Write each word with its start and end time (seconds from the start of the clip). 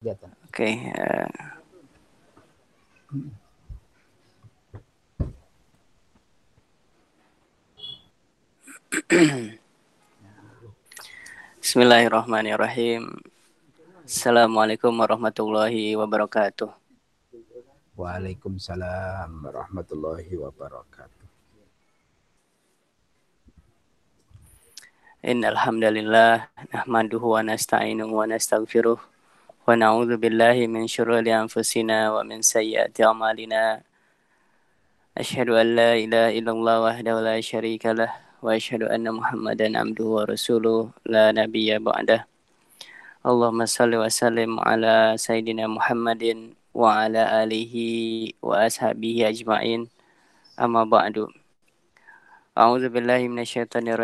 Oke. 0.00 0.16
Okay, 0.48 0.74
uh... 0.96 1.28
Bismillahirrahmanirrahim. 11.60 13.12
Assalamualaikum 14.08 14.88
warahmatullahi 14.88 15.92
wabarakatuh. 16.00 16.72
Waalaikumsalam 17.92 19.28
warahmatullahi 19.44 20.32
wabarakatuh. 20.32 21.28
Innal 25.28 25.60
hamdalillah 25.60 26.48
nahmaduhu 26.72 27.36
wa 27.36 27.44
nasta'inuhu 27.44 28.16
wa 28.16 28.24
nastaghfiruh 28.24 29.09
wa 29.70 29.78
na'udzu 29.78 30.18
billahi 30.18 30.66
min 30.66 30.90
syururi 30.90 31.30
anfusina 31.30 32.10
wa 32.10 32.26
min 32.26 32.42
sayyiati 32.42 33.06
a'malina. 33.06 33.78
Asyhadu 35.14 35.54
an 35.54 35.78
la 35.78 35.94
ilaha 35.94 36.34
illallah 36.34 36.90
wahdahu 36.90 37.22
la 37.22 37.38
syarika 37.38 37.94
lah 37.94 38.10
wa 38.42 38.50
asyhadu 38.50 38.90
anna 38.90 39.14
Muhammadan 39.14 39.78
abduhu 39.78 40.18
wa 40.18 40.26
rasuluh 40.26 40.90
la 41.06 41.30
nabiyya 41.30 41.78
ba'dah. 41.78 42.26
Allahumma 43.22 43.70
salli 43.70 43.94
wa 43.94 44.10
sallim 44.10 44.58
ala 44.58 45.14
sayyidina 45.14 45.70
Muhammadin 45.70 46.58
wa 46.74 47.06
ala 47.06 47.46
alihi 47.46 48.34
wa 48.42 48.66
ashabihi 48.66 49.22
ajma'in 49.22 49.86
amma 50.58 50.82
ba'du 50.82 51.30
A'udzu 52.58 52.90
billahi 52.90 53.30
minasyaitonir 53.30 54.02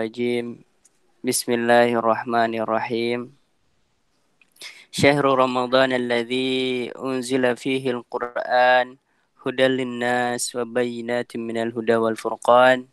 alladzi 5.95 6.90
unzila 6.94 7.56
fihi 7.58 7.90
al-Qur'an 7.90 8.98
hudan 9.42 9.72
linnas 9.78 10.55
wa 10.55 10.66
bayyinatin 10.66 11.42
minal 11.42 11.70
huda 11.70 12.02
wal 12.02 12.19
furqan 12.19 12.91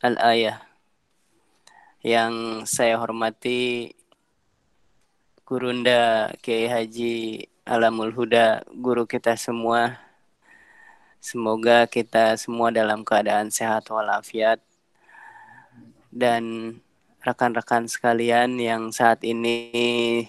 Al-ayah 0.00 0.64
yang 2.00 2.64
saya 2.64 2.96
hormati 2.96 3.92
Gurunda 5.44 6.32
Kiai 6.40 6.70
Haji 6.70 7.44
Alamul 7.68 8.16
Huda, 8.16 8.64
guru 8.72 9.04
kita 9.04 9.36
semua. 9.36 10.00
Semoga 11.20 11.84
kita 11.84 12.32
semua 12.40 12.72
dalam 12.72 13.04
keadaan 13.04 13.52
sehat 13.52 13.92
walafiat. 13.92 14.64
Dan 16.08 16.74
rekan-rekan 17.20 17.84
sekalian 17.84 18.56
yang 18.56 18.88
saat 18.90 19.20
ini 19.20 20.24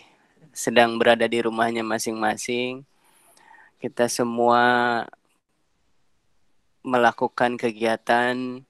sedang 0.52 1.00
berada 1.00 1.28
di 1.28 1.40
rumahnya 1.44 1.84
masing-masing, 1.84 2.84
kita 3.82 4.06
semua 4.12 4.62
melakukan 6.82 7.58
kegiatan 7.58 8.66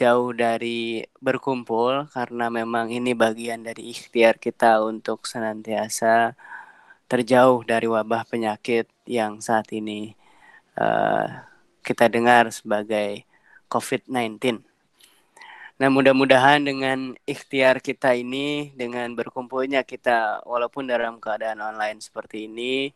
jauh 0.00 0.32
dari 0.32 1.04
berkumpul 1.20 2.08
karena 2.08 2.48
memang 2.48 2.88
ini 2.88 3.12
bagian 3.12 3.60
dari 3.60 3.92
ikhtiar 3.92 4.40
kita 4.40 4.80
untuk 4.80 5.28
senantiasa 5.28 6.32
terjauh 7.04 7.60
dari 7.68 7.84
wabah 7.84 8.24
penyakit 8.24 8.88
yang 9.04 9.44
saat 9.44 9.68
ini 9.76 10.16
uh, 10.80 11.26
kita 11.84 12.08
dengar 12.08 12.48
sebagai 12.54 13.28
COVID-19. 13.68 14.69
Nah, 15.80 15.88
mudah-mudahan 15.88 16.60
dengan 16.60 17.16
ikhtiar 17.24 17.80
kita 17.80 18.12
ini, 18.12 18.68
dengan 18.76 19.08
berkumpulnya 19.16 19.80
kita, 19.80 20.44
walaupun 20.44 20.84
dalam 20.84 21.16
keadaan 21.16 21.56
online 21.64 22.04
seperti 22.04 22.44
ini, 22.44 22.92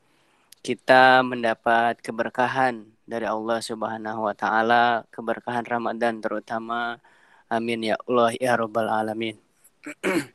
kita 0.61 1.25
mendapat 1.25 2.05
keberkahan 2.05 2.85
dari 3.09 3.25
Allah 3.25 3.65
Subhanahu 3.65 4.29
wa 4.29 4.37
Ta'ala, 4.37 5.09
keberkahan 5.09 5.65
Ramadan 5.65 6.21
terutama. 6.21 7.01
Amin 7.49 7.89
ya 7.89 7.97
Allah 8.05 8.37
ya 8.37 8.53
Rabbal 8.53 8.93
'Alamin. 8.93 9.41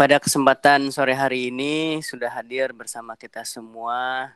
Pada 0.00 0.16
kesempatan 0.24 0.88
sore 0.88 1.12
hari 1.12 1.52
ini 1.52 2.00
sudah 2.00 2.32
hadir 2.32 2.72
bersama 2.72 3.12
kita 3.12 3.44
semua 3.44 4.32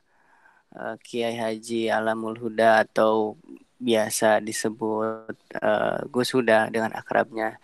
uh, 0.76 1.00
Kiai 1.00 1.32
Haji 1.32 1.88
Alamul 1.88 2.36
Huda 2.36 2.84
atau 2.84 3.40
biasa 3.76 4.40
disebut 4.40 5.36
uh, 5.60 5.98
Gus 6.08 6.32
Huda 6.32 6.72
dengan 6.72 6.92
akrabnya. 6.96 7.60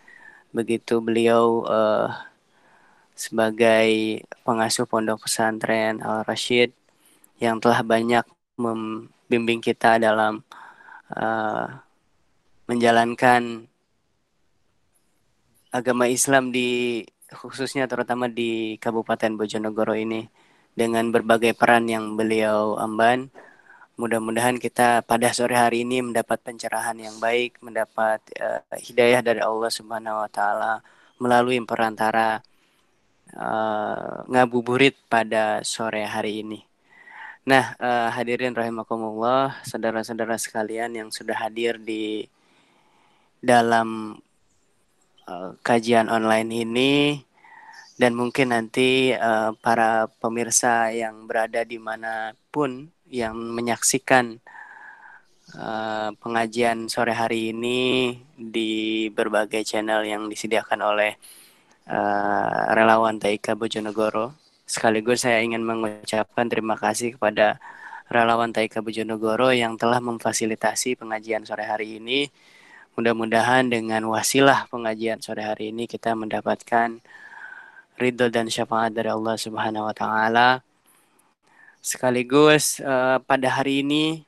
Begitu 0.53 1.01
beliau 1.01 1.65
uh, 1.65 2.13
sebagai 3.17 4.21
pengasuh 4.45 4.85
pondok 4.85 5.25
pesantren 5.25 6.01
Al 6.05 6.25
Rashid 6.25 6.73
yang 7.41 7.61
telah 7.61 7.81
banyak 7.81 8.25
membimbing 8.61 9.65
kita 9.65 9.97
dalam 9.97 10.45
uh, 11.17 11.67
menjalankan 12.69 13.67
agama 15.73 16.05
Islam 16.07 16.53
di 16.53 17.01
khususnya 17.33 17.89
terutama 17.89 18.29
di 18.29 18.77
Kabupaten 18.77 19.41
Bojonegoro 19.41 19.97
ini 19.97 20.29
dengan 20.77 21.09
berbagai 21.09 21.57
peran 21.57 21.89
yang 21.89 22.17
beliau 22.17 22.77
amban. 22.77 23.33
Mudah-mudahan 24.03 24.59
kita 24.59 25.07
pada 25.07 25.31
sore 25.31 25.55
hari 25.55 25.87
ini 25.87 26.03
mendapat 26.03 26.43
pencerahan 26.43 26.99
yang 26.99 27.23
baik, 27.23 27.63
mendapat 27.63 28.19
uh, 28.43 28.59
hidayah 28.75 29.23
dari 29.23 29.39
Allah 29.39 29.71
Subhanahu 29.71 30.27
wa 30.27 30.27
taala 30.27 30.83
melalui 31.23 31.63
perantara 31.63 32.43
uh, 33.31 34.27
ngabuburit 34.27 34.99
pada 35.07 35.63
sore 35.63 36.03
hari 36.03 36.43
ini. 36.43 36.67
Nah, 37.47 37.79
uh, 37.79 38.11
hadirin 38.11 38.59
rahimakumullah, 38.59 39.63
saudara-saudara 39.63 40.35
sekalian 40.35 40.99
yang 40.99 41.15
sudah 41.15 41.39
hadir 41.39 41.79
di 41.79 42.27
dalam 43.39 44.19
uh, 45.31 45.55
kajian 45.63 46.11
online 46.11 46.51
ini 46.51 47.23
dan 48.03 48.19
mungkin 48.19 48.51
nanti 48.51 49.15
uh, 49.15 49.55
para 49.63 50.11
pemirsa 50.19 50.91
yang 50.91 51.31
berada 51.31 51.63
di 51.63 51.79
mana 51.79 52.35
pun 52.51 52.91
yang 53.13 53.37
menyaksikan 53.37 54.41
uh, 55.53 56.17
pengajian 56.17 56.89
sore 56.89 57.13
hari 57.13 57.53
ini 57.53 58.17
di 58.33 59.07
berbagai 59.13 59.69
channel 59.69 60.09
yang 60.09 60.33
disediakan 60.33 60.81
oleh 60.81 61.21
uh, 61.93 62.73
relawan 62.73 63.21
Taika 63.21 63.53
Bojonegoro. 63.53 64.33
Sekaligus 64.65 65.29
saya 65.29 65.45
ingin 65.45 65.61
mengucapkan 65.61 66.49
terima 66.49 66.81
kasih 66.81 67.21
kepada 67.21 67.61
relawan 68.09 68.57
Taika 68.57 68.81
Bojonegoro 68.81 69.53
yang 69.53 69.77
telah 69.77 70.01
memfasilitasi 70.01 70.97
pengajian 70.97 71.45
sore 71.45 71.69
hari 71.69 72.01
ini 72.01 72.33
Mudah-mudahan 72.93 73.73
dengan 73.73 74.05
wasilah 74.13 74.69
pengajian 74.69 75.17
sore 75.25 75.41
hari 75.41 75.73
ini 75.73 75.89
kita 75.89 76.13
mendapatkan 76.13 77.01
ridho 77.97 78.29
dan 78.29 78.53
syafaat 78.53 78.93
dari 78.93 79.09
Allah 79.09 79.33
Subhanahu 79.41 79.89
wa 79.89 79.97
taala. 79.97 80.61
Sekaligus 81.83 82.79
uh, 82.79 83.19
pada 83.27 83.59
hari 83.59 83.83
ini 83.83 84.23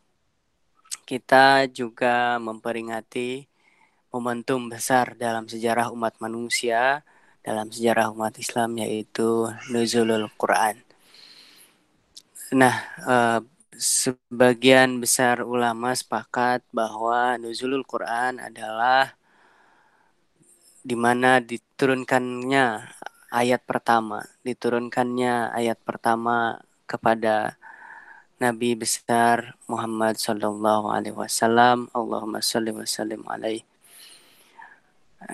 kita 1.06 1.70
juga 1.70 2.34
memperingati 2.42 3.46
momentum 4.10 4.66
besar 4.66 5.14
dalam 5.14 5.46
sejarah 5.46 5.94
umat 5.94 6.18
manusia, 6.18 7.06
dalam 7.46 7.70
sejarah 7.70 8.10
umat 8.10 8.34
Islam 8.42 8.74
yaitu 8.82 9.46
nuzulul 9.70 10.26
Quran. 10.34 10.82
Nah, 12.58 12.74
uh, 13.06 13.38
sebagian 13.70 14.98
besar 14.98 15.46
ulama 15.46 15.94
sepakat 15.94 16.66
bahwa 16.74 17.38
nuzulul 17.38 17.86
Quran 17.86 18.42
adalah 18.42 19.14
di 20.82 20.98
mana 20.98 21.38
diturunkannya 21.38 22.66
ayat 23.30 23.62
pertama, 23.62 24.26
diturunkannya 24.42 25.54
ayat 25.54 25.78
pertama 25.86 26.58
kepada 26.84 27.56
Nabi 28.42 28.74
besar 28.74 29.56
Muhammad 29.70 30.18
Sallallahu 30.18 30.90
Alaihi 30.90 31.16
Wasallam. 31.16 31.88
Allahumma 31.94 32.42
salli 32.44 32.74
wa 32.74 32.84
sallim 32.84 33.22
alaih. 33.24 33.62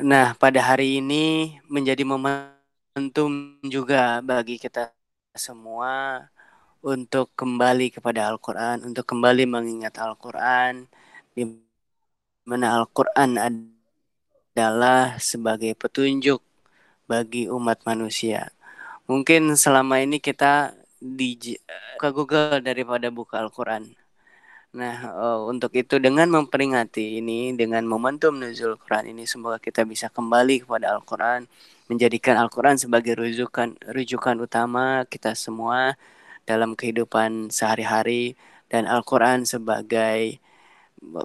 Nah, 0.05 0.39
pada 0.39 0.63
hari 0.63 1.03
ini 1.03 1.59
menjadi 1.67 2.07
momentum 2.07 3.59
juga 3.67 4.23
bagi 4.23 4.61
kita 4.61 4.95
semua 5.35 6.29
untuk 6.81 7.35
kembali 7.35 7.93
kepada 7.93 8.31
Al-Quran, 8.31 8.87
untuk 8.87 9.05
kembali 9.09 9.45
mengingat 9.51 9.99
Al-Quran, 10.01 10.87
di 11.35 11.45
mana 12.47 12.79
Al-Quran 12.81 13.37
adalah 14.55 15.19
sebagai 15.19 15.75
petunjuk 15.75 16.41
bagi 17.11 17.51
umat 17.51 17.83
manusia. 17.83 18.55
Mungkin 19.11 19.59
selama 19.59 19.99
ini 20.01 20.23
kita 20.23 20.80
di 21.01 21.57
ke 22.01 22.09
Google 22.13 22.61
daripada 22.61 23.09
buka 23.09 23.41
Al-Quran. 23.41 23.97
Nah, 24.71 24.97
uh, 25.11 25.41
untuk 25.51 25.75
itu 25.75 25.99
dengan 25.99 26.31
memperingati 26.31 27.19
ini 27.19 27.51
dengan 27.59 27.83
momentum 27.91 28.39
nuzul 28.39 28.79
Quran 28.79 29.11
ini 29.11 29.27
semoga 29.27 29.59
kita 29.59 29.83
bisa 29.83 30.07
kembali 30.07 30.63
kepada 30.63 30.95
Al-Quran, 30.95 31.51
menjadikan 31.91 32.39
Al-Quran 32.39 32.79
sebagai 32.79 33.19
rujukan 33.19 33.75
rujukan 33.91 34.37
utama 34.39 35.03
kita 35.11 35.35
semua 35.35 35.99
dalam 36.47 36.79
kehidupan 36.79 37.51
sehari-hari 37.51 38.39
dan 38.71 38.87
Al-Quran 38.87 39.43
sebagai 39.43 40.39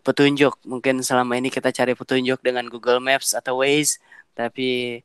petunjuk. 0.01 0.57
Mungkin 0.66 1.06
selama 1.06 1.38
ini 1.38 1.54
kita 1.54 1.69
cari 1.69 1.94
petunjuk 1.94 2.42
dengan 2.42 2.66
Google 2.71 2.98
Maps 3.04 3.38
atau 3.38 3.62
Waze, 3.62 4.01
tapi 4.33 5.01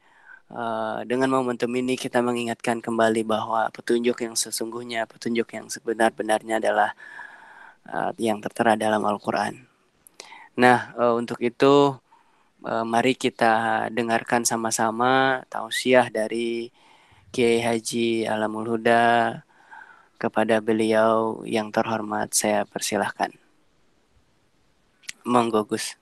uh, 0.50 1.00
dengan 1.06 1.30
momentum 1.30 1.70
ini 1.72 1.94
kita 1.94 2.18
mengingatkan 2.20 2.82
kembali 2.82 3.22
bahwa 3.22 3.70
petunjuk 3.70 4.22
yang 4.22 4.34
sesungguhnya, 4.34 5.06
petunjuk 5.06 5.46
yang 5.54 5.70
sebenar-benarnya 5.70 6.58
adalah 6.58 6.90
uh, 7.86 8.10
yang 8.18 8.42
tertera 8.42 8.74
dalam 8.74 9.02
Al-Quran. 9.06 9.66
Nah, 10.58 10.92
uh, 10.98 11.14
untuk 11.14 11.38
itu 11.40 11.94
uh, 12.66 12.84
mari 12.84 13.14
kita 13.14 13.86
dengarkan 13.94 14.42
sama-sama 14.42 15.42
tausiah 15.46 16.10
dari 16.10 16.74
Kiai 17.30 17.62
Haji 17.62 18.26
Alamul 18.26 18.74
Huda 18.74 19.38
kepada 20.18 20.58
beliau 20.60 21.40
yang 21.46 21.70
terhormat 21.70 22.34
saya 22.34 22.66
persilahkan. 22.66 23.32
Monggo 25.24 25.64
Gus. 25.64 25.99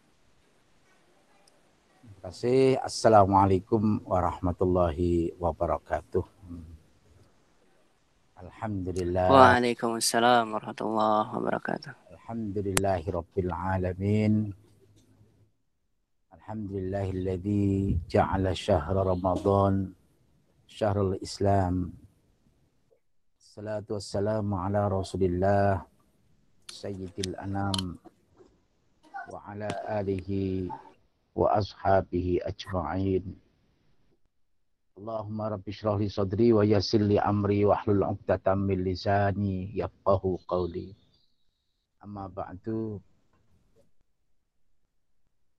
Kasih. 2.28 2.76
Assalamualaikum 2.84 4.04
warahmatullahi 4.04 5.32
wabarakatuh. 5.40 6.20
Alhamdulillah. 8.36 9.32
Waalaikumsalam 9.32 10.52
warahmatullahi 10.52 11.24
wabarakatuh. 11.32 11.88
Alhamdulillahi 12.12 13.08
rabbil 13.08 13.48
alamin. 13.48 14.52
Alhamdulillahilladzi 16.28 17.96
ja'ala 18.12 18.52
syahra 18.52 19.08
Ramadan 19.08 19.96
syahrul 20.68 21.16
Islam 21.24 21.96
Salatu 23.40 23.96
wassalamu 23.96 24.60
ala 24.60 24.84
rasulillah 24.92 25.80
Sayyidil 26.68 27.40
anam 27.40 27.96
Wa 29.32 29.48
ala 29.48 29.72
alihi 29.88 30.68
Allahumma 34.98 35.54
rabbi 35.54 35.70
syrah 35.70 35.94
li 35.94 36.10
sadri 36.10 36.50
Wa 36.50 36.66
yassir 36.66 36.98
li 36.98 37.14
amri 37.14 37.62
Wa 37.62 37.78
hlul 37.86 38.02
uqdatam 38.02 38.66
min 38.66 38.82
lisani 38.82 39.70
Yafqahu 39.78 40.42
qawli. 40.50 40.90
Amma 42.02 42.26
ba'du. 42.26 42.98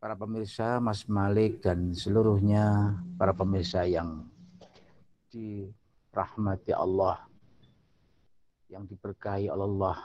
Para 0.03 0.19
pemirsa 0.19 0.83
Mas 0.83 1.07
Malik 1.07 1.63
dan 1.63 1.95
seluruhnya 1.95 2.99
Para 3.15 3.31
pemirsa 3.31 3.87
yang 3.87 4.27
dirahmati 5.31 6.75
Allah 6.75 7.29
yang 8.69 8.85
diberkahi 8.85 9.49
oleh 9.49 9.65
Allah, 9.65 9.97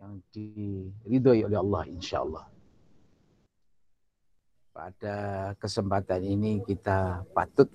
yang 0.00 0.12
diridhoi 0.32 1.44
oleh 1.44 1.58
Allah 1.60 1.82
insya 1.92 2.24
Allah. 2.24 2.48
Pada 4.74 5.54
kesempatan 5.62 6.18
ini 6.26 6.58
kita 6.66 7.22
patut 7.30 7.70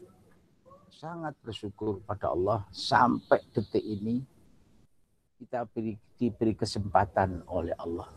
sangat 0.91 1.31
bersyukur 1.39 2.03
pada 2.03 2.27
Allah. 2.35 2.67
Sampai 2.75 3.39
detik 3.55 3.79
ini 3.79 4.19
kita 5.39 5.63
beri, 5.63 5.95
diberi 6.19 6.51
kesempatan 6.59 7.47
oleh 7.47 7.71
Allah 7.79 8.11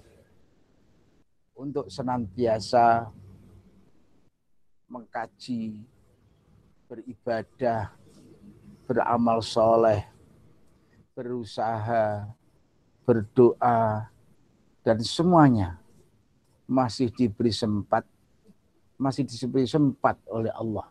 untuk 1.55 1.87
senantiasa 1.87 3.07
mengkaji, 4.91 5.79
beribadah, 6.91 7.95
beramal 8.83 9.47
soleh, 9.47 10.03
berusaha, 11.15 12.27
berdoa, 13.07 14.11
dan 14.83 14.99
semuanya 15.07 15.79
masih 16.67 17.15
diberi 17.15 17.55
sempat, 17.55 18.03
masih 19.03 19.27
diberi 19.27 19.67
sempat 19.67 20.15
oleh 20.31 20.55
Allah. 20.55 20.87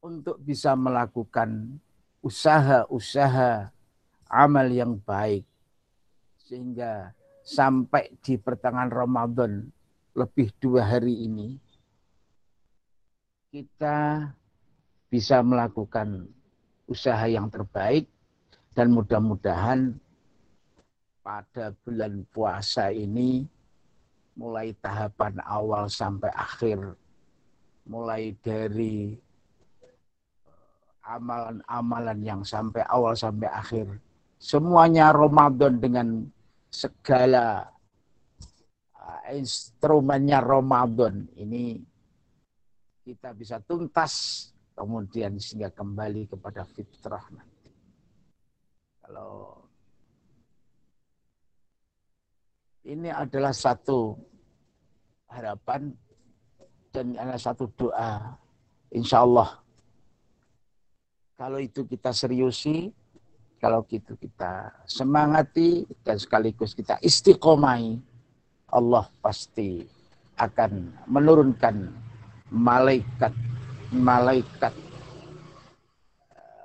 Untuk 0.00 0.38
bisa 0.38 0.78
melakukan 0.78 1.76
usaha-usaha 2.22 3.74
amal 4.30 4.66
yang 4.70 4.94
baik 5.02 5.42
sehingga 6.46 7.10
sampai 7.42 8.14
di 8.22 8.38
pertengahan 8.38 8.94
Ramadan 8.94 9.66
lebih 10.14 10.54
dua 10.62 10.86
hari 10.86 11.26
ini 11.26 11.58
kita 13.50 14.30
bisa 15.10 15.42
melakukan 15.42 16.30
usaha 16.86 17.26
yang 17.26 17.50
terbaik 17.50 18.06
dan 18.74 18.94
mudah-mudahan 18.94 19.98
pada 21.20 21.74
bulan 21.82 22.22
puasa 22.30 22.94
ini 22.94 23.46
mulai 24.40 24.72
tahapan 24.80 25.36
awal 25.44 25.84
sampai 25.92 26.32
akhir 26.32 26.80
mulai 27.84 28.32
dari 28.40 29.12
eh, 29.82 31.04
amalan-amalan 31.04 32.18
yang 32.24 32.42
sampai 32.46 32.86
awal 32.88 33.18
sampai 33.18 33.50
akhir. 33.52 34.00
Semuanya 34.40 35.12
Ramadan 35.12 35.76
dengan 35.76 36.08
segala 36.72 37.66
eh, 38.94 39.36
instrumennya 39.36 40.40
Ramadan. 40.40 41.28
Ini 41.34 41.76
kita 43.04 43.34
bisa 43.34 43.58
tuntas 43.60 44.46
kemudian 44.72 45.36
sehingga 45.36 45.68
kembali 45.74 46.30
kepada 46.30 46.64
fitrah 46.64 47.26
kalau 49.02 49.66
ini 52.86 53.10
adalah 53.10 53.50
satu 53.50 54.29
harapan 55.30 55.94
dan 56.90 57.14
adalah 57.14 57.40
satu 57.40 57.70
doa. 57.78 58.34
Insya 58.90 59.22
Allah. 59.22 59.62
Kalau 61.38 61.56
itu 61.62 61.86
kita 61.86 62.12
seriusi, 62.12 62.92
kalau 63.62 63.86
itu 63.88 64.12
kita 64.18 64.74
semangati 64.84 65.86
dan 66.04 66.20
sekaligus 66.20 66.76
kita 66.76 67.00
istiqomai, 67.00 67.96
Allah 68.68 69.08
pasti 69.24 69.86
akan 70.36 70.92
menurunkan 71.08 71.88
malaikat 72.50 73.32
malaikat 73.92 74.74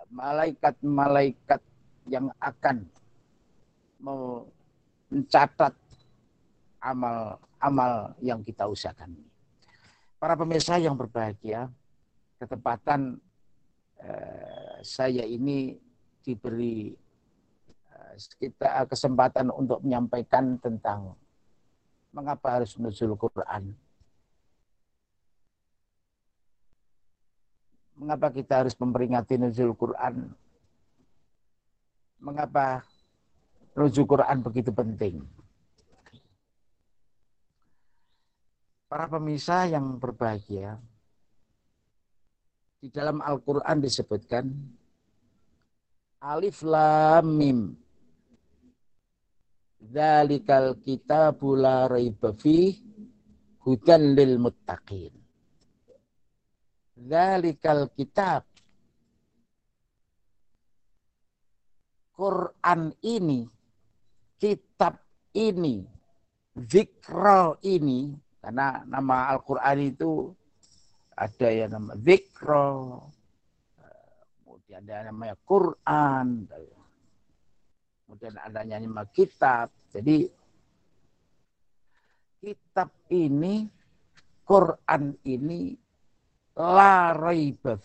malaikat 0.09 0.75
malaikat 0.79 1.61
yang 2.07 2.31
akan 2.39 2.85
mencatat 5.09 5.73
amal-amal 7.59 8.15
yang 8.21 8.39
kita 8.41 8.67
usahakan. 8.69 9.15
Para 10.19 10.33
pemirsa 10.39 10.79
yang 10.79 10.95
berbahagia, 10.95 11.69
ketepatan 12.39 13.19
eh, 13.99 14.79
saya 14.81 15.23
ini 15.27 15.77
diberi 16.23 16.95
eh, 17.91 18.85
kesempatan 18.89 19.51
untuk 19.51 19.83
menyampaikan 19.83 20.57
tentang 20.57 21.13
mengapa 22.15 22.61
harus 22.61 22.79
nuzul 22.79 23.13
Quran. 23.19 23.75
Mengapa 27.95 28.27
kita 28.31 28.63
harus 28.63 28.75
memperingati 28.75 29.39
nuzul 29.39 29.71
Quran? 29.75 30.35
mengapa 32.25 32.81
rujuk 33.77 34.17
Quran 34.17 34.41
begitu 34.41 34.73
penting. 34.73 35.21
Para 38.85 39.09
pemirsa 39.09 39.65
yang 39.65 39.97
berbahagia, 39.97 40.77
di 42.77 42.93
dalam 42.93 43.17
Al-Quran 43.17 43.81
disebutkan 43.81 44.45
Alif 46.21 46.61
Lam 46.61 47.25
Mim 47.33 47.59
Zalikal 49.85 50.81
kitabu 50.81 51.53
la 51.53 51.85
raiba 51.85 52.33
hudan 53.61 54.17
lil 54.17 54.41
muttaqin. 54.41 55.13
Zalikal 56.97 57.91
kitab 57.93 58.49
Quran 62.15 62.95
ini, 63.03 63.43
kitab 64.39 65.03
ini, 65.35 65.83
zikro 66.55 67.59
ini, 67.67 68.15
karena 68.45 68.85
nama 68.85 69.33
Al-Quran 69.33 69.89
itu 69.89 70.29
ada 71.17 71.49
yang 71.49 71.73
nama 71.73 71.97
zikro, 71.97 73.09
kemudian 74.45 74.85
ada 74.85 75.09
namanya 75.09 75.33
Quran, 75.41 76.45
kemudian 78.05 78.37
adanya 78.37 78.77
nama 78.77 79.01
kitab. 79.09 79.73
Jadi 79.89 80.29
kitab 82.37 82.93
ini, 83.09 83.65
Quran 84.45 85.17
ini 85.25 85.73
La 86.53 87.17
raiba 87.17 87.81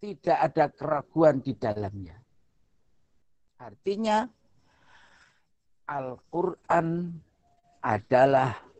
Tidak 0.00 0.38
ada 0.48 0.72
keraguan 0.72 1.44
di 1.44 1.52
dalamnya. 1.60 2.16
Artinya 3.60 4.24
Al-Quran 5.92 6.88
adalah 7.84 8.72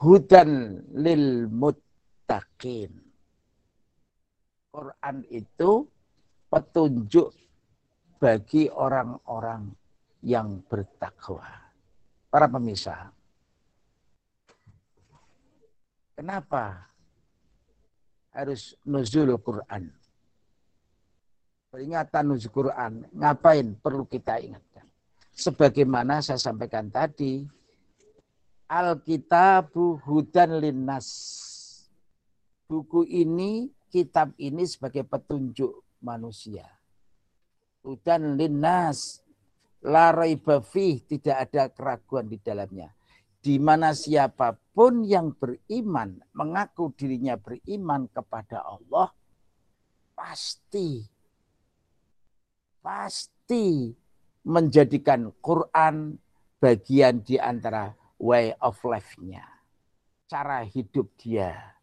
hudan 0.00 0.82
lil 0.92 1.48
muttaqin. 1.48 2.92
Quran 4.68 5.16
itu 5.32 5.88
petunjuk 6.52 7.32
bagi 8.20 8.68
orang-orang 8.68 9.72
yang 10.20 10.60
bertakwa. 10.68 11.48
Para 12.28 12.44
pemirsa, 12.44 13.08
kenapa 16.12 16.92
harus 18.36 18.76
nuzul 18.84 19.32
Quran? 19.40 19.88
Peringatan 21.72 22.24
nuzul 22.28 22.52
Quran, 22.52 22.92
ngapain 23.16 23.72
perlu 23.80 24.04
kita 24.04 24.36
ingatkan? 24.44 24.84
Sebagaimana 25.36 26.20
saya 26.20 26.40
sampaikan 26.40 26.88
tadi, 26.92 27.44
Alkitabu 28.66 30.02
Hudan 30.02 30.58
Linnas. 30.58 31.06
Buku 32.66 33.06
ini, 33.06 33.70
kitab 33.94 34.34
ini 34.42 34.66
sebagai 34.66 35.06
petunjuk 35.06 35.86
manusia. 36.02 36.66
Hudan 37.86 38.34
Linnas. 38.34 39.22
Larai 39.86 40.34
bafih, 40.34 40.98
tidak 41.06 41.46
ada 41.46 41.70
keraguan 41.70 42.26
di 42.26 42.42
dalamnya. 42.42 42.90
Di 43.38 43.62
mana 43.62 43.94
siapa 43.94 44.58
pun 44.74 45.06
yang 45.06 45.30
beriman, 45.38 46.18
mengaku 46.34 46.90
dirinya 46.98 47.38
beriman 47.38 48.10
kepada 48.10 48.66
Allah, 48.66 49.14
pasti, 50.10 51.06
pasti 52.82 53.94
menjadikan 54.42 55.30
Quran 55.38 56.18
bagian 56.58 57.22
di 57.22 57.38
antara 57.38 57.94
way 58.20 58.52
of 58.60 58.76
life-nya. 58.84 59.44
Cara 60.26 60.66
hidup 60.66 61.12
dia, 61.20 61.76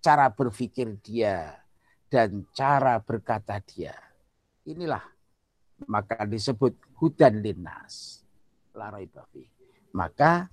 cara 0.00 0.32
berpikir 0.32 0.96
dia, 1.04 1.60
dan 2.08 2.48
cara 2.56 2.96
berkata 2.98 3.60
dia. 3.60 3.92
Inilah 4.64 5.04
maka 5.88 6.28
disebut 6.28 6.76
hudan 7.00 7.40
linnas. 7.40 8.24
Laraibafi. 8.76 9.48
Maka 9.96 10.50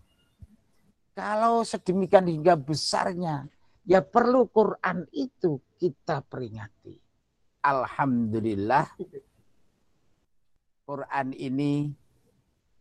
kalau 1.18 1.66
sedemikian 1.66 2.30
hingga 2.30 2.54
besarnya, 2.56 3.50
ya 3.84 4.06
perlu 4.06 4.48
Quran 4.48 5.10
itu 5.12 5.60
kita 5.82 6.22
peringati. 6.26 6.96
Alhamdulillah 7.66 8.86
Quran 10.88 11.28
ini 11.36 11.92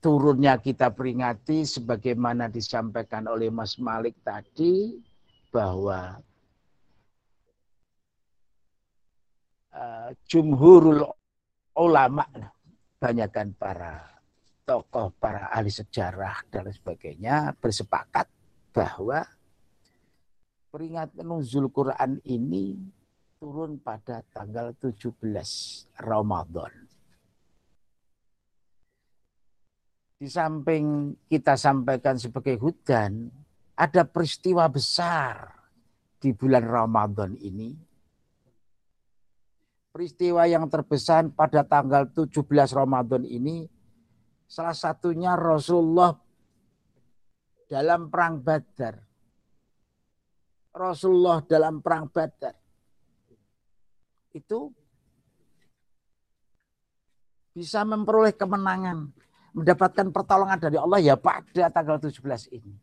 turunnya 0.00 0.60
kita 0.60 0.92
peringati 0.92 1.66
sebagaimana 1.66 2.46
disampaikan 2.46 3.26
oleh 3.26 3.50
Mas 3.50 3.76
Malik 3.80 4.14
tadi 4.22 4.96
bahwa 5.50 6.20
uh, 9.72 10.10
jumhurul 10.28 11.04
ulama 11.76 12.24
banyakkan 12.96 13.52
para 13.56 14.16
tokoh, 14.66 15.12
para 15.20 15.52
ahli 15.52 15.70
sejarah 15.70 16.42
dan 16.50 16.68
sebagainya 16.72 17.54
bersepakat 17.60 18.26
bahwa 18.74 19.24
peringatan 20.72 21.24
nuzul 21.24 21.70
Quran 21.70 22.20
ini 22.26 22.76
turun 23.36 23.78
pada 23.78 24.24
tanggal 24.32 24.72
17 24.80 25.22
Ramadan. 26.00 26.85
Di 30.16 30.28
samping 30.32 31.12
kita 31.28 31.60
sampaikan 31.60 32.16
sebagai 32.16 32.56
hudan, 32.56 33.28
ada 33.76 34.08
peristiwa 34.08 34.64
besar 34.64 35.52
di 36.16 36.32
bulan 36.32 36.64
Ramadan 36.64 37.36
ini. 37.36 37.76
Peristiwa 39.92 40.44
yang 40.48 40.68
terbesar 40.68 41.28
pada 41.32 41.64
tanggal 41.64 42.08
17 42.12 42.32
Ramadan 42.72 43.24
ini, 43.24 43.68
salah 44.48 44.76
satunya 44.76 45.36
Rasulullah 45.36 46.16
dalam 47.68 48.08
perang 48.08 48.40
Badar. 48.40 48.96
Rasulullah 50.76 51.40
dalam 51.44 51.80
perang 51.80 52.12
Badar. 52.12 52.56
Itu 54.36 54.68
bisa 57.56 57.80
memperoleh 57.88 58.36
kemenangan 58.36 59.16
mendapatkan 59.56 60.12
pertolongan 60.12 60.60
dari 60.60 60.76
Allah 60.76 61.00
ya 61.00 61.16
pada 61.16 61.72
tanggal 61.72 61.96
17 61.96 62.20
ini. 62.52 62.76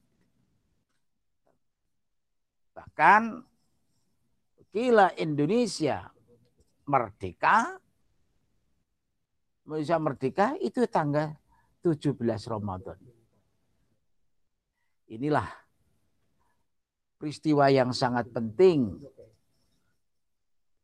Bahkan 2.74 3.46
kila 4.74 5.14
Indonesia 5.22 6.10
merdeka, 6.90 7.78
Indonesia 9.70 9.98
merdeka 10.02 10.48
itu 10.58 10.82
tanggal 10.90 11.38
17 11.86 12.18
Ramadan. 12.50 12.98
Inilah 15.14 15.46
peristiwa 17.22 17.70
yang 17.70 17.94
sangat 17.94 18.34
penting. 18.34 18.98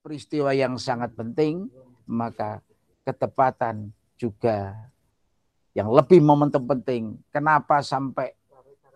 Peristiwa 0.05 0.53
yang 0.53 0.77
sangat 0.77 1.17
penting, 1.17 1.65
maka 2.05 2.62
ketepatan 3.03 3.89
juga 4.15 4.77
yang 5.74 5.90
lebih 5.94 6.20
momentum 6.22 6.66
penting. 6.66 7.18
Kenapa 7.30 7.82
sampai 7.86 8.34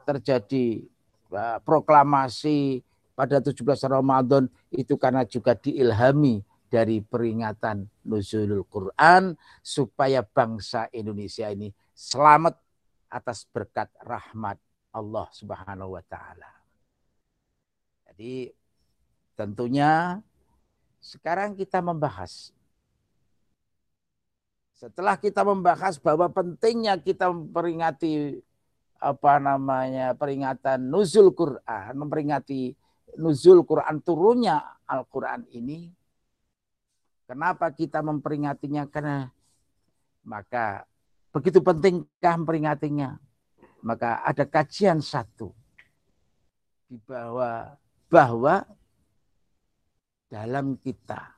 terjadi 0.04 0.84
uh, 1.32 1.60
proklamasi 1.64 2.84
pada 3.14 3.40
17 3.40 3.62
Ramadan 3.88 4.50
itu 4.74 4.98
karena 4.98 5.24
juga 5.24 5.54
diilhami 5.54 6.42
dari 6.74 7.06
peringatan 7.06 7.86
nuzulul 8.02 8.66
Quran 8.66 9.38
supaya 9.62 10.26
bangsa 10.26 10.90
Indonesia 10.90 11.46
ini 11.54 11.70
selamat 11.94 12.58
atas 13.14 13.46
berkat 13.46 13.94
rahmat 14.02 14.58
Allah 14.90 15.30
Subhanahu 15.30 15.94
wa 15.94 16.04
taala. 16.10 16.50
Jadi 18.10 18.50
tentunya 19.38 20.18
sekarang 20.98 21.54
kita 21.54 21.78
membahas 21.86 22.50
setelah 24.74 25.16
kita 25.16 25.46
membahas 25.46 26.02
bahwa 26.02 26.28
pentingnya 26.28 26.98
kita 26.98 27.30
memperingati 27.30 28.42
apa 29.04 29.36
namanya 29.38 30.16
peringatan 30.16 30.88
nuzul 30.88 31.36
Quran, 31.36 31.92
memperingati 31.94 32.74
nuzul 33.20 33.68
Quran 33.68 34.00
turunnya 34.00 34.80
Al-Quran 34.88 35.46
ini. 35.54 35.92
Kenapa 37.28 37.72
kita 37.72 38.04
memperingatinya? 38.04 38.88
Karena 38.88 39.28
maka 40.24 40.88
begitu 41.32 41.60
pentingkah 41.60 42.36
memperingatinya. 42.40 43.20
Maka 43.84 44.24
ada 44.24 44.48
kajian 44.48 45.04
satu 45.04 45.52
di 46.88 46.96
bawah 47.04 47.76
bahwa 48.08 48.64
dalam 50.32 50.80
kita 50.80 51.36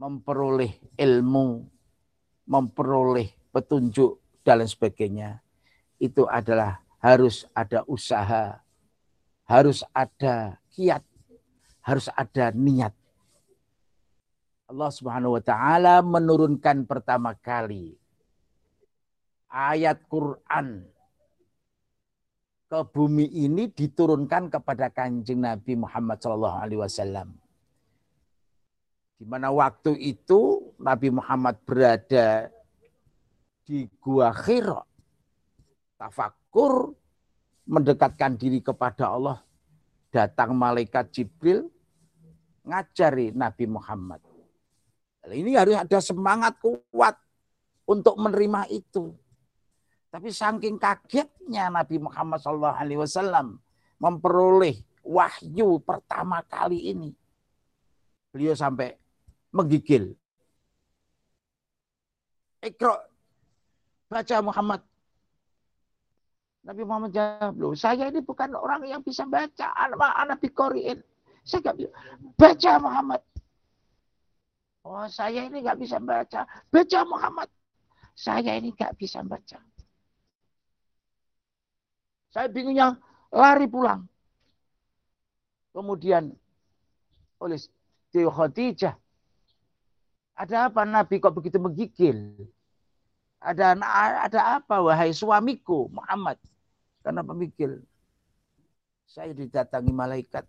memperoleh 0.00 0.72
ilmu, 0.96 1.68
memperoleh 2.48 3.28
petunjuk 3.52 4.16
dan 4.40 4.64
lain 4.64 4.72
sebagainya, 4.72 5.44
itu 6.00 6.24
adalah 6.24 6.80
harus 7.04 7.44
ada 7.52 7.84
usaha, 7.84 8.64
harus 9.44 9.84
ada 9.92 10.56
kiat, 10.72 11.04
harus 11.84 12.08
ada 12.16 12.48
niat. 12.56 12.96
Allah 14.72 14.88
Subhanahu 14.88 15.36
wa 15.36 15.42
taala 15.44 16.00
menurunkan 16.00 16.88
pertama 16.88 17.36
kali 17.36 18.00
ayat 19.52 20.00
Quran 20.08 20.88
ke 22.70 22.80
bumi 22.86 23.26
ini 23.26 23.66
diturunkan 23.66 24.46
kepada 24.46 24.88
Kanjeng 24.94 25.42
Nabi 25.42 25.74
Muhammad 25.74 26.22
wasallam 26.22 27.34
di 29.20 29.28
mana 29.28 29.52
waktu 29.52 30.00
itu 30.00 30.72
Nabi 30.80 31.12
Muhammad 31.12 31.60
berada 31.68 32.48
di 33.68 33.84
Gua 34.00 34.32
Khira. 34.32 34.80
Tafakur 36.00 36.96
mendekatkan 37.68 38.40
diri 38.40 38.64
kepada 38.64 39.12
Allah. 39.12 39.44
Datang 40.08 40.56
malaikat 40.56 41.12
Jibril 41.12 41.68
ngajari 42.64 43.36
Nabi 43.36 43.68
Muhammad. 43.68 44.24
Ini 45.28 45.52
harus 45.52 45.76
ada 45.76 46.00
semangat 46.00 46.56
kuat 46.64 47.20
untuk 47.84 48.16
menerima 48.16 48.72
itu. 48.72 49.12
Tapi 50.08 50.32
saking 50.32 50.80
kagetnya 50.80 51.68
Nabi 51.68 52.00
Muhammad 52.00 52.40
SAW 52.40 53.60
memperoleh 54.00 54.80
wahyu 55.04 55.76
pertama 55.84 56.40
kali 56.48 56.88
ini. 56.88 57.12
Beliau 58.32 58.56
sampai 58.56 58.99
menggigil. 59.50 60.14
Ikro, 62.60 62.94
baca 64.06 64.36
Muhammad. 64.44 64.80
Nabi 66.60 66.82
Muhammad 66.84 67.10
jawab, 67.16 67.56
loh 67.56 67.72
saya 67.72 68.12
ini 68.12 68.20
bukan 68.20 68.52
orang 68.52 68.84
yang 68.84 69.00
bisa 69.00 69.24
baca. 69.24 69.72
Anak, 69.80 69.96
anak 69.96 70.38
bikoriin. 70.44 71.00
Saya 71.40 71.72
gak 71.72 71.76
bisa. 71.80 71.90
Baca 72.36 72.72
Muhammad. 72.84 73.22
Oh 74.84 75.08
saya 75.08 75.48
ini 75.48 75.64
gak 75.64 75.80
bisa 75.80 75.96
baca. 75.96 76.44
Baca 76.68 77.00
Muhammad. 77.08 77.48
Saya 78.12 78.60
ini 78.60 78.76
gak 78.76 78.92
bisa 79.00 79.24
baca. 79.24 79.56
Saya 82.30 82.46
bingungnya 82.52 82.94
lari 83.32 83.64
pulang. 83.64 84.04
Kemudian 85.72 86.28
oleh 87.40 87.58
Khadijah. 88.12 88.94
Ada 90.40 90.72
apa 90.72 90.88
Nabi 90.88 91.20
kok 91.20 91.36
begitu 91.36 91.60
menggigil? 91.60 92.32
Ada 93.44 93.76
ada 94.24 94.40
apa 94.56 94.80
wahai 94.80 95.12
suamiku 95.12 95.92
Muhammad? 95.92 96.40
Karena 97.04 97.20
pemikir. 97.20 97.76
Saya 99.04 99.36
didatangi 99.36 99.92
malaikat. 99.92 100.48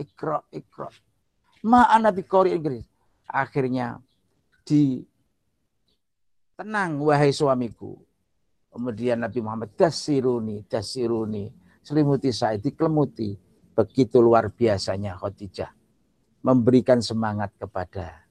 Ikra, 0.00 0.40
ikra. 0.48 0.88
Ma'ana 1.68 2.08
bikori 2.08 2.56
Inggris. 2.56 2.88
Akhirnya 3.28 4.00
di 4.64 5.04
tenang 6.56 6.96
wahai 7.04 7.36
suamiku. 7.36 8.00
Kemudian 8.72 9.20
Nabi 9.20 9.44
Muhammad 9.44 9.76
dasiruni, 9.76 10.64
dasiruni. 10.64 11.52
Selimuti 11.84 12.32
saya, 12.32 12.56
dikelemuti. 12.56 13.36
Begitu 13.76 14.16
luar 14.22 14.48
biasanya 14.48 15.18
Khadijah. 15.18 15.72
Memberikan 16.40 17.04
semangat 17.04 17.52
kepada 17.60 18.29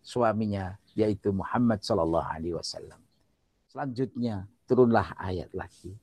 suaminya 0.00 0.76
yaitu 0.96 1.30
Muhammad 1.30 1.80
Shallallahu 1.84 2.26
Alaihi 2.26 2.56
Wasallam. 2.56 3.00
Selanjutnya 3.70 4.48
turunlah 4.66 5.14
ayat 5.16 5.52
lagi. 5.54 5.94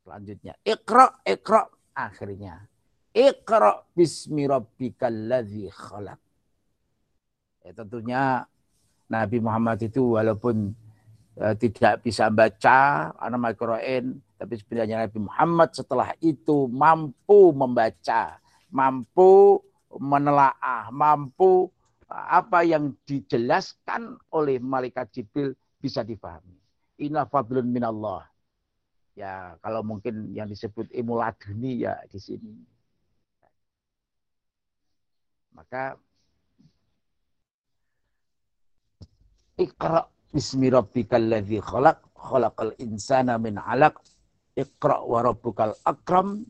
Selanjutnya 0.00 0.56
ikra 0.64 1.20
ikra 1.28 1.68
akhirnya 1.92 2.64
ikra 3.12 3.84
bismi 3.92 4.48
rabbikal 4.48 5.12
ladzi 5.12 5.68
khalaq. 5.68 6.20
Ya, 7.60 7.70
tentunya 7.76 8.22
Nabi 9.10 9.38
Muhammad 9.42 9.76
itu 9.84 10.16
walaupun 10.16 10.72
uh, 11.36 11.54
tidak 11.60 12.00
bisa 12.00 12.32
baca 12.32 13.10
nama 13.12 13.52
Al-Quran, 13.52 14.16
tapi 14.40 14.54
sebenarnya 14.56 15.04
Nabi 15.04 15.18
Muhammad 15.20 15.76
setelah 15.76 16.16
itu 16.24 16.64
mampu 16.72 17.52
membaca, 17.52 18.40
mampu 18.72 19.60
menelaah, 19.92 20.88
mampu 20.88 21.68
apa 22.10 22.66
yang 22.66 22.90
dijelaskan 23.06 24.18
oleh 24.34 24.58
malaikat 24.58 25.14
Jibril 25.14 25.54
bisa 25.78 26.02
dipahami. 26.02 26.58
Inna 27.06 27.24
fadlun 27.24 27.70
minallah. 27.70 28.26
Ya, 29.14 29.54
kalau 29.62 29.86
mungkin 29.86 30.34
yang 30.34 30.50
disebut 30.50 30.90
emuladuni 30.90 31.86
ya 31.86 32.02
di 32.10 32.18
sini. 32.18 32.54
Maka 35.54 35.94
Iqra 39.60 40.08
bismi 40.32 40.72
rabbikal 40.72 41.26
ladzi 41.30 41.60
khalaq 41.60 42.00
khalaqal 42.16 42.72
insana 42.80 43.36
min 43.36 43.60
'alaq 43.60 43.92
Iqra 44.56 45.04
wa 45.04 45.20
rabbukal 45.20 45.76
akram 45.84 46.42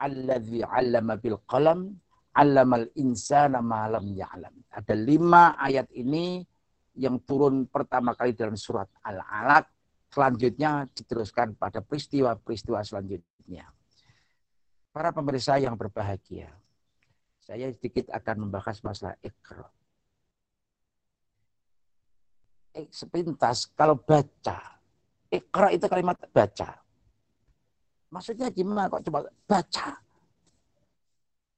alladzi 0.00 0.64
'allama 0.64 1.20
bil 1.20 1.36
qalam 1.44 2.00
Allamal 2.38 2.86
insana 2.94 3.58
malam 3.58 4.14
ya'lam. 4.14 4.54
Ada 4.70 4.94
lima 4.94 5.58
ayat 5.58 5.90
ini 5.90 6.46
yang 6.94 7.18
turun 7.26 7.66
pertama 7.66 8.14
kali 8.14 8.30
dalam 8.38 8.54
surat 8.54 8.86
Al-Alaq. 9.02 9.66
Selanjutnya 10.08 10.86
diteruskan 10.94 11.58
pada 11.58 11.82
peristiwa-peristiwa 11.82 12.80
selanjutnya. 12.86 13.66
Para 14.94 15.10
pemirsa 15.10 15.58
yang 15.58 15.74
berbahagia, 15.74 16.48
saya 17.42 17.68
sedikit 17.74 18.08
akan 18.14 18.48
membahas 18.48 18.80
masalah 18.86 19.18
ikra. 19.20 19.68
Eh, 22.78 22.86
sepintas 22.94 23.66
kalau 23.74 23.98
baca, 23.98 24.78
ikra 25.28 25.74
itu 25.74 25.90
kalimat 25.90 26.16
baca. 26.30 26.70
Maksudnya 28.08 28.48
gimana 28.54 28.88
kok 28.88 29.04
coba 29.10 29.28
baca? 29.44 30.07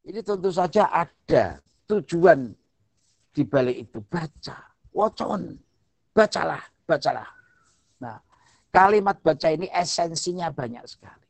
Ini 0.01 0.21
tentu 0.25 0.49
saja 0.49 0.89
ada 0.89 1.61
tujuan 1.85 2.57
di 3.37 3.43
balik 3.45 3.77
itu. 3.89 3.99
Baca, 4.01 4.57
wocon, 4.97 5.61
bacalah, 6.17 6.65
bacalah. 6.89 7.29
Nah, 8.01 8.17
kalimat 8.73 9.21
baca 9.21 9.49
ini 9.53 9.69
esensinya 9.69 10.49
banyak 10.49 10.85
sekali. 10.89 11.29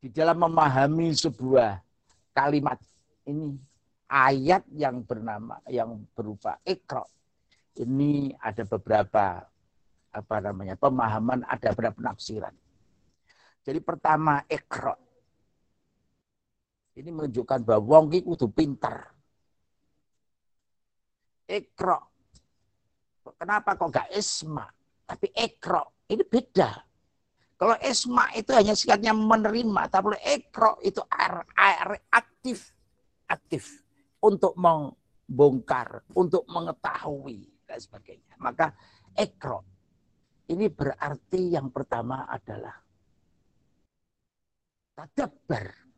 Di 0.00 0.08
dalam 0.08 0.40
memahami 0.40 1.12
sebuah 1.12 1.76
kalimat 2.32 2.80
ini, 3.28 3.52
ayat 4.08 4.64
yang 4.72 5.04
bernama, 5.04 5.60
yang 5.68 6.00
berupa 6.16 6.56
ikro. 6.64 7.04
Ini 7.76 8.32
ada 8.40 8.64
beberapa 8.64 9.44
apa 10.10 10.36
namanya 10.40 10.74
pemahaman, 10.74 11.44
ada 11.44 11.68
beberapa 11.76 12.00
penafsiran. 12.00 12.56
Jadi 13.60 13.78
pertama 13.84 14.40
ikro 14.48 15.09
ini 16.98 17.10
menunjukkan 17.14 17.62
bahwa 17.62 17.80
wong 17.86 18.04
iki 18.10 18.26
kudu 18.26 18.50
pinter. 18.50 19.06
Ekro. 21.46 21.98
Kenapa 23.38 23.78
kok 23.78 23.90
gak 23.94 24.10
esma? 24.10 24.66
Tapi 25.06 25.30
ekro. 25.30 26.02
Ini 26.10 26.22
beda. 26.26 26.70
Kalau 27.54 27.76
esma 27.78 28.30
itu 28.34 28.50
hanya 28.50 28.74
sikatnya 28.74 29.14
menerima. 29.14 29.86
Tapi 29.86 30.18
ekro 30.18 30.82
itu 30.82 30.98
aktif. 32.10 32.74
Aktif. 33.30 33.86
Untuk 34.18 34.58
membongkar. 34.58 36.02
Untuk 36.14 36.42
mengetahui. 36.50 37.46
Dan 37.66 37.78
sebagainya. 37.78 38.34
Maka 38.42 38.74
ekro. 39.14 39.62
Ini 40.50 40.66
berarti 40.74 41.54
yang 41.54 41.70
pertama 41.70 42.26
adalah 42.26 42.74
tadabbar 44.98 45.89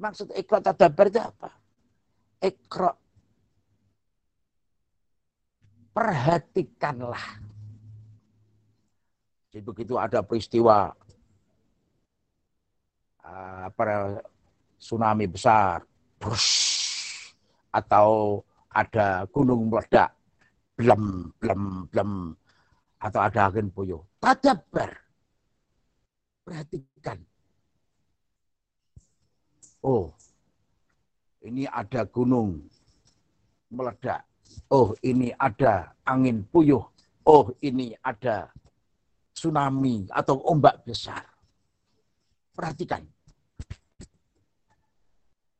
Maksud 0.00 0.32
ikra 0.32 0.64
tadabar 0.64 1.06
itu 1.12 1.20
apa? 1.20 1.50
Ikra. 2.40 2.92
Perhatikanlah. 5.92 7.26
Jadi 9.52 9.60
begitu 9.60 10.00
ada 10.00 10.24
peristiwa 10.24 10.88
uh, 13.26 13.68
tsunami 14.80 15.28
besar, 15.28 15.84
brush, 16.16 17.34
atau 17.68 18.40
ada 18.72 19.28
gunung 19.28 19.68
meledak, 19.68 20.16
blem, 20.78 21.28
blem, 21.36 21.84
blem, 21.92 22.12
atau 23.02 23.20
ada 23.20 23.52
angin 23.52 23.68
puyuh. 23.68 24.00
Tadabar. 24.22 24.96
Perhatikan 26.46 26.89
Oh, 29.80 30.12
ini 31.40 31.64
ada 31.64 32.04
gunung 32.04 32.60
meledak. 33.72 34.28
Oh, 34.68 34.92
ini 35.00 35.32
ada 35.40 35.96
angin 36.04 36.44
puyuh. 36.44 36.84
Oh, 37.24 37.54
ini 37.64 37.96
ada 38.04 38.52
tsunami 39.32 40.04
atau 40.12 40.36
ombak 40.44 40.84
besar. 40.84 41.24
Perhatikan. 42.52 43.06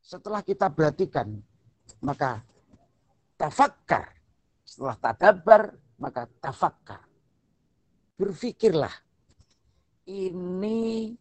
Setelah 0.04 0.42
kita 0.42 0.68
perhatikan, 0.68 1.38
maka 2.02 2.42
tafakkar. 3.38 4.10
Setelah 4.66 4.96
tadabar, 5.00 5.62
maka 5.96 6.26
tafakkar. 6.42 7.06
Berpikirlah. 8.18 8.92
Ini 10.10 11.14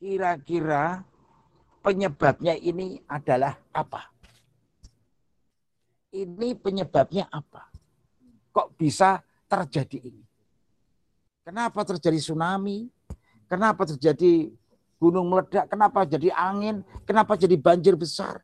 kira-kira 0.00 1.04
penyebabnya 1.82 2.54
ini 2.56 3.02
adalah 3.10 3.58
apa? 3.74 4.08
Ini 6.14 6.54
penyebabnya 6.56 7.26
apa? 7.28 7.68
Kok 8.54 8.78
bisa 8.78 9.18
terjadi 9.50 9.98
ini? 9.98 10.24
Kenapa 11.42 11.82
terjadi 11.82 12.16
tsunami? 12.22 12.86
Kenapa 13.50 13.82
terjadi 13.84 14.48
gunung 14.96 15.26
meledak? 15.26 15.66
Kenapa 15.66 16.06
jadi 16.06 16.30
angin? 16.30 16.86
Kenapa 17.02 17.34
jadi 17.34 17.58
banjir 17.58 17.98
besar? 17.98 18.40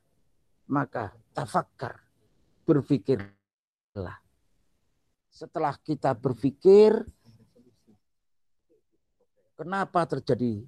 Maka 0.67 1.15
tafakkar, 1.31 1.97
berpikirlah. 2.67 4.19
Setelah 5.31 5.79
kita 5.79 6.13
berpikir, 6.19 7.07
Kenapa 9.59 10.07
terjadi? 10.07 10.63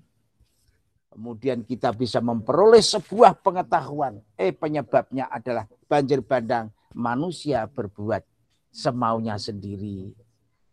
Kemudian 1.10 1.66
kita 1.66 1.90
bisa 1.90 2.22
memperoleh 2.22 2.80
sebuah 2.80 3.42
pengetahuan. 3.42 4.22
Eh 4.38 4.54
penyebabnya 4.54 5.26
adalah 5.26 5.66
banjir 5.90 6.22
bandang. 6.22 6.70
Manusia 6.94 7.66
berbuat 7.66 8.22
semaunya 8.70 9.34
sendiri. 9.34 10.14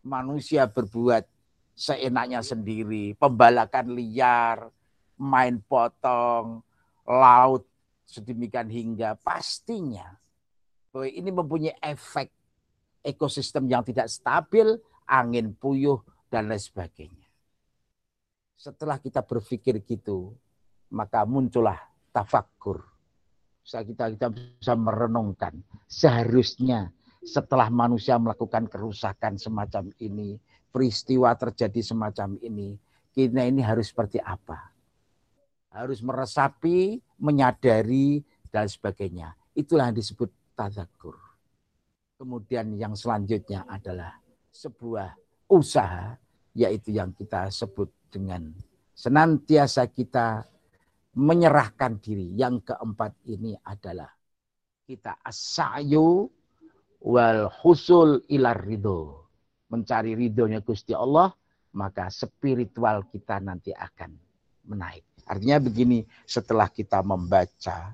Manusia 0.06 0.70
berbuat 0.70 1.26
seenaknya 1.74 2.46
sendiri. 2.46 3.18
Pembalakan 3.18 3.98
liar, 3.98 4.70
main 5.18 5.58
potong, 5.66 6.62
laut 7.06 7.66
sedemikian 8.06 8.70
hingga 8.70 9.18
pastinya 9.20 10.16
ini 11.06 11.30
mempunyai 11.30 11.78
efek 11.78 12.34
ekosistem 13.06 13.70
yang 13.70 13.86
tidak 13.86 14.10
stabil, 14.10 14.80
angin 15.06 15.54
puyuh 15.54 16.02
dan 16.34 16.50
lain 16.50 16.58
sebagainya. 16.58 17.27
Setelah 18.58 18.98
kita 18.98 19.22
berpikir 19.22 19.80
gitu, 19.86 20.34
maka 20.90 21.24
muncullah 21.24 21.78
tafakur. 22.10 22.82
Kita 23.62 24.10
kita 24.10 24.28
bisa 24.34 24.74
merenungkan 24.74 25.54
seharusnya 25.86 26.90
setelah 27.22 27.68
manusia 27.70 28.16
melakukan 28.18 28.66
kerusakan 28.66 29.38
semacam 29.38 29.92
ini, 30.02 30.40
peristiwa 30.72 31.36
terjadi 31.36 31.84
semacam 31.84 32.40
ini, 32.42 32.80
kita 33.12 33.44
ini 33.44 33.62
harus 33.62 33.92
seperti 33.92 34.18
apa? 34.24 34.78
harus 35.78 36.02
meresapi, 36.02 36.98
menyadari, 37.22 38.26
dan 38.50 38.66
sebagainya. 38.66 39.38
Itulah 39.54 39.94
yang 39.94 39.98
disebut 39.98 40.30
tazakur. 40.58 41.14
Kemudian 42.18 42.74
yang 42.74 42.98
selanjutnya 42.98 43.62
adalah 43.70 44.18
sebuah 44.50 45.14
usaha, 45.46 46.18
yaitu 46.58 46.98
yang 46.98 47.14
kita 47.14 47.54
sebut 47.54 47.94
dengan 48.10 48.52
senantiasa 48.98 49.88
kita 49.92 50.46
menyerahkan 51.18 51.98
diri. 51.98 52.34
Yang 52.38 52.74
keempat 52.74 53.14
ini 53.30 53.58
adalah 53.66 54.10
kita 54.86 55.20
asayu 55.26 56.30
wal 57.02 57.50
husul 57.62 58.22
ilar 58.30 58.62
ridho. 58.62 59.26
Mencari 59.68 60.16
ridhonya 60.16 60.64
Gusti 60.64 60.96
Allah, 60.96 61.28
maka 61.76 62.08
spiritual 62.08 63.04
kita 63.12 63.44
nanti 63.44 63.76
akan 63.76 64.16
menaik. 64.64 65.04
Artinya 65.28 65.60
begini, 65.60 66.08
setelah 66.24 66.72
kita 66.72 67.04
membaca, 67.04 67.92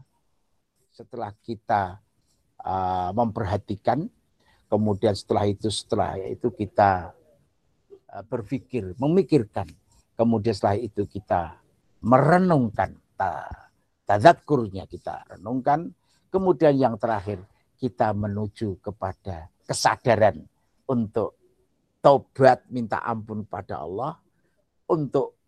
setelah 0.93 1.33
kita 1.41 1.97
uh, 2.61 3.09
memperhatikan, 3.17 4.05
kemudian 4.69 5.17
setelah 5.17 5.49
itu 5.49 5.73
setelah 5.73 6.13
itu 6.21 6.53
kita 6.53 7.09
uh, 8.13 8.23
berpikir, 8.29 8.93
memikirkan, 9.01 9.65
kemudian 10.17 10.53
setelah 10.53 10.77
itu 10.79 11.03
kita 11.05 11.57
merenungkan, 12.03 12.97
tadzakurnya 14.03 14.85
kita 14.85 15.23
renungkan, 15.37 15.93
kemudian 16.27 16.75
yang 16.75 16.95
terakhir 16.99 17.39
kita 17.79 18.11
menuju 18.11 18.79
kepada 18.83 19.47
kesadaran 19.63 20.43
untuk 20.89 21.39
taubat 22.03 22.67
minta 22.67 22.99
ampun 22.99 23.47
pada 23.47 23.79
Allah, 23.79 24.19
untuk 24.89 25.39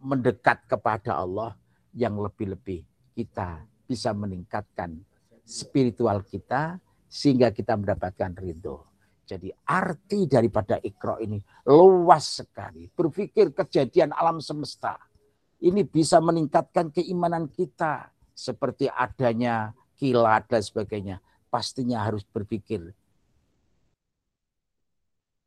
mendekat 0.00 0.64
kepada 0.68 1.20
Allah 1.20 1.56
yang 1.92 2.16
lebih-lebih 2.18 2.84
kita 3.14 3.64
bisa 3.84 4.10
meningkatkan 4.16 5.04
spiritual 5.44 6.24
kita 6.24 6.80
sehingga 7.06 7.52
kita 7.52 7.76
mendapatkan 7.76 8.32
ridho. 8.40 8.93
Jadi 9.24 9.48
arti 9.64 10.28
daripada 10.28 10.76
ikro 10.84 11.16
ini 11.18 11.40
luas 11.64 12.44
sekali. 12.44 12.86
Berpikir 12.92 13.56
kejadian 13.56 14.12
alam 14.12 14.44
semesta. 14.44 15.00
Ini 15.64 15.80
bisa 15.88 16.20
meningkatkan 16.20 16.92
keimanan 16.92 17.48
kita. 17.48 18.12
Seperti 18.34 18.90
adanya 18.90 19.72
kilat 19.96 20.50
dan 20.50 20.60
sebagainya. 20.60 21.16
Pastinya 21.48 22.04
harus 22.04 22.26
berpikir. 22.28 22.92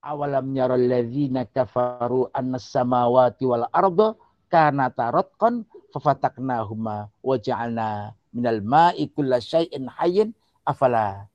Awalam 0.01 0.55
yaral 0.55 0.81
ladzina 0.87 1.43
kafaru 1.43 2.31
anna 2.31 2.57
samawati 2.57 3.43
wal 3.43 3.67
arda 3.69 4.15
kana 4.47 4.87
tarotqan 4.87 5.67
fafataknahuma 5.91 7.11
wa 7.11 7.35
ja'alna 7.35 8.15
minal 8.31 8.63
ma'i 8.63 9.11
kulla 9.11 9.43
syai'in 9.43 9.91
hayyin 9.99 10.31
afala 10.63 11.27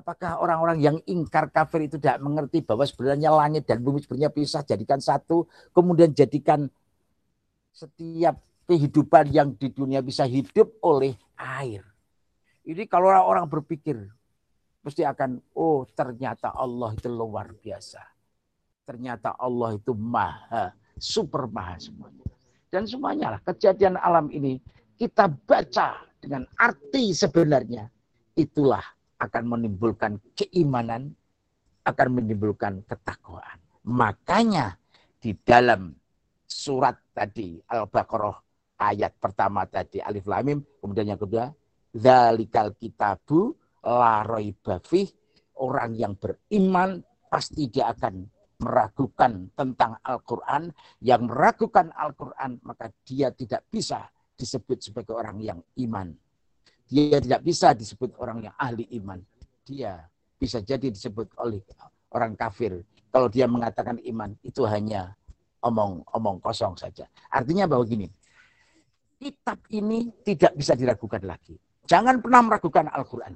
Apakah 0.00 0.40
orang-orang 0.40 0.80
yang 0.80 0.96
ingkar 1.04 1.52
kafir 1.52 1.84
itu 1.84 2.00
tidak 2.00 2.24
mengerti 2.24 2.64
bahwa 2.64 2.88
sebenarnya 2.88 3.28
langit 3.36 3.68
dan 3.68 3.84
bumi 3.84 4.00
sebenarnya 4.00 4.32
pisah 4.32 4.64
jadikan 4.64 4.96
satu, 4.96 5.44
kemudian 5.76 6.16
jadikan 6.16 6.72
setiap 7.68 8.40
kehidupan 8.64 9.28
yang 9.28 9.52
di 9.52 9.68
dunia 9.68 10.00
bisa 10.00 10.24
hidup 10.24 10.72
oleh 10.80 11.12
air. 11.36 11.84
Ini 12.64 12.88
kalau 12.88 13.12
orang 13.12 13.44
berpikir 13.44 14.00
pasti 14.80 15.04
akan, 15.04 15.36
oh 15.52 15.84
ternyata 15.92 16.48
Allah 16.56 16.96
itu 16.96 17.12
luar 17.12 17.52
biasa. 17.52 18.00
Ternyata 18.88 19.36
Allah 19.36 19.76
itu 19.76 19.92
maha, 19.92 20.72
super 20.96 21.44
maha 21.44 21.76
semuanya. 21.76 22.24
Dan 22.72 22.88
semuanya 22.88 23.36
lah 23.36 23.40
kejadian 23.44 24.00
alam 24.00 24.32
ini 24.32 24.64
kita 24.96 25.28
baca 25.28 26.08
dengan 26.24 26.48
arti 26.56 27.12
sebenarnya. 27.12 27.84
Itulah 28.32 28.99
akan 29.20 29.44
menimbulkan 29.44 30.16
keimanan, 30.32 31.12
akan 31.84 32.08
menimbulkan 32.16 32.80
ketakwaan. 32.88 33.60
Makanya 33.84 34.80
di 35.20 35.36
dalam 35.36 35.92
surat 36.48 36.96
tadi 37.12 37.60
Al-Baqarah 37.68 38.36
ayat 38.80 39.12
pertama 39.20 39.68
tadi 39.68 40.00
Alif 40.00 40.24
Lamim, 40.24 40.64
kemudian 40.80 41.12
yang 41.12 41.20
kedua 41.20 41.52
Zalikal 41.90 42.78
kitabu 42.78 43.58
la 43.82 44.22
orang 45.60 45.90
yang 45.98 46.14
beriman 46.16 47.02
pasti 47.26 47.66
dia 47.66 47.90
akan 47.90 48.24
meragukan 48.60 49.48
tentang 49.56 49.96
Al-Quran, 50.04 50.68
yang 51.00 51.24
meragukan 51.24 51.88
Al-Quran, 51.96 52.60
maka 52.62 52.92
dia 53.02 53.32
tidak 53.32 53.64
bisa 53.72 54.04
disebut 54.36 54.84
sebagai 54.84 55.16
orang 55.16 55.40
yang 55.40 55.60
iman. 55.80 56.12
Dia 56.90 57.22
tidak 57.22 57.46
bisa 57.46 57.70
disebut 57.70 58.18
orang 58.18 58.50
yang 58.50 58.54
ahli 58.58 58.82
iman. 58.98 59.22
Dia 59.62 60.02
bisa 60.34 60.58
jadi 60.58 60.90
disebut 60.90 61.30
oleh 61.38 61.62
orang 62.10 62.34
kafir. 62.34 62.82
Kalau 63.14 63.30
dia 63.30 63.46
mengatakan 63.46 64.02
iman, 64.02 64.34
itu 64.42 64.66
hanya 64.66 65.14
omong-omong 65.62 66.42
kosong 66.42 66.74
saja. 66.74 67.06
Artinya 67.30 67.70
bahwa 67.70 67.86
gini, 67.86 68.10
kitab 69.22 69.62
ini 69.70 70.10
tidak 70.26 70.58
bisa 70.58 70.74
diragukan 70.74 71.22
lagi. 71.22 71.54
Jangan 71.86 72.18
pernah 72.18 72.42
meragukan 72.42 72.86
Al-Quran. 72.90 73.34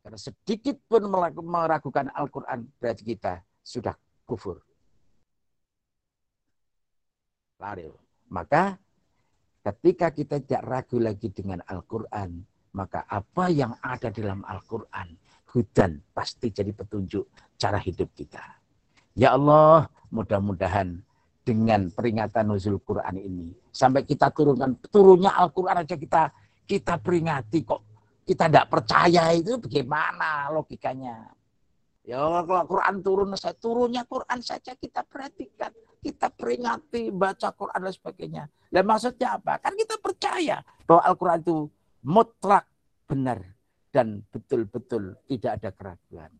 Karena 0.00 0.18
sedikit 0.20 0.76
pun 0.84 1.08
meragukan 1.44 2.12
Al-Quran, 2.12 2.68
berarti 2.76 3.02
kita 3.04 3.40
sudah 3.64 3.96
kufur. 4.24 4.60
Lari. 7.60 7.88
Maka 8.32 8.80
ketika 9.60 10.08
kita 10.08 10.40
tidak 10.40 10.62
ragu 10.64 10.96
lagi 10.96 11.28
dengan 11.28 11.60
Al-Quran, 11.68 12.49
maka 12.74 13.04
apa 13.10 13.50
yang 13.50 13.74
ada 13.82 14.08
dalam 14.10 14.46
Al-Quran, 14.46 15.14
hudan 15.50 16.02
pasti 16.14 16.54
jadi 16.54 16.70
petunjuk 16.70 17.26
cara 17.58 17.78
hidup 17.78 18.10
kita. 18.14 18.42
Ya 19.18 19.34
Allah, 19.34 19.90
mudah-mudahan 20.14 21.02
dengan 21.42 21.90
peringatan 21.90 22.50
nuzul 22.50 22.78
Quran 22.82 23.16
ini, 23.18 23.50
sampai 23.74 24.06
kita 24.06 24.30
turunkan 24.30 24.78
turunnya 24.88 25.34
Al-Quran 25.34 25.82
aja 25.82 25.98
kita 25.98 26.30
kita 26.70 27.02
peringati 27.02 27.66
kok 27.66 27.90
kita 28.30 28.46
tidak 28.46 28.70
percaya 28.70 29.34
itu 29.34 29.58
bagaimana 29.58 30.54
logikanya. 30.54 31.34
Ya 32.06 32.22
kalau 32.46 32.62
Quran 32.62 33.02
turun, 33.02 33.34
saya 33.34 33.58
turunnya 33.58 34.06
Quran 34.06 34.38
saja 34.38 34.78
kita 34.78 35.02
perhatikan. 35.02 35.74
Kita 35.98 36.30
peringati, 36.32 37.10
baca 37.10 37.50
Quran 37.52 37.80
dan 37.84 37.92
sebagainya. 37.92 38.44
Dan 38.70 38.86
maksudnya 38.86 39.36
apa? 39.36 39.58
Kan 39.58 39.74
kita 39.74 39.98
percaya 39.98 40.62
bahwa 40.86 41.02
Al-Quran 41.10 41.38
itu 41.42 41.56
mutlak 42.04 42.64
benar 43.06 43.42
dan 43.90 44.22
betul-betul 44.30 45.18
tidak 45.26 45.60
ada 45.60 45.70
keraguan. 45.74 46.32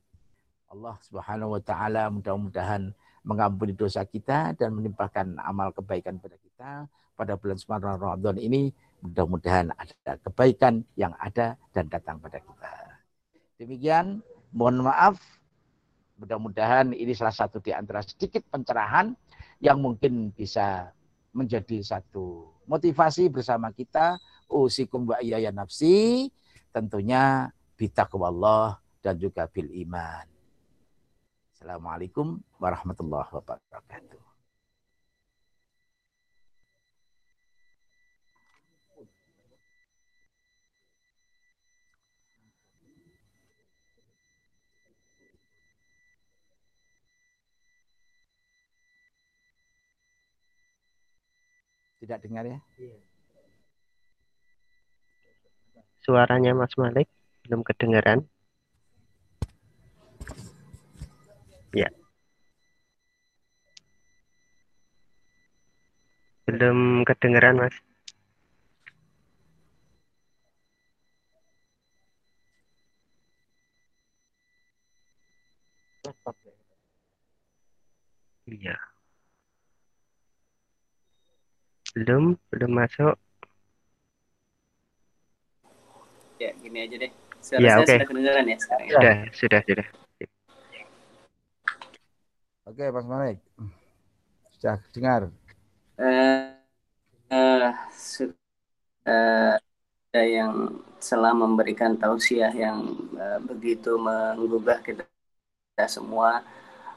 Allah 0.70 0.94
Subhanahu 1.02 1.58
wa 1.58 1.62
taala 1.62 2.06
mudah-mudahan 2.14 2.94
mengampuni 3.26 3.74
dosa 3.74 4.06
kita 4.06 4.54
dan 4.54 4.70
menimpakan 4.72 5.36
amal 5.42 5.74
kebaikan 5.74 6.16
pada 6.22 6.38
kita 6.38 6.86
pada 7.18 7.36
bulan 7.36 7.58
Sumatera 7.58 8.00
Ramadan 8.00 8.38
ini 8.40 8.70
mudah-mudahan 9.04 9.74
ada 9.76 10.16
kebaikan 10.24 10.80
yang 10.96 11.12
ada 11.18 11.58
dan 11.74 11.90
datang 11.90 12.16
pada 12.22 12.38
kita. 12.40 12.72
Demikian, 13.60 14.24
mohon 14.56 14.80
maaf 14.80 15.20
Mudah-mudahan 16.20 16.92
ini 16.92 17.16
salah 17.16 17.32
satu 17.32 17.64
di 17.64 17.72
antara 17.72 18.04
sedikit 18.04 18.44
pencerahan 18.52 19.16
yang 19.64 19.80
mungkin 19.80 20.28
bisa 20.36 20.92
menjadi 21.32 21.80
satu 21.80 22.52
motivasi 22.68 23.32
bersama 23.32 23.72
kita. 23.72 24.20
Usikum 24.50 25.06
wa 25.06 25.22
iya 25.22 25.54
nafsi. 25.54 26.28
Tentunya 26.74 27.54
Allah 28.26 28.82
dan 29.00 29.14
juga 29.16 29.46
bil 29.46 29.70
iman. 29.86 30.26
Assalamualaikum 31.54 32.42
warahmatullahi 32.58 33.30
wabarakatuh. 33.30 34.20
Tidak 52.00 52.18
dengar 52.24 52.48
ya? 52.48 52.58
Suaranya 56.10 56.58
Mas 56.58 56.74
Malik 56.74 57.06
belum 57.46 57.62
kedengaran. 57.62 58.26
Ya. 61.70 61.86
Belum 66.50 67.06
kedengaran, 67.06 67.62
Mas. 67.62 67.78
Iya. 78.50 78.74
Belum, 81.94 82.34
belum 82.50 82.70
masuk. 82.74 83.14
Ya, 86.40 86.50
gini 86.57 86.79
aja 86.88 86.96
deh. 86.96 87.12
Suara 87.44 87.68
Ya, 87.68 87.72
saya 87.76 87.85
oke. 87.85 87.92
sudah 87.92 88.07
kedengaran 88.09 88.44
ya 88.48 88.57
sekarang 88.57 88.87
ya? 88.88 88.92
Sudah, 88.96 89.14
sudah, 89.37 89.61
sudah. 89.68 89.87
Oke, 92.64 92.85
Mas 92.94 93.05
Malik. 93.05 93.38
Sudah 94.57 94.76
dengar. 94.96 95.22
Eh, 96.00 96.57
eh, 97.33 97.70
su- 97.92 98.33
eh, 99.05 99.55
ada 100.11 100.22
yang 100.24 100.55
telah 101.00 101.33
memberikan 101.37 101.92
tausiah 102.00 102.53
yang 102.53 102.79
eh, 103.16 103.38
begitu 103.44 103.96
menggugah 104.00 104.81
kita, 104.87 105.05
kita 105.76 105.87
semua 105.88 106.40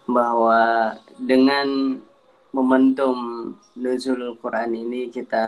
bahwa 0.08 0.96
dengan 1.20 2.00
momentum 2.56 3.18
nuzul 3.80 4.36
Quran 4.40 4.72
ini 4.76 5.02
kita 5.12 5.44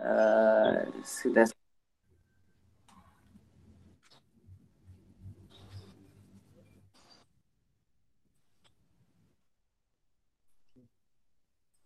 eh, 0.00 0.35
sudah. 1.06 1.46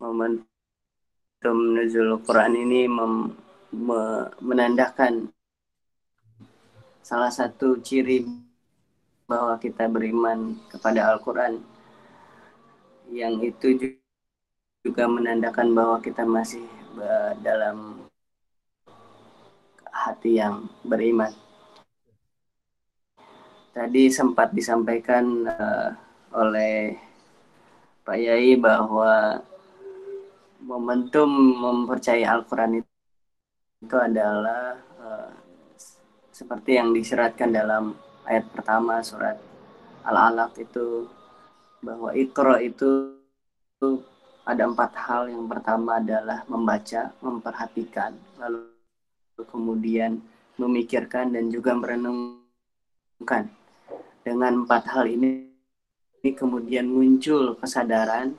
Momentum 0.01 0.47
nuzul 1.77 2.17
Quran 2.25 2.53
ini 2.57 2.89
mem- 2.89 3.37
me- 3.69 4.29
menandakan 4.41 5.29
salah 7.05 7.29
satu 7.29 7.77
ciri 7.85 8.25
bahwa 9.29 9.55
kita 9.61 9.85
beriman 9.85 10.57
kepada 10.73 11.13
Al-Quran. 11.13 11.61
Yang 13.13 13.33
itu 13.53 13.67
ju- 13.77 14.01
juga 14.81 15.05
menandakan 15.05 15.77
bahwa 15.77 15.97
kita 16.01 16.25
masih 16.25 16.65
dalam 17.45 18.10
hati 19.91 20.39
yang 20.39 20.65
beriman. 20.81 21.29
Tadi 23.71 24.11
sempat 24.11 24.51
disampaikan 24.51 25.47
eh, 25.47 25.89
oleh 26.35 26.95
Pak 28.03 28.17
Yai 28.19 28.59
bahwa 28.59 29.39
momentum 30.63 31.29
mempercayai 31.31 32.27
Al-Quran 32.27 32.83
itu, 32.83 32.93
itu 33.83 33.95
adalah 33.95 34.75
eh, 34.75 35.31
seperti 36.31 36.79
yang 36.79 36.91
disyaratkan 36.91 37.51
dalam 37.51 37.95
ayat 38.27 38.47
pertama 38.51 38.99
surat 39.03 39.39
Al-Alaq 40.01 40.57
itu 40.57 41.05
bahwa 41.81 42.13
Iqra 42.13 42.61
itu 42.61 43.13
ada 44.45 44.63
empat 44.65 44.91
hal. 44.97 45.29
Yang 45.29 45.45
pertama 45.57 46.01
adalah 46.01 46.41
membaca, 46.49 47.13
memperhatikan, 47.21 48.17
lalu 48.41 48.70
kemudian 49.47 50.21
memikirkan 50.59 51.33
dan 51.33 51.49
juga 51.49 51.73
merenungkan. 51.73 53.49
Dengan 54.21 54.65
empat 54.65 54.85
hal 54.93 55.09
ini, 55.09 55.49
ini 56.21 56.31
kemudian 56.37 56.85
muncul 56.85 57.57
kesadaran 57.57 58.37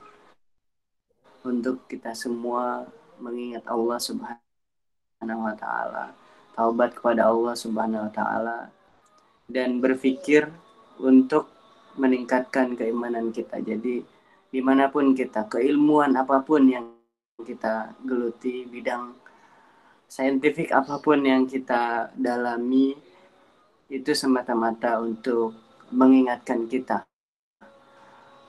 untuk 1.43 1.83
kita 1.91 2.15
semua 2.15 2.87
mengingat 3.19 3.67
Allah 3.67 3.99
Subhanahu 3.99 5.43
wa 5.43 5.55
taala, 5.59 6.15
taubat 6.55 6.95
kepada 6.95 7.27
Allah 7.27 7.55
Subhanahu 7.59 8.07
wa 8.07 8.11
taala 8.15 8.71
dan 9.51 9.83
berpikir 9.83 10.47
untuk 11.03 11.51
meningkatkan 11.99 12.79
keimanan 12.79 13.35
kita. 13.35 13.59
Jadi 13.59 14.01
di 14.53 14.59
mana 14.61 14.87
pun 14.87 15.11
kita, 15.11 15.49
keilmuan 15.49 16.15
apa 16.15 16.39
pun 16.45 16.63
yang 16.63 16.85
kita 17.41 17.97
geluti, 18.05 18.63
bidang 18.69 19.22
saintifik 20.13 20.69
apa 20.69 21.01
pun 21.01 21.25
yang 21.25 21.49
kita 21.49 22.13
dalami, 22.13 22.93
itu 23.89 24.11
semata-mata 24.13 25.01
untuk 25.01 25.57
mengingatkan 25.89 26.69
kita, 26.69 27.01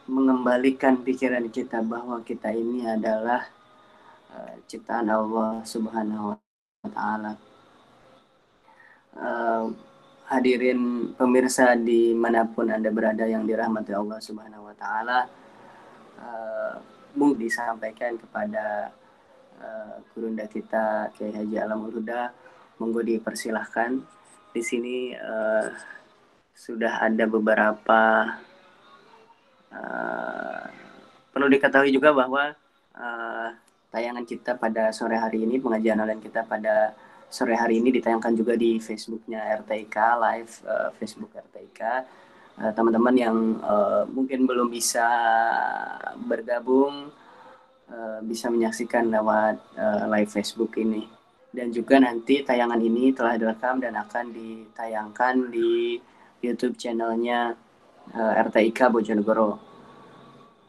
mengembalikan 0.05 1.01
pikiran 1.01 1.49
kita 1.49 1.81
bahwa 1.81 2.21
kita 2.21 2.53
ini 2.53 2.85
adalah 2.85 3.49
uh, 4.29 4.61
ciptaan 4.69 5.09
Allah 5.09 5.65
Subhanahu 5.65 6.37
wa 6.37 6.91
Ta'ala. 6.93 7.33
Uh, 9.17 9.73
hadirin 10.29 11.13
pemirsa 11.17 11.73
di 11.81 12.13
mana 12.13 12.45
pun 12.45 12.69
anda 12.69 12.93
berada 12.93 13.25
yang 13.25 13.49
dirahmati 13.49 13.97
Allah 13.97 14.21
Subhanahu 14.21 14.69
Wa 14.69 14.75
Taala, 14.77 15.19
uh, 16.21 16.75
disampaikan 17.41 18.21
kepada 18.21 18.93
uh, 19.65 19.97
gurunda 20.13 20.45
kita 20.45 21.09
Kiai 21.17 21.33
Haji 21.33 21.57
Alamul 21.57 21.97
Huda, 21.97 22.29
monggo 22.77 23.01
dipersilahkan. 23.01 24.05
Di 24.53 24.63
sini 24.63 25.17
uh, 25.17 25.73
sudah 26.55 27.03
ada 27.03 27.25
beberapa 27.27 28.31
uh, 29.73 30.65
perlu 31.35 31.51
diketahui 31.51 31.91
juga 31.91 32.15
bahwa 32.15 32.55
uh, 32.95 33.49
tayangan 33.91 34.23
kita 34.23 34.55
pada 34.55 34.95
sore 34.95 35.19
hari 35.19 35.43
ini 35.43 35.59
pengajian 35.59 35.99
online 35.99 36.23
kita 36.23 36.47
pada 36.47 36.95
sore 37.27 37.59
hari 37.59 37.83
ini 37.83 37.91
ditayangkan 37.91 38.39
juga 38.39 38.55
di 38.55 38.79
Facebooknya 38.79 39.43
RTIK 39.63 39.97
live 40.23 40.53
uh, 40.71 40.89
Facebook 40.95 41.35
RTIK 41.35 41.81
uh, 42.63 42.71
teman-teman 42.71 43.15
yang 43.19 43.37
uh, 43.63 44.07
mungkin 44.07 44.47
belum 44.47 44.71
bisa 44.71 45.07
bergabung 46.23 47.11
uh, 47.91 48.21
bisa 48.25 48.49
menyaksikan 48.49 49.09
lewat 49.11 49.61
uh, 49.77 50.05
live 50.09 50.31
Facebook 50.31 50.77
ini 50.81 51.15
dan 51.55 51.71
juga 51.71 52.03
nanti 52.03 52.43
tayangan 52.43 52.83
ini 52.83 53.15
telah 53.15 53.39
direkam 53.39 53.79
dan 53.79 53.95
akan 53.95 54.35
ditayangkan 54.35 55.55
di 55.55 56.03
YouTube 56.43 56.75
channelnya 56.75 57.55
uh, 58.11 58.33
RTIK 58.51 58.91
Bojonegoro. 58.91 59.63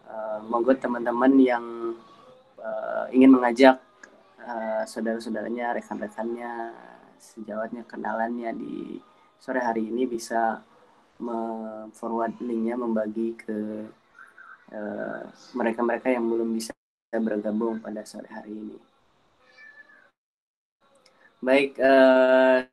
Uh, 0.06 0.40
monggo 0.46 0.78
teman-teman 0.78 1.34
yang 1.42 1.66
uh, 2.62 3.10
ingin 3.10 3.34
mengajak 3.34 3.82
uh, 4.46 4.86
saudara-saudaranya, 4.86 5.74
rekan-rekannya, 5.74 6.70
sejawatnya, 7.18 7.82
kenalannya 7.90 8.54
di 8.54 9.02
sore 9.42 9.66
hari 9.66 9.90
ini 9.90 10.06
bisa 10.06 10.62
forward 11.96 12.36
linknya 12.44 12.76
membagi 12.76 13.40
ke 13.40 13.88
mereka-mereka 15.56 16.12
uh, 16.12 16.16
yang 16.20 16.28
belum 16.28 16.52
bisa 16.52 16.75
bergabung 17.14 17.80
pada 17.80 18.02
sore 18.04 18.28
hari 18.28 18.52
ini. 18.52 18.78
Baik, 21.46 21.78
uh, 21.78 22.66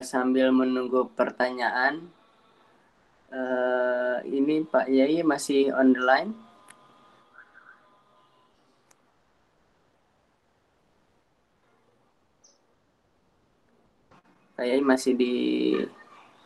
sambil 0.00 0.48
menunggu 0.50 1.12
pertanyaan, 1.12 2.08
uh, 3.28 4.24
ini 4.24 4.64
Pak 4.64 4.88
Yai 4.88 5.20
masih 5.20 5.68
on 5.76 5.92
the 5.92 6.00
line? 6.00 6.32
Pak 14.54 14.64
Yai 14.64 14.80
masih 14.80 15.12
di 15.18 15.34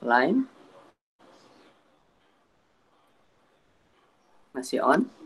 line? 0.02 0.48
Masih 4.56 4.82
on? 4.82 5.17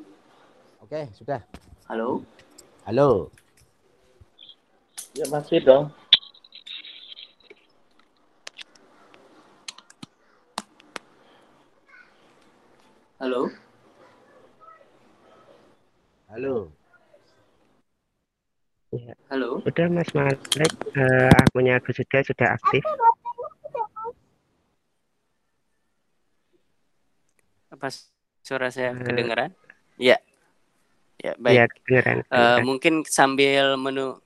Oke, 0.93 1.09
sudah. 1.17 1.41
Halo? 1.89 2.21
Halo. 2.85 3.33
Ya 5.17 5.25
masih 5.33 5.65
dong. 5.65 5.89
Halo. 13.17 13.49
Halo. 16.29 16.69
Ya. 18.93 19.17
Halo. 19.33 19.65
Udah 19.65 19.89
Mas 19.89 20.13
Malik, 20.13 20.45
eh, 20.93 21.33
akunnya 21.41 21.81
Gus 21.81 22.05
Huda 22.05 22.21
sudah 22.21 22.49
aktif. 22.61 22.85
Apa 27.73 27.89
suara 28.45 28.69
saya 28.69 28.93
Eh. 28.93 29.01
kedengaran? 29.01 29.57
Ya. 29.97 30.21
Ya, 31.23 31.33
Iya, 31.33 31.39
baik. 31.39 31.71
kedengeran. 31.79 32.17
Eh, 32.19 32.25
kedengeran. 32.27 32.63
mungkin 32.67 32.95
sambil 33.07 33.65
menung 33.79 34.19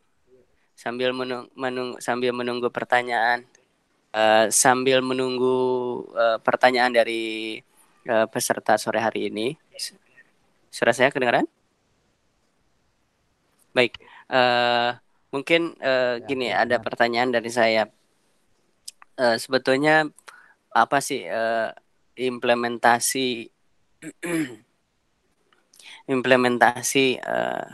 sambil 0.76 1.10
menung, 1.12 1.44
menung 1.52 1.90
sambil 2.00 2.32
menunggu 2.32 2.68
pertanyaan 2.68 3.44
eh, 4.12 4.46
sambil 4.48 5.04
menunggu 5.04 5.56
eh, 6.16 6.38
pertanyaan 6.40 6.92
dari 6.92 7.60
eh, 8.02 8.26
peserta 8.32 8.80
sore 8.80 8.96
hari 8.98 9.28
ini. 9.28 9.52
Suara 10.72 10.92
saya 10.92 11.12
kedengaran? 11.12 11.44
Baik. 13.72 14.00
Eh, 14.28 14.90
mungkin 15.28 15.76
Ya, 15.76 16.24
gini 16.24 16.48
kedengaran. 16.48 16.64
ada 16.64 16.76
pertanyaan 16.80 17.30
dari 17.30 17.50
saya. 17.52 17.84
Eh, 19.16 19.36
sebetulnya 19.36 20.08
apa 20.72 21.00
sih 21.00 21.24
eh, 21.24 21.72
implementasi 22.16 23.48
implementasi 26.06 27.18
eh, 27.20 27.66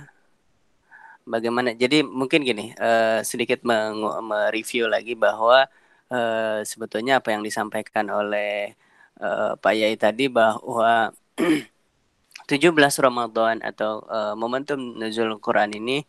bagaimana. 1.27 1.75
Jadi 1.77 2.03
mungkin 2.03 2.43
gini 2.43 2.75
eh, 2.77 3.21
sedikit 3.27 3.63
mereview 3.67 4.91
lagi 4.91 5.15
bahwa 5.15 5.67
eh, 6.13 6.61
sebetulnya 6.67 7.21
apa 7.23 7.35
yang 7.35 7.43
disampaikan 7.47 8.07
oleh 8.11 8.75
eh, 9.23 9.53
Pak 9.63 9.75
Yai 9.75 9.95
tadi 9.99 10.27
bahwa 10.33 11.13
17 12.51 12.75
Ramadan 13.07 13.63
atau 13.63 14.03
eh, 14.11 14.35
momentum 14.37 14.79
nuzul 14.99 15.39
Quran 15.41 15.73
ini 15.79 16.03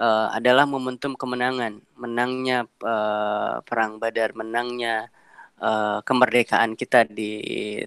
eh, 0.00 0.26
adalah 0.38 0.64
momentum 0.68 1.14
kemenangan. 1.14 1.80
Menangnya 2.00 2.66
eh, 2.66 3.54
perang 3.66 3.98
Badar 4.02 4.34
menangnya 4.36 5.08
eh, 5.62 5.98
kemerdekaan 6.06 6.74
kita 6.80 7.06
di 7.06 7.32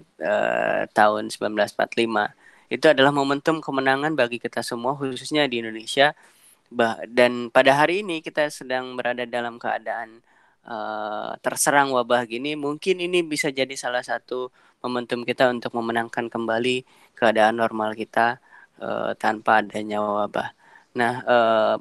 eh, 0.00 0.82
tahun 0.96 1.28
1945 1.30 2.43
itu 2.74 2.86
adalah 2.90 3.14
momentum 3.14 3.62
kemenangan 3.62 4.12
bagi 4.18 4.42
kita 4.42 4.60
semua 4.66 4.98
khususnya 4.98 5.46
di 5.46 5.62
Indonesia 5.62 6.12
dan 7.08 7.52
pada 7.54 7.72
hari 7.78 8.02
ini 8.02 8.18
kita 8.24 8.50
sedang 8.50 8.98
berada 8.98 9.22
dalam 9.28 9.56
keadaan 9.62 10.20
eh, 10.66 11.30
terserang 11.44 11.94
wabah 11.94 12.26
gini 12.26 12.58
mungkin 12.58 12.98
ini 12.98 13.22
bisa 13.22 13.48
jadi 13.54 13.72
salah 13.78 14.02
satu 14.02 14.50
momentum 14.82 15.22
kita 15.24 15.48
untuk 15.54 15.72
memenangkan 15.78 16.26
kembali 16.28 16.84
keadaan 17.16 17.56
normal 17.62 17.94
kita 17.96 18.40
eh, 18.82 19.12
tanpa 19.16 19.62
adanya 19.62 20.02
wabah. 20.02 20.48
Nah, 20.98 21.14
eh, 21.24 21.76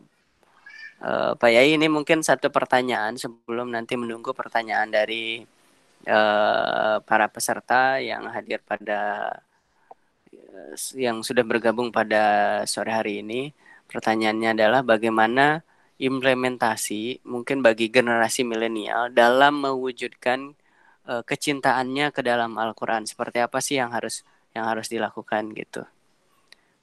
eh, 1.05 1.31
Pak 1.39 1.49
Yai 1.51 1.75
ini 1.77 1.87
mungkin 1.91 2.19
satu 2.25 2.47
pertanyaan 2.53 3.13
sebelum 3.19 3.67
nanti 3.75 3.93
menunggu 3.99 4.31
pertanyaan 4.35 4.89
dari 4.93 5.43
eh, 6.05 6.95
para 7.07 7.25
peserta 7.33 7.97
yang 8.03 8.23
hadir 8.31 8.59
pada 8.63 8.99
yang 10.97 11.21
sudah 11.21 11.43
bergabung 11.45 11.93
pada 11.93 12.61
sore 12.65 12.91
hari 12.93 13.21
ini. 13.21 13.53
Pertanyaannya 13.89 14.57
adalah 14.57 14.81
bagaimana 14.81 15.61
implementasi 16.01 17.21
mungkin 17.23 17.61
bagi 17.61 17.87
generasi 17.93 18.41
milenial 18.41 19.13
dalam 19.13 19.61
mewujudkan 19.61 20.57
eh, 21.05 21.23
kecintaannya 21.23 22.09
ke 22.09 22.21
dalam 22.25 22.57
Al-Qur'an. 22.57 23.05
Seperti 23.05 23.39
apa 23.43 23.61
sih 23.61 23.77
yang 23.77 23.93
harus 23.93 24.25
yang 24.57 24.65
harus 24.65 24.89
dilakukan 24.89 25.53
gitu. 25.53 25.85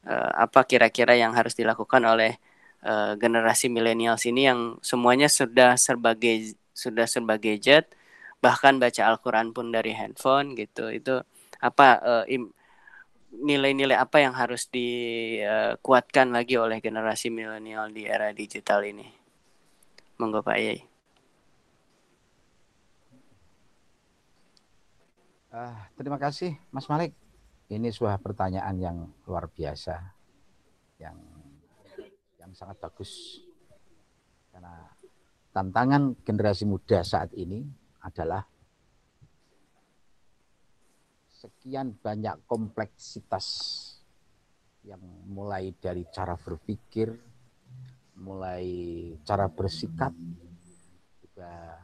Eh, 0.06 0.30
apa 0.38 0.64
kira-kira 0.64 1.18
yang 1.18 1.34
harus 1.34 1.52
dilakukan 1.58 2.00
oleh 2.06 2.38
eh, 2.86 3.12
generasi 3.18 3.68
milenial 3.68 4.16
sini 4.16 4.46
yang 4.48 4.78
semuanya 4.80 5.28
sudah 5.28 5.76
serba 5.76 6.14
ge- 6.16 6.56
sudah 6.72 7.04
serba 7.04 7.36
gadget, 7.36 7.92
bahkan 8.40 8.78
baca 8.80 9.02
Al-Qur'an 9.10 9.52
pun 9.52 9.68
dari 9.74 9.92
handphone 9.92 10.54
gitu. 10.56 10.88
Itu 10.88 11.20
apa 11.60 11.88
eh, 12.00 12.38
im- 12.38 12.54
nilai-nilai 13.30 13.94
apa 13.94 14.18
yang 14.18 14.34
harus 14.34 14.66
dikuatkan 14.68 16.34
lagi 16.34 16.58
oleh 16.58 16.82
generasi 16.82 17.30
milenial 17.30 17.94
di 17.94 18.06
era 18.06 18.34
digital 18.34 18.82
ini? 18.82 19.06
Monggo 20.18 20.42
Pak 20.44 20.58
Yai. 20.58 20.80
Ah, 25.50 25.90
terima 25.98 26.14
kasih 26.14 26.54
Mas 26.70 26.86
Malik. 26.86 27.10
Ini 27.70 27.90
sebuah 27.90 28.18
pertanyaan 28.22 28.76
yang 28.78 28.98
luar 29.26 29.46
biasa, 29.50 29.98
yang 30.98 31.18
yang 32.38 32.50
sangat 32.54 32.78
bagus. 32.82 33.42
Karena 34.50 34.90
tantangan 35.50 36.18
generasi 36.22 36.66
muda 36.66 37.02
saat 37.02 37.34
ini 37.34 37.66
adalah 38.02 38.42
sekian 41.40 41.96
banyak 41.96 42.36
kompleksitas 42.44 43.48
yang 44.84 45.00
mulai 45.24 45.72
dari 45.72 46.04
cara 46.12 46.36
berpikir, 46.36 47.16
mulai 48.20 48.68
cara 49.24 49.48
bersikap, 49.48 50.12
juga 51.24 51.80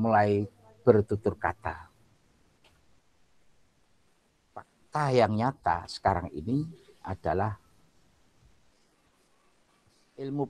mulai 0.00 0.48
bertutur 0.80 1.36
kata. 1.36 1.92
Fakta 4.56 5.12
yang 5.12 5.36
nyata 5.36 5.84
sekarang 5.92 6.32
ini 6.32 6.64
adalah 7.04 7.52
ilmu 10.16 10.48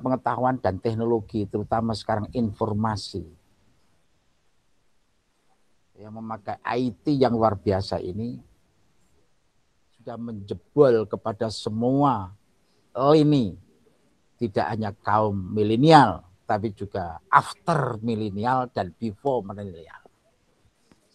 pengetahuan 0.00 0.56
dan 0.56 0.80
teknologi, 0.80 1.44
terutama 1.44 1.92
sekarang 1.92 2.32
informasi 2.32 3.28
yang 5.98 6.14
memakai 6.14 6.56
IT 6.62 7.10
yang 7.10 7.34
luar 7.34 7.58
biasa 7.58 7.98
ini 7.98 8.38
sudah 9.98 10.14
menjebol 10.14 11.10
kepada 11.10 11.50
semua 11.50 12.30
lini, 12.94 13.58
tidak 14.38 14.66
hanya 14.70 14.90
kaum 14.94 15.34
milenial, 15.34 16.22
tapi 16.46 16.70
juga 16.70 17.18
after 17.26 17.98
milenial 17.98 18.70
dan 18.70 18.94
before 18.94 19.42
milenial. 19.42 20.02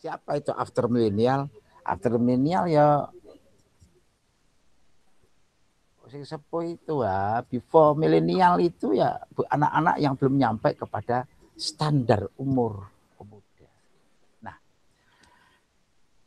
Siapa 0.03 0.35
itu 0.35 0.51
after 0.51 0.91
milenial? 0.91 1.47
After 1.83 2.15
milenial 2.19 2.67
ya 2.67 3.07
sing 6.13 6.29
sepuh 6.29 6.77
itu 6.77 7.01
ya, 7.01 7.41
before 7.49 7.97
milenial 7.97 8.61
itu 8.61 8.93
ya 8.93 9.17
anak-anak 9.49 9.97
yang 9.97 10.13
belum 10.13 10.37
nyampe 10.37 10.77
kepada 10.77 11.25
standar 11.57 12.29
umur 12.37 12.85
pemuda. 13.17 13.65
Nah, 14.45 14.53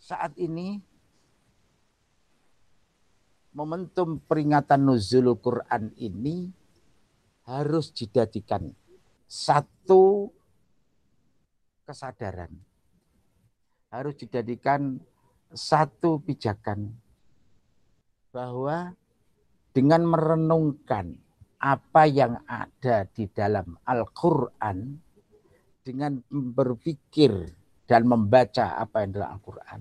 saat 0.07 0.39
ini 0.39 0.79
momentum 3.59 4.23
peringatan 4.23 4.87
nuzul 4.87 5.35
Quran 5.43 5.91
ini 5.99 6.47
harus 7.51 7.91
dijadikan 7.91 8.71
satu 9.27 10.31
kesadaran. 11.83 12.55
Harus 13.91 14.15
dijadikan 14.23 15.03
satu 15.51 16.23
pijakan 16.23 16.95
bahwa 18.31 18.95
dengan 19.75 20.07
merenungkan 20.07 21.19
apa 21.59 22.07
yang 22.07 22.47
ada 22.47 23.11
di 23.11 23.27
dalam 23.31 23.75
Al-Quran, 23.83 25.03
dengan 25.83 26.19
berpikir 26.31 27.47
dan 27.87 28.03
membaca 28.07 28.77
apa 28.77 29.07
yang 29.07 29.11
dalam 29.15 29.39
Al-Quran, 29.39 29.81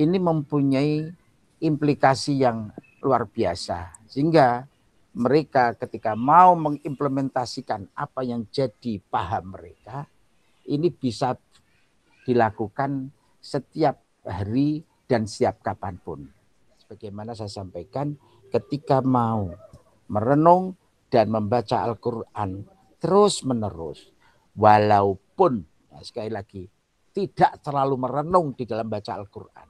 ini 0.00 0.16
mempunyai 0.16 1.12
implikasi 1.60 2.40
yang 2.40 2.72
luar 3.04 3.28
biasa. 3.28 4.08
Sehingga 4.08 4.64
mereka 5.16 5.76
ketika 5.76 6.16
mau 6.16 6.56
mengimplementasikan 6.56 7.92
apa 7.92 8.24
yang 8.24 8.48
jadi 8.48 9.00
paham 9.12 9.52
mereka, 9.52 10.08
ini 10.64 10.88
bisa 10.88 11.36
dilakukan 12.24 13.12
setiap 13.40 14.00
hari 14.24 14.84
dan 15.04 15.28
setiap 15.28 15.60
kapan 15.60 16.00
pun. 16.00 16.20
Sebagaimana 16.84 17.36
saya 17.36 17.50
sampaikan, 17.50 18.16
ketika 18.48 19.04
mau 19.04 19.50
merenung 20.08 20.78
dan 21.10 21.28
membaca 21.28 21.82
Al-Quran 21.84 22.64
terus 23.02 23.42
menerus, 23.42 24.12
walaupun 24.54 25.66
nah 25.90 26.02
sekali 26.06 26.30
lagi 26.30 26.70
tidak 27.10 27.58
terlalu 27.62 27.94
merenung 27.98 28.54
di 28.54 28.64
dalam 28.64 28.86
baca 28.86 29.18
Al-Quran 29.18 29.68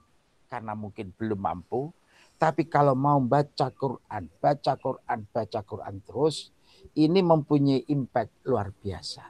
karena 0.50 0.74
mungkin 0.74 1.14
belum 1.14 1.40
mampu, 1.40 1.94
tapi 2.34 2.66
kalau 2.66 2.98
mau 2.98 3.22
baca 3.22 3.70
Quran, 3.70 4.26
baca 4.42 4.72
Quran, 4.74 5.18
baca 5.30 5.60
Quran 5.62 5.94
terus, 6.02 6.50
ini 6.98 7.22
mempunyai 7.22 7.86
impact 7.92 8.48
luar 8.50 8.74
biasa. 8.74 9.24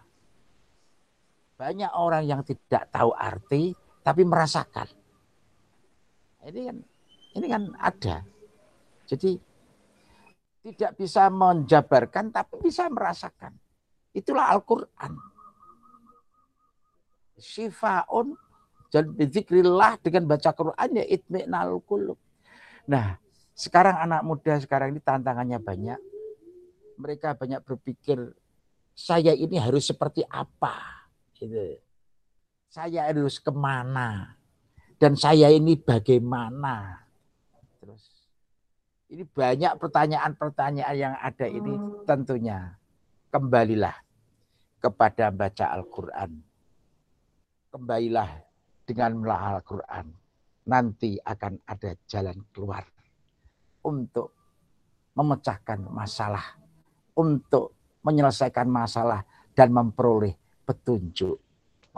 Banyak 1.61 1.92
orang 1.92 2.24
yang 2.24 2.40
tidak 2.40 2.88
tahu 2.88 3.12
arti, 3.12 3.76
tapi 4.00 4.22
merasakan. 4.24 4.88
Ini 6.40 6.61
kan 6.72 6.78
Ini 7.30 7.46
kan 7.46 7.62
ada. 7.78 8.26
Jadi 9.06 9.38
tidak 10.66 10.98
bisa 10.98 11.30
menjabarkan 11.30 12.34
tapi 12.34 12.58
bisa 12.58 12.90
merasakan. 12.90 13.54
Itulah 14.11 14.50
Al-Qur'an. 14.50 15.30
Syifaun 17.41 18.36
dan 18.93 19.11
bizikrillah 19.16 19.97
dengan 20.03 20.28
baca 20.28 20.51
Quran 20.53 20.88
ya 21.01 21.05
itmi'nal 21.09 21.80
qulub. 21.86 22.18
Nah, 22.91 23.16
sekarang 23.55 23.97
anak 23.97 24.22
muda 24.26 24.59
sekarang 24.59 24.93
ini 24.93 25.01
tantangannya 25.01 25.59
banyak. 25.62 26.01
Mereka 27.01 27.38
banyak 27.38 27.64
berpikir 27.64 28.18
saya 28.93 29.32
ini 29.32 29.57
harus 29.57 29.88
seperti 29.88 30.26
apa. 30.28 31.07
Gitu. 31.32 31.80
Saya 32.68 33.09
harus 33.09 33.41
ke 33.41 33.49
mana. 33.55 34.36
Dan 35.01 35.16
saya 35.16 35.49
ini 35.49 35.80
bagaimana. 35.80 37.01
Terus 37.80 38.05
ini 39.09 39.24
banyak 39.24 39.80
pertanyaan-pertanyaan 39.80 40.97
yang 40.99 41.14
ada 41.16 41.47
ini 41.49 41.72
tentunya. 42.05 42.76
Kembalilah 43.32 43.97
kepada 44.82 45.30
baca 45.30 45.64
Al-Quran. 45.78 46.49
Kembalilah 47.71 48.31
dengan 48.83 49.23
melaal 49.23 49.62
Al-Quran. 49.62 50.07
Nanti 50.66 51.14
akan 51.23 51.62
ada 51.66 51.95
jalan 52.11 52.37
keluar 52.51 52.83
untuk 53.87 54.35
memecahkan 55.14 55.87
masalah. 55.87 56.59
Untuk 57.14 57.79
menyelesaikan 58.03 58.66
masalah 58.66 59.23
dan 59.55 59.71
memperoleh 59.71 60.35
petunjuk 60.66 61.39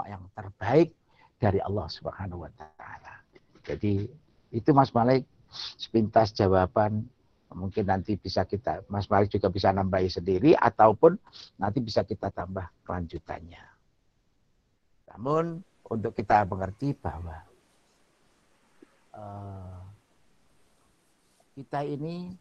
yang 0.02 0.24
terbaik 0.34 0.92
dari 1.38 1.62
Allah 1.62 1.86
Subhanahu 1.86 2.42
wa 2.42 2.50
taala. 2.52 3.22
Jadi 3.62 4.10
itu 4.50 4.70
Mas 4.74 4.90
Malik 4.92 5.24
sepintas 5.78 6.34
jawaban 6.34 7.06
mungkin 7.52 7.84
nanti 7.84 8.16
bisa 8.16 8.48
kita 8.48 8.82
Mas 8.88 9.06
Malik 9.06 9.30
juga 9.30 9.52
bisa 9.52 9.70
nambahi 9.70 10.08
sendiri 10.08 10.56
ataupun 10.56 11.16
nanti 11.60 11.78
bisa 11.80 12.02
kita 12.02 12.32
tambah 12.32 12.66
kelanjutannya. 12.82 13.71
Namun 15.12 15.60
untuk 15.92 16.16
kita 16.16 16.48
mengerti 16.48 16.96
bahwa 16.96 17.36
uh, 19.12 19.80
kita 21.52 21.84
ini 21.84 22.32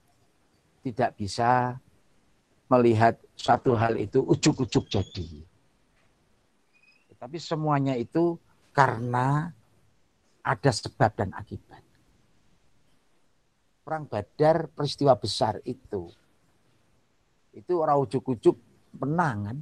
tidak 0.81 1.19
bisa 1.19 1.75
melihat 2.71 3.19
satu 3.35 3.75
hal 3.75 3.99
itu 3.99 4.23
ujuk-ujuk 4.23 4.87
jadi. 4.87 5.27
Tapi 7.21 7.37
semuanya 7.37 7.93
itu 7.99 8.39
karena 8.73 9.53
ada 10.41 10.71
sebab 10.73 11.11
dan 11.13 11.29
akibat. 11.37 11.83
Perang 13.85 14.09
Badar 14.09 14.71
peristiwa 14.73 15.13
besar 15.19 15.61
itu. 15.67 16.09
Itu 17.53 17.83
orang 17.83 18.01
ujuk-ujuk 18.07 18.57
menang 18.97 19.37
kan. 19.45 19.57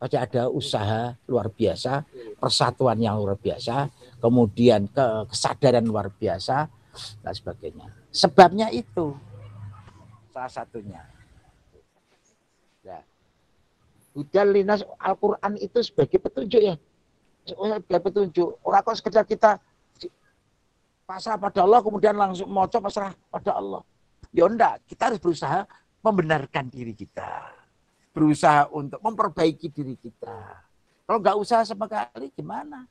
Pasti 0.00 0.16
ada 0.16 0.48
usaha 0.48 1.12
luar 1.28 1.52
biasa, 1.52 2.08
persatuan 2.40 2.96
yang 2.96 3.20
luar 3.20 3.36
biasa, 3.36 3.92
kemudian 4.16 4.88
ke 4.88 5.28
kesadaran 5.28 5.84
luar 5.84 6.08
biasa, 6.08 6.72
dan 7.20 7.32
sebagainya. 7.36 7.92
Sebabnya 8.08 8.72
itu 8.72 9.12
salah 10.32 10.48
satunya. 10.48 11.04
Ya. 12.80 13.04
Linas 14.48 14.88
Al-Quran 14.96 15.60
itu 15.60 15.78
sebagai 15.84 16.16
petunjuk 16.16 16.64
ya. 16.64 16.74
Sebagai 17.44 18.00
petunjuk. 18.00 18.56
Orang 18.64 18.80
kok 18.80 18.96
sekedar 18.96 19.28
kita 19.28 19.60
pasrah 21.04 21.36
pada 21.36 21.60
Allah 21.60 21.84
kemudian 21.84 22.16
langsung 22.16 22.48
moco 22.48 22.80
pasrah 22.80 23.12
pada 23.28 23.52
Allah. 23.52 23.84
Ya 24.32 24.48
enggak, 24.48 24.80
kita 24.88 25.12
harus 25.12 25.20
berusaha 25.20 25.68
membenarkan 26.00 26.72
diri 26.72 26.96
kita. 26.96 27.59
Berusaha 28.10 28.66
untuk 28.74 28.98
memperbaiki 28.98 29.70
diri 29.70 29.94
kita. 29.94 30.34
Kalau 31.06 31.18
enggak 31.18 31.36
usaha 31.38 31.62
sama 31.62 31.86
sekali 31.86 32.30
gimana? 32.34 32.86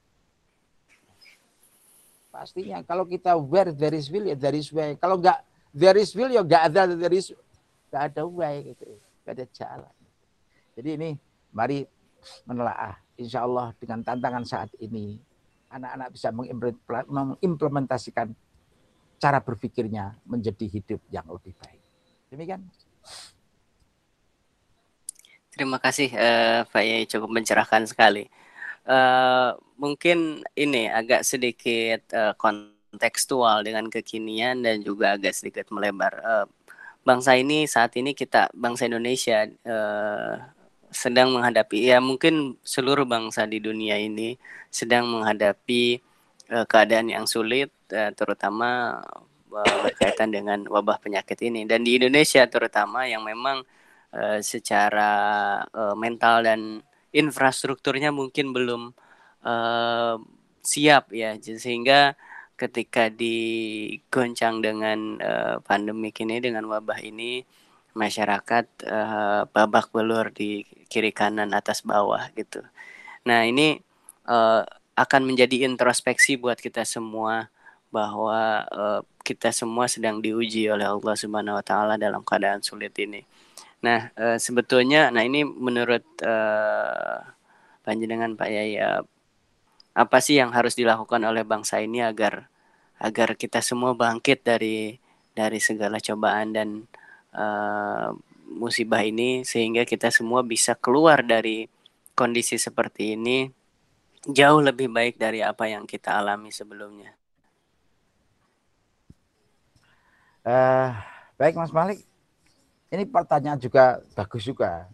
Pastinya 2.30 2.80
kalau 2.86 3.04
kita 3.04 3.36
where 3.36 3.74
there 3.76 3.96
is 3.96 4.08
will 4.08 4.28
ya 4.28 4.36
there 4.38 4.56
is 4.56 4.72
way. 4.72 4.96
Kalau 4.96 5.20
enggak 5.20 5.44
there 5.76 6.00
is 6.00 6.12
will 6.16 6.32
ya 6.32 6.40
enggak 6.40 6.72
ada 6.72 6.88
there 6.96 7.16
is 7.16 7.36
enggak 7.90 8.04
ada 8.16 8.24
way 8.28 8.72
gitu. 8.72 8.86
Enggak 9.24 9.34
ada 9.34 9.46
jalan. 9.52 9.96
Jadi 10.80 10.90
ini 10.96 11.10
mari 11.52 11.84
menelaah. 12.48 12.96
Insya 13.20 13.44
Allah 13.44 13.76
dengan 13.76 14.00
tantangan 14.00 14.48
saat 14.48 14.72
ini, 14.80 15.20
anak-anak 15.68 16.16
bisa 16.16 16.32
mengimplementasikan 17.12 18.32
cara 19.20 19.44
berpikirnya 19.44 20.16
menjadi 20.24 20.66
hidup 20.72 21.04
yang 21.12 21.28
lebih 21.28 21.52
baik. 21.60 21.84
Demikian. 22.32 22.64
Terima 25.60 25.76
kasih 25.76 26.08
uh, 26.16 26.64
Pak 26.72 26.84
Yai 26.88 27.04
cukup 27.04 27.36
mencerahkan 27.36 27.84
sekali. 27.84 28.32
Uh, 28.88 29.60
mungkin 29.76 30.40
ini 30.56 30.88
agak 30.88 31.28
sedikit 31.28 32.00
uh, 32.16 32.32
kontekstual 32.40 33.68
dengan 33.68 33.92
kekinian 33.92 34.64
dan 34.64 34.80
juga 34.80 35.20
agak 35.20 35.36
sedikit 35.36 35.68
melebar. 35.76 36.16
Uh, 36.24 36.48
bangsa 37.04 37.36
ini 37.36 37.68
saat 37.68 37.92
ini 38.00 38.16
kita 38.16 38.48
bangsa 38.56 38.88
Indonesia 38.88 39.52
uh, 39.68 40.40
sedang 40.96 41.36
menghadapi 41.36 41.92
ya 41.92 42.00
mungkin 42.00 42.56
seluruh 42.64 43.04
bangsa 43.04 43.44
di 43.44 43.60
dunia 43.60 44.00
ini 44.00 44.40
sedang 44.72 45.12
menghadapi 45.12 46.00
uh, 46.56 46.64
keadaan 46.72 47.12
yang 47.12 47.28
sulit 47.28 47.68
uh, 47.92 48.16
terutama 48.16 49.04
berkaitan 49.84 50.32
dengan 50.32 50.64
wabah 50.72 51.04
penyakit 51.04 51.36
ini 51.44 51.68
dan 51.68 51.84
di 51.84 52.00
Indonesia 52.00 52.48
terutama 52.48 53.12
yang 53.12 53.28
memang 53.28 53.68
uh, 54.14 54.40
secara 54.44 55.12
uh, 55.70 55.96
mental 55.98 56.46
dan 56.46 56.82
infrastrukturnya 57.10 58.14
mungkin 58.14 58.54
belum 58.54 58.94
uh, 59.46 60.16
siap 60.62 61.10
ya 61.16 61.34
sehingga 61.42 62.14
ketika 62.60 63.08
digoncang 63.08 64.60
dengan 64.60 65.18
uh, 65.24 65.58
pandemi 65.64 66.12
ini 66.12 66.44
dengan 66.44 66.68
wabah 66.68 67.00
ini 67.00 67.48
masyarakat 67.96 68.66
uh, 68.86 69.42
babak 69.50 69.90
belur 69.96 70.30
di 70.30 70.68
kiri 70.92 71.10
kanan 71.16 71.56
atas 71.56 71.82
bawah 71.82 72.30
gitu. 72.36 72.62
Nah 73.26 73.48
ini 73.48 73.80
uh, 74.28 74.68
akan 74.94 75.22
menjadi 75.24 75.64
introspeksi 75.66 76.36
buat 76.36 76.60
kita 76.60 76.84
semua 76.84 77.48
bahwa 77.90 78.68
uh, 78.70 79.02
kita 79.26 79.50
semua 79.56 79.90
sedang 79.90 80.22
diuji 80.22 80.70
oleh 80.70 80.86
Allah 80.86 81.16
Subhanahu 81.18 81.58
Wa 81.62 81.66
Taala 81.66 81.94
dalam 81.98 82.22
keadaan 82.22 82.62
sulit 82.62 82.94
ini. 83.02 83.26
Nah 83.80 84.12
uh, 84.16 84.38
sebetulnya, 84.42 85.08
nah 85.10 85.24
ini 85.24 85.48
menurut 85.48 86.04
uh, 86.24 87.24
panjenengan 87.84 88.36
Pak 88.36 88.50
Yai, 88.52 88.76
uh, 88.80 89.04
apa 89.96 90.18
sih 90.24 90.40
yang 90.40 90.52
harus 90.52 90.76
dilakukan 90.76 91.24
oleh 91.24 91.44
bangsa 91.48 91.80
ini 91.84 92.04
agar 92.04 92.48
agar 93.00 93.40
kita 93.40 93.64
semua 93.64 93.96
bangkit 93.96 94.44
dari 94.44 95.00
dari 95.32 95.60
segala 95.64 96.04
cobaan 96.04 96.52
dan 96.52 96.70
uh, 97.32 98.12
musibah 98.50 99.06
ini 99.06 99.48
sehingga 99.48 99.88
kita 99.88 100.12
semua 100.12 100.44
bisa 100.44 100.76
keluar 100.76 101.24
dari 101.24 101.70
kondisi 102.18 102.60
seperti 102.60 103.16
ini 103.16 103.48
jauh 104.28 104.60
lebih 104.60 104.92
baik 104.92 105.16
dari 105.16 105.40
apa 105.40 105.72
yang 105.72 105.88
kita 105.88 106.20
alami 106.20 106.52
sebelumnya. 106.52 107.16
Uh, 110.44 110.92
baik 111.40 111.56
Mas 111.56 111.72
Malik, 111.72 112.04
ini 112.90 113.04
pertanyaan 113.06 113.62
juga 113.62 114.02
bagus 114.18 114.44
juga 114.46 114.90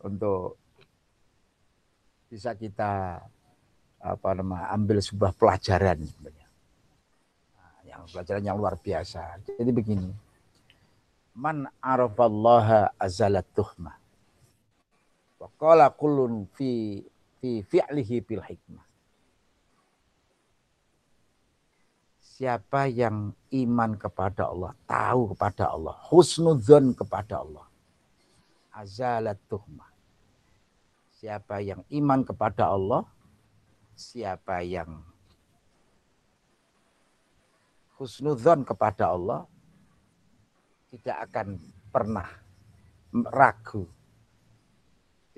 untuk 0.00 0.56
bisa 2.28 2.56
kita 2.56 3.20
apa 4.04 4.28
nama 4.36 4.68
ambil 4.72 5.00
sebuah 5.00 5.32
pelajaran 5.32 6.04
sebenarnya. 6.04 6.48
Nah, 7.56 7.78
yang 7.88 8.02
pelajaran 8.08 8.44
yang 8.44 8.56
luar 8.60 8.76
biasa. 8.76 9.40
Jadi 9.44 9.70
begini, 9.72 10.08
man 11.32 11.68
arafallaha 11.80 12.92
azalat 13.00 13.48
tuhma. 13.56 13.96
Wa 15.40 15.48
qala 15.56 15.88
kullun 15.92 16.44
fi 16.52 17.00
fi 17.40 17.64
fi'lihi 17.64 18.16
bil 18.24 18.44
hikmah. 18.44 18.83
Siapa 22.34 22.90
yang 22.90 23.30
iman 23.54 23.94
kepada 23.94 24.50
Allah, 24.50 24.74
tahu 24.90 25.38
kepada 25.38 25.70
Allah, 25.70 25.94
husnudzon 26.10 26.90
kepada 26.90 27.46
Allah. 27.46 27.62
Azalat 28.74 29.38
tuhma. 29.46 29.86
Siapa 31.14 31.62
yang 31.62 31.86
iman 31.94 32.26
kepada 32.26 32.74
Allah, 32.74 33.06
siapa 33.94 34.66
yang 34.66 34.98
husnudzon 38.02 38.66
kepada 38.66 39.14
Allah, 39.14 39.46
tidak 40.90 41.30
akan 41.30 41.54
pernah 41.94 42.28
ragu, 43.30 43.86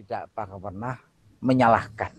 tidak 0.01 0.33
akan 0.33 0.49
pernah 0.65 0.97
menyalahkan. 1.45 2.17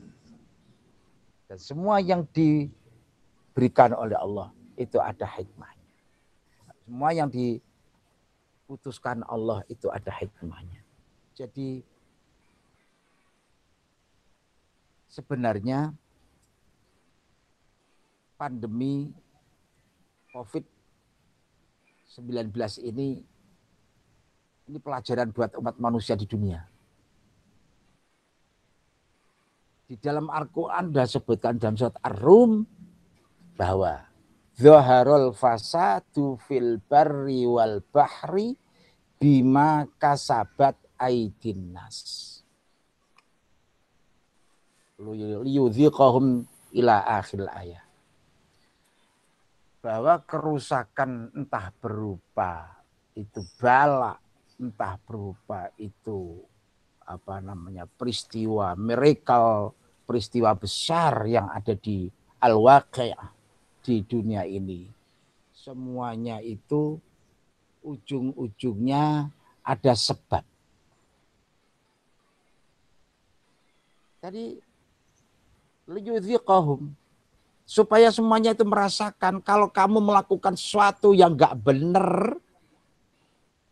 Dan 1.49 1.57
semua 1.57 1.97
yang 1.97 2.30
diberikan 2.30 3.97
oleh 3.97 4.13
Allah 4.13 4.53
itu 4.78 5.01
ada 5.01 5.25
hikmahnya. 5.25 5.89
Semua 6.86 7.09
yang 7.11 7.28
diputuskan 7.28 9.25
Allah 9.28 9.65
itu 9.67 9.91
ada 9.91 10.07
hikmahnya. 10.13 10.80
Jadi 11.36 11.84
sebenarnya 15.11 15.91
pandemi 18.38 19.11
COVID-19 20.32 22.53
ini 22.86 23.25
ini 24.67 24.84
pelajaran 24.84 25.32
buat 25.34 25.55
umat 25.57 25.80
manusia 25.82 26.15
di 26.15 26.25
dunia. 26.30 26.67
Di 29.88 29.95
dalam 29.99 30.28
Al-Quran 30.28 30.91
sudah 30.91 31.07
sebutkan 31.07 31.55
dalam 31.55 31.80
surat 31.80 31.95
Ar-Rum 32.03 32.67
bahwa 33.55 34.03
Zaharul 34.58 35.38
fasadu 35.38 36.41
fil 36.49 36.82
barri 36.82 37.45
wal 37.45 37.78
bahri 37.93 38.58
bima 39.22 39.86
kasabat 40.01 40.74
aidin 40.97 41.78
nas. 41.78 42.26
Liyudhiqahum 44.97 46.41
ila 46.74 47.05
akhir 47.05 47.45
ayat. 47.53 47.86
Bahwa 49.78 50.26
kerusakan 50.26 51.38
entah 51.38 51.70
berupa 51.78 52.82
itu 53.14 53.45
balak 53.62 54.18
entah 54.58 54.97
berupa 55.05 55.70
itu 55.78 56.41
apa 57.05 57.39
namanya 57.45 57.86
peristiwa 57.86 58.74
miracle 58.74 59.78
peristiwa 60.01 60.58
besar 60.58 61.30
yang 61.30 61.45
ada 61.53 61.78
di 61.78 62.10
al 62.41 62.58
di 63.88 64.04
dunia 64.04 64.44
ini. 64.44 64.92
Semuanya 65.56 66.44
itu 66.44 67.00
ujung-ujungnya 67.88 69.32
ada 69.64 69.94
sebab 69.96 70.44
tadi 74.28 74.60
liyudhiqahum 75.88 76.92
supaya 77.64 78.12
semuanya 78.12 78.52
itu 78.52 78.68
merasakan 78.68 79.40
kalau 79.40 79.72
kamu 79.72 80.04
melakukan 80.04 80.60
sesuatu 80.60 81.16
yang 81.16 81.36
enggak 81.36 81.56
benar 81.64 82.36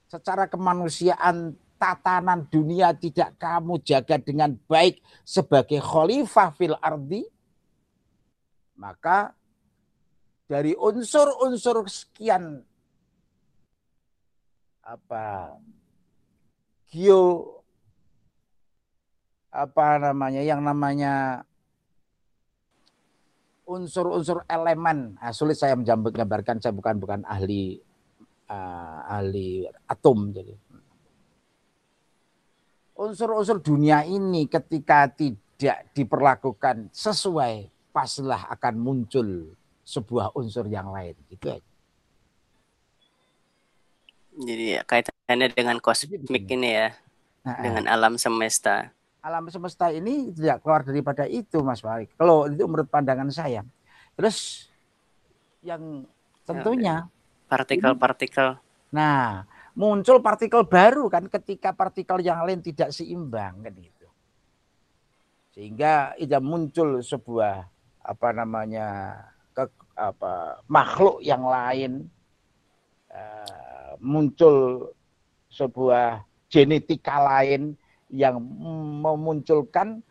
secara 0.08 0.48
kemanusiaan 0.48 1.60
tatanan 1.76 2.48
dunia 2.48 2.96
tidak 2.96 3.36
kamu 3.36 3.84
jaga 3.84 4.16
dengan 4.16 4.56
baik 4.72 5.04
sebagai 5.28 5.84
khalifah 5.84 6.56
fil 6.56 6.80
ardi, 6.80 7.28
maka 8.80 9.36
dari 10.46 10.78
unsur-unsur 10.78 11.86
sekian. 11.90 12.62
Apa? 14.86 15.58
Geo 16.94 17.56
apa 19.50 19.98
namanya 19.98 20.44
yang 20.44 20.62
namanya 20.62 21.42
unsur-unsur 23.66 24.46
elemen. 24.46 25.18
Nah, 25.18 25.34
sulit 25.34 25.58
saya 25.58 25.74
mengambarkan 25.74 26.62
saya 26.62 26.76
bukan 26.76 27.02
bukan 27.02 27.26
ahli 27.26 27.82
uh, 28.52 29.00
ahli 29.10 29.66
atom 29.90 30.30
jadi. 30.30 30.54
Unsur-unsur 32.96 33.60
dunia 33.60 34.08
ini 34.08 34.48
ketika 34.48 35.10
tidak 35.12 35.92
diperlakukan 35.92 36.94
sesuai 36.96 37.68
pastilah 37.92 38.48
akan 38.54 38.76
muncul 38.80 39.28
sebuah 39.86 40.34
unsur 40.34 40.66
yang 40.66 40.90
lain 40.90 41.14
gitu 41.30 41.54
aja. 41.54 41.72
Jadi 44.36 44.66
kaitannya 44.84 45.48
dengan 45.54 45.78
kosmik 45.80 46.28
ini 46.28 46.70
ya, 46.76 46.92
nah, 47.48 47.62
dengan 47.64 47.86
alam 47.88 48.20
semesta. 48.20 48.92
Alam 49.24 49.48
semesta 49.48 49.94
ini 49.96 50.36
tidak 50.36 50.60
keluar 50.60 50.84
daripada 50.84 51.24
itu, 51.24 51.64
Mas 51.64 51.80
Farid. 51.80 52.12
Kalau 52.20 52.50
itu 52.52 52.66
menurut 52.68 52.90
pandangan 52.92 53.32
saya. 53.32 53.64
Terus 54.20 54.68
yang 55.64 56.04
tentunya 56.44 57.08
partikel-partikel. 57.48 58.60
Nah, 58.92 59.48
muncul 59.72 60.20
partikel 60.20 60.68
baru 60.68 61.08
kan 61.08 61.32
ketika 61.32 61.72
partikel 61.72 62.20
yang 62.20 62.44
lain 62.44 62.60
tidak 62.60 62.92
seimbang 62.92 63.64
kan 63.64 63.74
itu. 63.80 64.08
Sehingga 65.56 66.12
itu 66.20 66.36
muncul 66.44 67.00
sebuah 67.00 67.72
apa 68.06 68.30
namanya 68.36 69.16
apa 69.96 70.60
makhluk 70.68 71.24
yang 71.24 71.48
lain 71.48 72.12
uh, 73.10 73.96
muncul 74.04 74.92
sebuah 75.48 76.28
genetika 76.52 77.16
lain 77.24 77.80
yang 78.12 78.38
memunculkan 79.02 80.04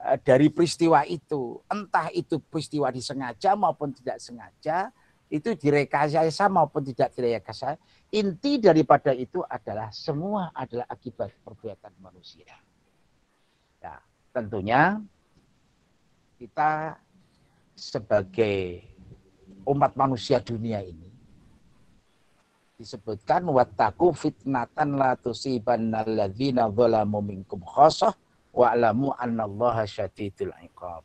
uh, 0.00 0.16
dari 0.24 0.48
peristiwa 0.48 1.04
itu 1.04 1.60
entah 1.68 2.08
itu 2.16 2.40
peristiwa 2.40 2.88
disengaja 2.88 3.52
maupun 3.52 3.92
tidak 3.92 4.18
sengaja 4.18 4.88
itu 5.30 5.54
direkayasa 5.54 6.50
maupun 6.50 6.82
tidak 6.82 7.14
direkayasa, 7.14 7.78
inti 8.10 8.58
daripada 8.58 9.14
itu 9.14 9.46
adalah 9.46 9.94
semua 9.94 10.50
adalah 10.50 10.90
akibat 10.90 11.30
perbuatan 11.46 11.94
manusia. 12.02 12.50
Ya, 13.78 14.02
tentunya 14.34 14.98
kita 16.34 16.98
sebagai 17.78 18.82
umat 19.70 19.94
manusia 19.94 20.42
dunia 20.42 20.82
ini 20.82 21.10
disebutkan 22.80 23.44
wattaku 23.44 24.16
fitnatan 24.16 24.96
la 24.96 25.12
tusibanna 25.20 26.00
alladzina 26.00 26.72
zalamu 26.72 27.20
minkum 27.20 27.60
khassah 27.60 28.16
wa'lamu 28.56 29.12
annallaha 29.20 29.84
syadidul 29.84 30.56
iqab. 30.64 31.04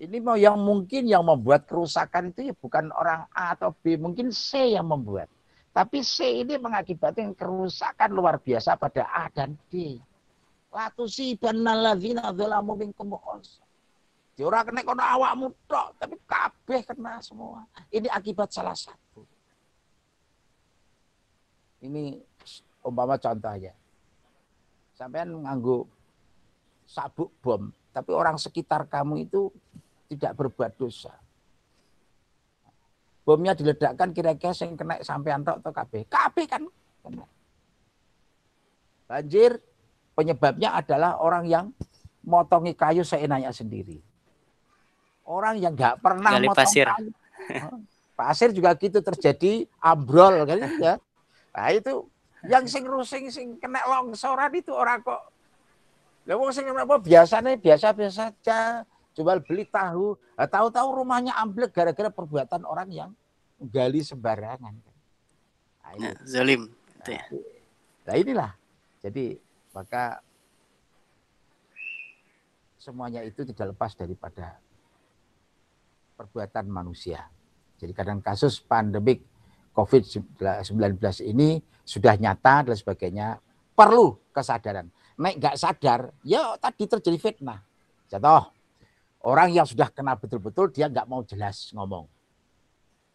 Ini 0.00 0.18
mau 0.18 0.34
yang 0.34 0.58
mungkin 0.58 1.06
yang 1.06 1.22
membuat 1.22 1.70
kerusakan 1.70 2.34
itu 2.34 2.50
ya 2.50 2.54
bukan 2.56 2.90
orang 2.90 3.28
A 3.30 3.54
atau 3.54 3.70
B, 3.70 4.00
mungkin 4.00 4.32
C 4.32 4.74
yang 4.74 4.88
membuat. 4.88 5.28
Tapi 5.70 6.02
C 6.02 6.42
ini 6.42 6.58
mengakibatkan 6.58 7.36
kerusakan 7.36 8.10
luar 8.10 8.42
biasa 8.42 8.74
pada 8.80 9.06
A 9.06 9.30
dan 9.30 9.54
D. 9.70 10.00
Latusi 10.72 11.36
banaladzina 11.36 12.32
dzalamu 12.34 12.74
minkum 12.80 13.14
Di 14.40 14.48
orang 14.48 14.72
kena 14.72 14.80
kono 14.80 15.04
awakmu 15.04 15.52
tok, 15.68 16.00
tapi 16.00 16.16
kabeh 16.24 16.80
kena 16.88 17.20
semua. 17.20 17.60
Ini 17.92 18.08
akibat 18.08 18.48
salah 18.48 18.72
satu. 18.72 19.20
Ini 21.84 22.16
umpama 22.80 23.20
contoh 23.20 23.52
aja. 23.52 23.76
Sampean 24.96 25.44
nganggu 25.44 25.84
sabuk 26.88 27.28
bom, 27.44 27.68
tapi 27.92 28.16
orang 28.16 28.40
sekitar 28.40 28.88
kamu 28.88 29.28
itu 29.28 29.52
tidak 30.08 30.32
berbuat 30.40 30.72
dosa. 30.80 31.12
Bomnya 33.28 33.52
diledakkan 33.52 34.16
kira-kira 34.16 34.56
yang 34.56 34.72
kena 34.72 35.04
sampai 35.04 35.36
antok 35.36 35.60
atau 35.60 35.72
KB. 35.84 36.08
KB 36.08 36.36
kan 36.48 36.64
kena. 37.04 37.28
Banjir 39.04 39.60
penyebabnya 40.16 40.80
adalah 40.80 41.20
orang 41.20 41.44
yang 41.44 41.76
motongi 42.24 42.72
kayu 42.72 43.04
seenaknya 43.04 43.52
sendiri. 43.52 44.08
Orang 45.30 45.62
yang 45.62 45.78
nggak 45.78 46.02
pernah 46.02 46.34
Gali 46.34 46.46
motong 46.50 46.58
pasir. 46.66 46.86
kayu. 46.90 47.10
Pasir 48.20 48.50
juga 48.52 48.76
gitu 48.76 48.98
terjadi 49.00 49.64
ambrol 49.80 50.44
kan 50.44 50.58
ya. 50.76 50.94
Nah 51.54 51.68
itu 51.72 52.04
yang 52.44 52.68
sing 52.68 52.84
rusing 52.84 53.30
sing 53.32 53.56
kena 53.56 53.80
longsoran 53.86 54.50
itu 54.52 54.74
orang 54.74 55.00
kok. 55.00 55.30
Lah 56.28 56.36
wong 56.36 56.52
sing 56.52 56.68
apa 56.68 57.00
biasanya 57.00 57.56
biasa-biasa 57.56 58.28
saja 58.28 58.84
jual 59.16 59.38
beli 59.42 59.66
tahu, 59.66 60.14
nah, 60.38 60.46
tahu-tahu 60.46 61.02
rumahnya 61.02 61.34
ambruk 61.38 61.74
gara-gara 61.74 62.08
perbuatan 62.12 62.62
orang 62.62 62.88
yang 62.92 63.10
gali 63.60 64.04
sembarangan. 64.04 64.74
Nah, 65.80 65.92
ini. 65.96 66.08
Nah, 66.08 66.14
zalim. 66.24 66.62
Nah, 67.02 67.24
nah 68.06 68.14
inilah. 68.14 68.50
Jadi 69.00 69.36
maka 69.72 70.20
semuanya 72.80 73.24
itu 73.24 73.44
tidak 73.48 73.76
lepas 73.76 73.92
daripada 73.96 74.60
perbuatan 76.20 76.68
manusia. 76.68 77.24
Jadi 77.80 77.96
kadang 77.96 78.20
kasus 78.20 78.60
pandemik 78.60 79.24
COVID-19 79.72 81.00
ini 81.24 81.56
sudah 81.80 82.20
nyata 82.20 82.68
dan 82.68 82.76
sebagainya 82.76 83.40
perlu 83.72 84.20
kesadaran. 84.28 84.92
Naik 85.16 85.40
nggak 85.40 85.56
sadar, 85.56 86.12
ya 86.20 86.56
tadi 86.60 86.84
terjadi 86.84 87.16
fitnah. 87.16 87.60
Contoh, 88.08 88.52
Orang 89.20 89.52
yang 89.52 89.68
sudah 89.68 89.92
kena 89.92 90.16
betul-betul 90.16 90.72
dia 90.72 90.88
nggak 90.88 91.04
mau 91.04 91.20
jelas 91.20 91.68
ngomong. 91.76 92.08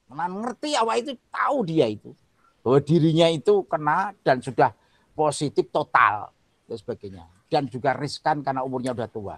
Mana 0.06 0.30
ngerti 0.30 0.78
awal 0.78 1.02
itu 1.02 1.18
tahu 1.34 1.66
dia 1.66 1.90
itu 1.90 2.14
bahwa 2.62 2.78
dirinya 2.78 3.26
itu 3.34 3.66
kena 3.66 4.14
dan 4.22 4.38
sudah 4.38 4.70
positif 5.18 5.66
total 5.74 6.30
dan 6.70 6.78
sebagainya 6.78 7.26
dan 7.50 7.66
juga 7.66 7.98
riskan 7.98 8.46
karena 8.46 8.62
umurnya 8.62 8.94
sudah 8.94 9.10
tua. 9.10 9.38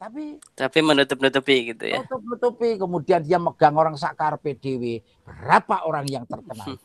Tapi 0.00 0.40
Tapi 0.56 0.78
menutup-nutupi 0.80 1.76
gitu 1.76 1.84
ya. 1.84 2.00
nutup-nutupi 2.00 2.80
kemudian 2.80 3.20
dia 3.20 3.36
megang 3.36 3.76
orang 3.76 4.00
sakar 4.00 4.40
PDW. 4.40 5.04
Berapa 5.28 5.84
orang 5.84 6.08
yang 6.08 6.24
terkena? 6.24 6.64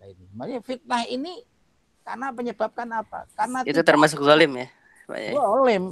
Nah, 0.00 0.08
ini. 0.08 0.24
Makanya 0.32 0.60
fitnah 0.64 1.04
ini 1.12 1.44
karena 2.00 2.32
penyebabkan 2.32 2.88
apa? 2.88 3.28
Karena 3.36 3.60
Itu 3.68 3.84
termasuk 3.84 4.24
zalim 4.24 4.48
ya, 4.56 4.72
Yai? 5.12 5.36
zalim. 5.36 5.84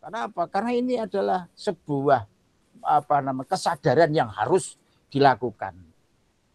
Karena 0.00 0.18
apa? 0.24 0.42
Karena 0.48 0.72
ini 0.72 0.96
adalah 0.96 1.44
sebuah 1.52 2.24
apa 2.80 3.16
nama 3.20 3.44
kesadaran 3.44 4.08
yang 4.08 4.32
harus 4.32 4.80
dilakukan. 5.12 5.76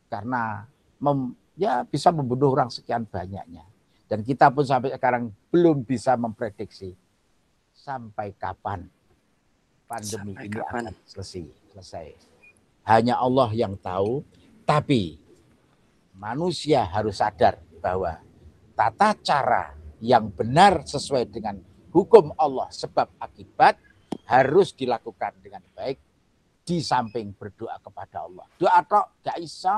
Karena 0.09 0.65
mem, 0.97 1.37
ya 1.53 1.85
bisa 1.85 2.09
membunuh 2.09 2.49
orang 2.49 2.73
sekian 2.73 3.05
banyaknya. 3.05 3.69
Dan 4.09 4.25
kita 4.25 4.49
pun 4.49 4.65
sampai 4.65 4.97
sekarang 4.97 5.29
belum 5.53 5.85
bisa 5.85 6.17
memprediksi 6.17 6.97
sampai 7.79 8.35
kapan 8.35 8.91
pandemi 9.87 10.35
Sampai 10.35 10.45
ini 10.51 10.57
kapan? 10.59 10.83
akan 10.91 10.95
selesai. 11.07 11.45
selesai. 11.71 12.07
Hanya 12.83 13.15
Allah 13.15 13.49
yang 13.55 13.79
tahu, 13.79 14.25
tapi 14.67 15.15
manusia 16.11 16.83
harus 16.83 17.23
sadar 17.23 17.61
bahwa 17.79 18.19
tata 18.75 19.15
cara 19.23 19.71
yang 20.03 20.27
benar 20.27 20.83
sesuai 20.83 21.31
dengan 21.31 21.55
hukum 21.95 22.35
Allah 22.35 22.67
sebab 22.73 23.07
akibat 23.21 23.79
harus 24.27 24.75
dilakukan 24.75 25.37
dengan 25.39 25.63
baik 25.73 25.97
di 26.67 26.83
samping 26.83 27.33
berdoa 27.33 27.79
kepada 27.81 28.27
Allah. 28.29 28.45
Doa 28.59 28.81
tok 28.85 29.25
gak 29.25 29.37
iso, 29.41 29.73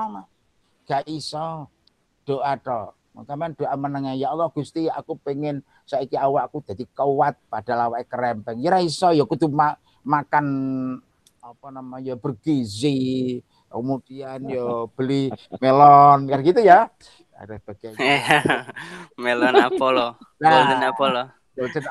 gak 0.84 1.04
iso. 1.08 1.68
Doa 2.26 2.52
tok. 2.60 2.96
Makanya 3.12 3.52
doa 3.52 3.74
menengah 3.76 4.16
ya 4.16 4.32
Allah 4.32 4.48
Gusti 4.48 4.88
aku 4.88 5.20
pengen 5.20 5.60
saiki 5.84 6.16
awakku 6.16 6.62
jadi 6.62 6.84
kuat 6.92 7.36
padahal 7.46 7.92
awake 7.92 8.08
kerempeng. 8.08 8.58
Ya 8.60 8.78
iso 8.78 9.10
ya 9.10 9.24
kudu 9.24 9.48
ma- 9.48 9.76
makan 10.02 10.46
apa 11.42 11.68
namanya 11.70 12.14
bergizi 12.14 13.42
kemudian 13.66 14.38
ya 14.46 14.86
beli 14.94 15.32
melon 15.58 16.28
kan 16.28 16.38
gitu 16.42 16.60
ya. 16.60 16.86
Ada 17.34 17.58
bagian. 17.64 17.96
Melon 19.22 19.56
Apollo, 19.66 20.14
Golden 20.38 20.82
Apollo. 20.86 21.24
Golden 21.52 21.84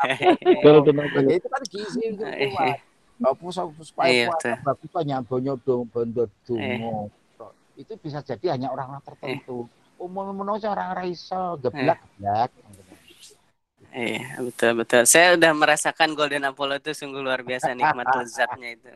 Golden 0.64 0.96
apple. 1.06 1.22
Ya, 1.28 1.36
itu 1.38 1.48
kan 1.52 1.62
gizi 1.70 2.00
itu 2.02 2.24
kuat. 2.24 2.80
Apa 3.22 3.46
supaya 3.86 4.10
Iya, 4.10 4.26
kuat 4.32 4.42
bagus 4.66 4.90
banyak 4.90 5.20
banyak 5.30 5.56
dong 5.62 5.86
bondo 5.92 6.26
Eh. 6.26 6.30
dungo. 6.48 7.12
Itu 7.78 7.94
bisa 8.02 8.24
jadi 8.26 8.58
hanya 8.58 8.74
orang-orang 8.74 9.04
tertentu. 9.06 9.70
Umum 10.02 10.34
umum 10.34 10.50
aja 10.58 10.74
orang 10.74 10.98
raiso 10.98 11.62
geblak 11.62 12.02
geblak. 12.18 12.50
Iya, 13.92 14.40
betul 14.40 14.72
betul. 14.80 15.04
Saya 15.04 15.36
udah 15.36 15.52
merasakan 15.52 16.16
Golden 16.16 16.48
Apollo 16.48 16.80
itu 16.80 16.92
sungguh 16.96 17.20
luar 17.20 17.44
biasa 17.44 17.76
nikmat 17.76 18.08
lezatnya 18.20 18.70
itu. 18.80 18.88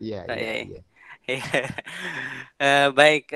Iya 0.00 0.18
Pak 0.28 0.36
iya 0.36 0.52
Yai. 0.52 0.62
iya. 0.68 0.80
Iya. 1.28 1.42
Eh, 2.64 2.88
baik, 2.94 3.34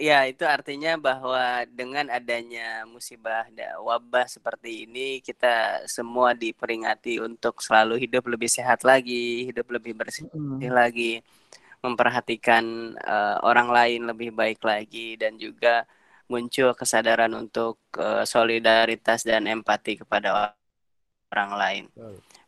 ya 0.00 0.18
itu 0.26 0.42
artinya 0.48 0.96
bahwa 0.98 1.62
dengan 1.70 2.08
adanya 2.08 2.82
musibah 2.88 3.46
wabah 3.78 4.26
seperti 4.26 4.88
ini, 4.88 5.20
kita 5.20 5.84
semua 5.86 6.32
diperingati 6.34 7.20
untuk 7.20 7.60
selalu 7.60 8.00
hidup 8.00 8.24
lebih 8.30 8.48
sehat 8.50 8.82
lagi, 8.82 9.46
hidup 9.50 9.66
lebih 9.70 9.92
bersih 9.94 10.26
Mm. 10.34 10.72
lagi, 10.72 11.20
memperhatikan 11.84 12.64
eh, 12.96 13.36
orang 13.44 13.68
lain 13.70 14.00
lebih 14.10 14.30
baik 14.32 14.62
lagi, 14.64 15.14
dan 15.20 15.36
juga 15.36 15.84
muncul 16.30 16.72
kesadaran 16.76 17.32
untuk 17.36 17.80
eh, 17.96 18.24
solidaritas 18.24 19.22
dan 19.26 19.48
empati 19.48 20.00
kepada 20.02 20.54
orang 21.32 21.52
lain. 21.56 21.84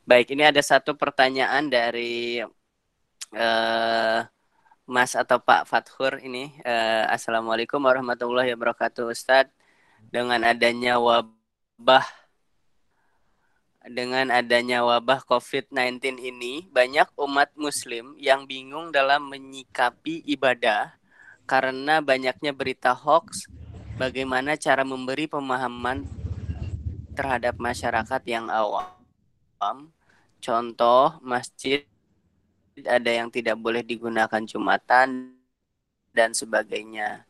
Baik, 0.07 0.33
ini 0.33 0.47
ada 0.47 0.63
satu 0.63 0.95
pertanyaan 0.95 1.67
dari 1.67 2.41
eh 3.35 4.21
Mas 4.87 5.19
atau 5.19 5.43
Pak 5.43 5.67
Fathur 5.67 6.23
ini. 6.23 6.55
Eh, 6.63 7.05
Assalamualaikum 7.11 7.83
warahmatullahi 7.83 8.55
wabarakatuh, 8.55 9.11
Ustadz. 9.11 9.51
Dengan 10.15 10.47
adanya 10.47 11.03
wabah 11.03 12.07
dengan 13.87 14.31
adanya 14.31 14.87
wabah 14.87 15.27
COVID-19 15.27 16.23
ini, 16.23 16.71
banyak 16.71 17.11
umat 17.19 17.51
muslim 17.59 18.15
yang 18.23 18.47
bingung 18.47 18.95
dalam 18.95 19.27
menyikapi 19.27 20.23
ibadah 20.23 20.95
karena 21.51 21.99
banyaknya 21.99 22.55
berita 22.55 22.95
hoax. 22.95 23.51
Bagaimana 23.97 24.61
cara 24.61 24.85
memberi 24.85 25.25
pemahaman 25.25 26.05
terhadap 27.17 27.57
masyarakat 27.57 28.23
yang 28.29 28.53
awam? 28.53 29.89
Contoh, 30.37 31.17
masjid 31.25 31.81
ada 32.85 33.09
yang 33.09 33.33
tidak 33.33 33.57
boleh 33.57 33.81
digunakan 33.81 34.45
Jumatan 34.45 35.33
dan 36.13 36.37
sebagainya. 36.37 37.25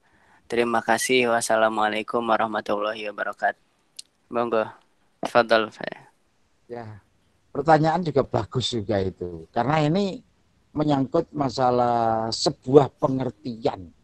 Terima 0.50 0.82
kasih. 0.82 1.30
Wassalamualaikum 1.30 2.18
warahmatullahi 2.18 3.14
wabarakatuh. 3.14 3.62
Monggo. 4.34 4.66
Fadal. 5.22 5.70
Ya. 6.66 6.98
Pertanyaan 7.54 8.02
juga 8.02 8.26
bagus 8.26 8.74
juga 8.74 8.98
itu. 8.98 9.46
Karena 9.54 9.86
ini 9.86 10.18
menyangkut 10.74 11.30
masalah 11.30 12.26
sebuah 12.34 12.90
pengertian 12.98 13.94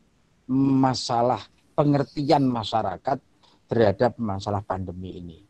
masalah 0.49 1.52
pengertian 1.73 2.47
masyarakat 2.47 3.19
terhadap 3.67 4.21
masalah 4.21 4.61
pandemi 4.61 5.17
ini. 5.17 5.41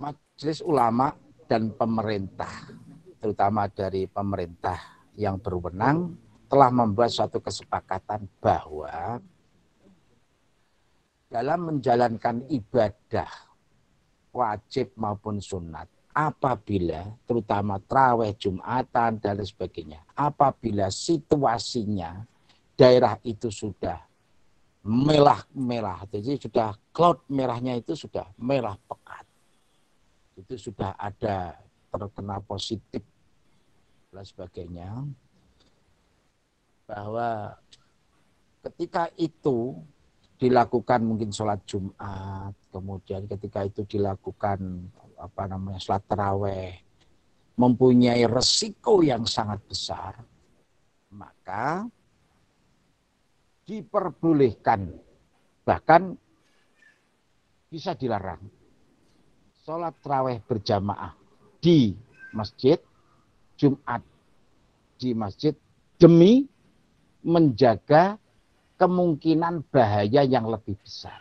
Majelis 0.00 0.60
ulama 0.64 1.12
dan 1.44 1.72
pemerintah, 1.76 2.72
terutama 3.20 3.68
dari 3.68 4.08
pemerintah 4.08 4.76
yang 5.16 5.36
berwenang, 5.40 6.16
telah 6.48 6.70
membuat 6.72 7.12
suatu 7.12 7.38
kesepakatan 7.38 8.26
bahwa 8.40 9.20
dalam 11.30 11.60
menjalankan 11.70 12.42
ibadah 12.50 13.30
wajib 14.34 14.90
maupun 14.98 15.38
sunat, 15.38 15.86
apabila 16.10 17.14
terutama 17.22 17.78
traweh 17.86 18.34
Jumatan 18.34 19.22
dan 19.22 19.38
sebagainya, 19.38 20.02
apabila 20.18 20.90
situasinya 20.90 22.26
daerah 22.80 23.20
itu 23.28 23.52
sudah 23.52 24.00
merah-merah, 24.80 26.08
jadi 26.08 26.40
sudah 26.40 26.72
cloud 26.96 27.28
merahnya 27.28 27.76
itu 27.76 27.92
sudah 27.92 28.24
merah 28.40 28.80
pekat. 28.88 29.28
Itu 30.40 30.56
sudah 30.56 30.96
ada 30.96 31.60
terkena 31.92 32.40
positif 32.40 33.04
dan 34.08 34.24
sebagainya. 34.24 35.04
Bahwa 36.88 37.52
ketika 38.64 39.12
itu 39.20 39.76
dilakukan 40.40 41.04
mungkin 41.04 41.28
sholat 41.28 41.60
Jumat, 41.68 42.56
kemudian 42.72 43.28
ketika 43.28 43.68
itu 43.68 43.84
dilakukan 43.84 44.88
apa 45.20 45.42
namanya 45.44 45.76
sholat 45.76 46.00
teraweh, 46.08 46.80
mempunyai 47.60 48.24
resiko 48.24 49.04
yang 49.04 49.28
sangat 49.28 49.60
besar, 49.68 50.24
maka 51.12 51.84
diperbolehkan, 53.70 54.90
bahkan 55.62 56.18
bisa 57.70 57.94
dilarang 57.94 58.42
sholat 59.62 59.94
terawih 60.02 60.42
berjamaah 60.42 61.14
di 61.62 61.94
masjid 62.34 62.82
Jumat 63.54 64.02
di 64.98 65.14
masjid 65.14 65.54
demi 66.02 66.50
menjaga 67.22 68.18
kemungkinan 68.74 69.62
bahaya 69.70 70.26
yang 70.26 70.50
lebih 70.50 70.74
besar. 70.82 71.20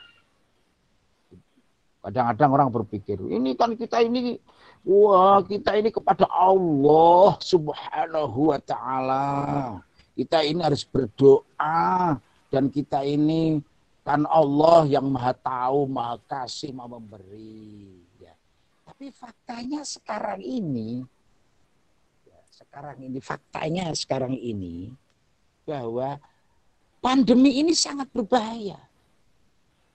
Kadang-kadang 2.01 2.49
orang 2.55 2.69
berpikir, 2.73 3.19
ini 3.29 3.53
kan 3.53 3.75
kita 3.75 3.99
ini, 4.01 4.39
wah 4.87 5.43
kita 5.43 5.75
ini 5.75 5.91
kepada 5.91 6.25
Allah 6.31 7.35
subhanahu 7.43 8.55
wa 8.55 8.59
ta'ala. 8.63 9.27
Kita 10.15 10.39
ini 10.47 10.63
harus 10.63 10.87
berdoa, 10.87 12.15
dan 12.49 12.73
kita 12.73 13.05
ini 13.05 13.61
kan 14.01 14.25
Allah 14.25 14.89
yang 14.89 15.05
maha 15.05 15.37
tahu, 15.37 15.85
maha 15.85 16.17
kasih, 16.25 16.73
maha 16.73 16.97
memberi. 16.97 18.01
Ya. 18.17 18.33
Tapi 18.89 19.13
faktanya 19.13 19.85
sekarang 19.85 20.41
ini, 20.41 21.05
ya, 22.25 22.39
sekarang 22.49 22.97
ini, 23.05 23.17
faktanya 23.21 23.85
sekarang 23.93 24.33
ini, 24.33 24.89
bahwa 25.61 26.17
pandemi 26.97 27.61
ini 27.61 27.77
sangat 27.77 28.09
berbahaya. 28.09 28.81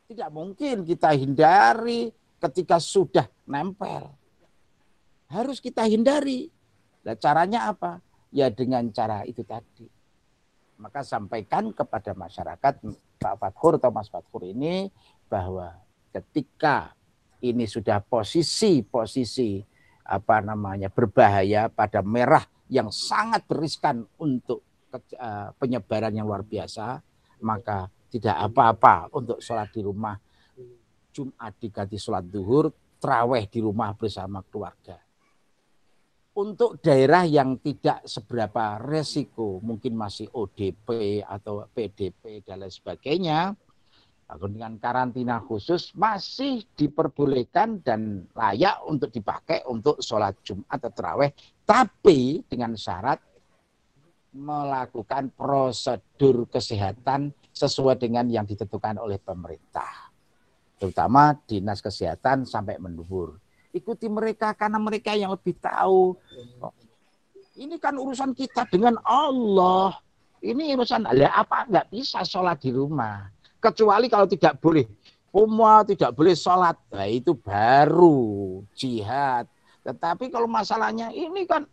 Tidak 0.07 0.31
mungkin 0.31 0.87
kita 0.87 1.11
hindari 1.17 2.15
ketika 2.39 2.79
sudah 2.79 3.27
nempel. 3.51 4.15
Harus 5.27 5.59
kita 5.59 5.83
hindari. 5.91 6.53
Nah, 7.03 7.19
caranya 7.19 7.73
apa? 7.73 7.99
Ya 8.31 8.47
dengan 8.53 8.87
cara 8.95 9.27
itu 9.27 9.43
tadi. 9.43 9.89
Maka 10.85 11.01
sampaikan 11.01 11.73
kepada 11.73 12.13
masyarakat 12.13 12.85
Pak 13.17 13.35
Fathur 13.41 13.81
atau 13.81 13.89
Mas 13.89 14.13
Fathur 14.13 14.45
ini 14.45 14.93
bahwa 15.33 15.81
ketika 16.13 16.93
ini 17.41 17.65
sudah 17.65 18.05
posisi-posisi 18.05 19.65
apa 20.05 20.45
namanya 20.45 20.93
berbahaya 20.93 21.73
pada 21.73 22.05
merah 22.05 22.45
yang 22.69 22.93
sangat 22.93 23.49
beriskan 23.49 24.05
untuk 24.21 24.61
uh, 24.93 25.57
penyebaran 25.57 26.13
yang 26.13 26.29
luar 26.29 26.45
biasa, 26.45 27.01
maka 27.41 27.89
tidak 28.13 28.37
apa-apa 28.45 29.09
untuk 29.17 29.41
sholat 29.41 29.73
di 29.73 29.81
rumah. 29.81 30.21
Jumat 31.15 31.55
diganti 31.63 31.97
sholat 31.97 32.27
duhur, 32.27 32.75
terawih 33.01 33.47
di 33.49 33.63
rumah 33.63 33.95
bersama 33.97 34.43
keluarga. 34.45 35.04
Untuk 36.35 36.83
daerah 36.83 37.23
yang 37.23 37.63
tidak 37.63 38.03
seberapa 38.11 38.83
resiko, 38.83 39.63
mungkin 39.63 39.95
masih 39.95 40.27
ODP 40.35 41.23
atau 41.23 41.63
PDP 41.71 42.43
dan 42.43 42.59
lain 42.59 42.75
sebagainya, 42.75 43.55
dengan 44.43 44.75
karantina 44.83 45.39
khusus 45.39 45.95
masih 45.95 46.67
diperbolehkan 46.75 47.87
dan 47.87 48.27
layak 48.35 48.83
untuk 48.89 49.15
dipakai 49.15 49.63
untuk 49.71 50.03
sholat 50.03 50.35
Jumat 50.43 50.67
atau 50.75 50.91
terawih, 50.91 51.31
tapi 51.63 52.43
dengan 52.51 52.75
syarat 52.75 53.23
melakukan 54.35 55.31
prosedur 55.39 56.51
kesehatan 56.51 57.31
sesuai 57.55 58.03
dengan 58.03 58.27
yang 58.27 58.43
ditentukan 58.43 58.99
oleh 58.99 59.23
pemerintah. 59.23 60.11
Terutama 60.83 61.39
dinas 61.47 61.79
kesehatan 61.79 62.43
sampai 62.43 62.83
menduhur. 62.83 63.39
Ikuti 63.75 64.07
mereka 64.07 64.55
karena 64.55 64.79
mereka 64.79 65.19
yang 65.19 65.35
lebih 65.35 65.59
tahu. 65.59 66.15
Ini 67.59 67.75
kan 67.83 67.99
urusan 67.99 68.31
kita 68.31 68.71
dengan 68.71 69.03
Allah. 69.03 69.99
Ini 70.39 70.79
urusan 70.79 71.11
Allah 71.11 71.35
apa 71.35 71.67
nggak 71.67 71.91
bisa 71.91 72.23
sholat 72.23 72.63
di 72.63 72.71
rumah. 72.71 73.27
Kecuali 73.59 74.07
kalau 74.07 74.31
tidak 74.31 74.63
boleh. 74.63 74.87
Umma 75.35 75.83
tidak 75.83 76.15
boleh 76.15 76.39
sholat. 76.39 76.79
Nah 76.95 77.11
itu 77.11 77.35
baru 77.35 78.63
jihad. 78.79 79.51
Tetapi 79.83 80.31
kalau 80.31 80.47
masalahnya 80.47 81.11
ini 81.11 81.43
kan 81.43 81.67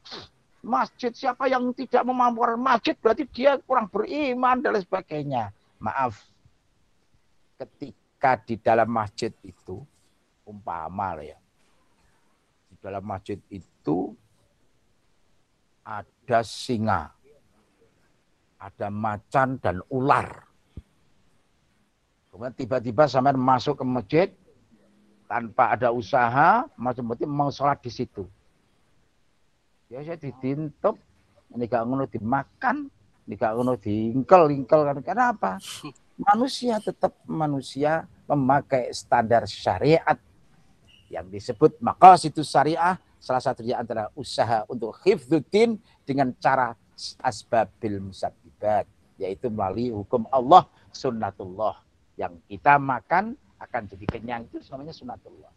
masjid 0.66 1.14
siapa 1.14 1.45
yang 1.45 1.70
tidak 1.78 2.02
memampukan 2.02 2.58
masjid 2.58 2.97
berarti 2.97 3.30
dia 3.30 3.62
kurang 3.62 3.86
beriman 3.93 4.58
dan 4.58 4.74
lain 4.74 4.82
sebagainya. 4.82 5.43
Maaf. 5.78 6.18
Ketika 7.62 8.41
di 8.41 8.58
dalam 8.58 8.89
masjid 8.89 9.30
itu 9.45 9.86
umpama 10.41 11.22
ya. 11.22 11.38
Dalam 12.82 13.05
masjid 13.05 13.38
itu 13.53 14.17
ada 15.86 16.41
singa, 16.41 17.13
ada 18.57 18.88
macan 18.89 19.61
dan 19.61 19.86
ular. 19.93 20.49
Kemudian 22.34 22.57
tiba-tiba 22.57 23.05
sampai 23.05 23.38
masuk 23.38 23.82
ke 23.82 23.86
masjid 23.86 24.27
tanpa 25.29 25.77
ada 25.77 25.93
usaha, 25.93 26.65
masuk 26.73 27.13
masjid 27.13 27.29
mau 27.29 27.53
sholat 27.53 27.77
di 27.86 27.91
situ. 27.93 28.25
Ya 29.91 30.01
saya 30.01 30.17
ditintup, 30.17 30.97
ini 31.53 31.67
gak 31.67 31.84
ngono 31.84 32.07
dimakan, 32.07 32.89
ini 33.27 33.36
gak 33.36 33.53
ngono 33.59 33.75
diingkel, 33.77 34.49
ingkel 34.55 34.82
kan 34.88 34.97
kenapa? 35.03 35.61
Manusia 36.32 36.77
tetap 36.77 37.17
manusia 37.25 38.05
memakai 38.29 38.93
standar 38.93 39.49
syariat 39.49 40.15
yang 41.12 41.28
disebut 41.28 41.76
maka 41.84 42.16
situ 42.16 42.39
syariah 42.41 42.95
salah 43.20 43.43
satunya 43.43 43.78
antara 43.78 44.07
usaha 44.16 44.64
untuk 44.72 44.95
hifdzuddin 45.03 45.78
dengan 46.07 46.32
cara 46.39 46.74
asbabil 47.22 47.99
musabbibat 47.99 48.88
yaitu 49.20 49.51
melalui 49.51 49.91
hukum 49.93 50.26
Allah 50.32 50.66
sunnatullah 50.89 51.78
yang 52.18 52.34
kita 52.49 52.82
makan 52.82 53.38
akan 53.62 53.82
jadi 53.86 54.05
kenyang 54.09 54.41
itu 54.49 54.57
namanya 54.74 54.93
sunatullah. 54.93 55.53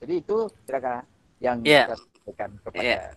Jadi 0.00 0.14
itu 0.22 0.36
kira-kira 0.64 1.02
yang 1.42 1.58
yeah. 1.66 1.90
kita 1.90 1.96
sampaikan 1.98 2.50
kepada 2.62 2.86
yeah. 2.86 3.10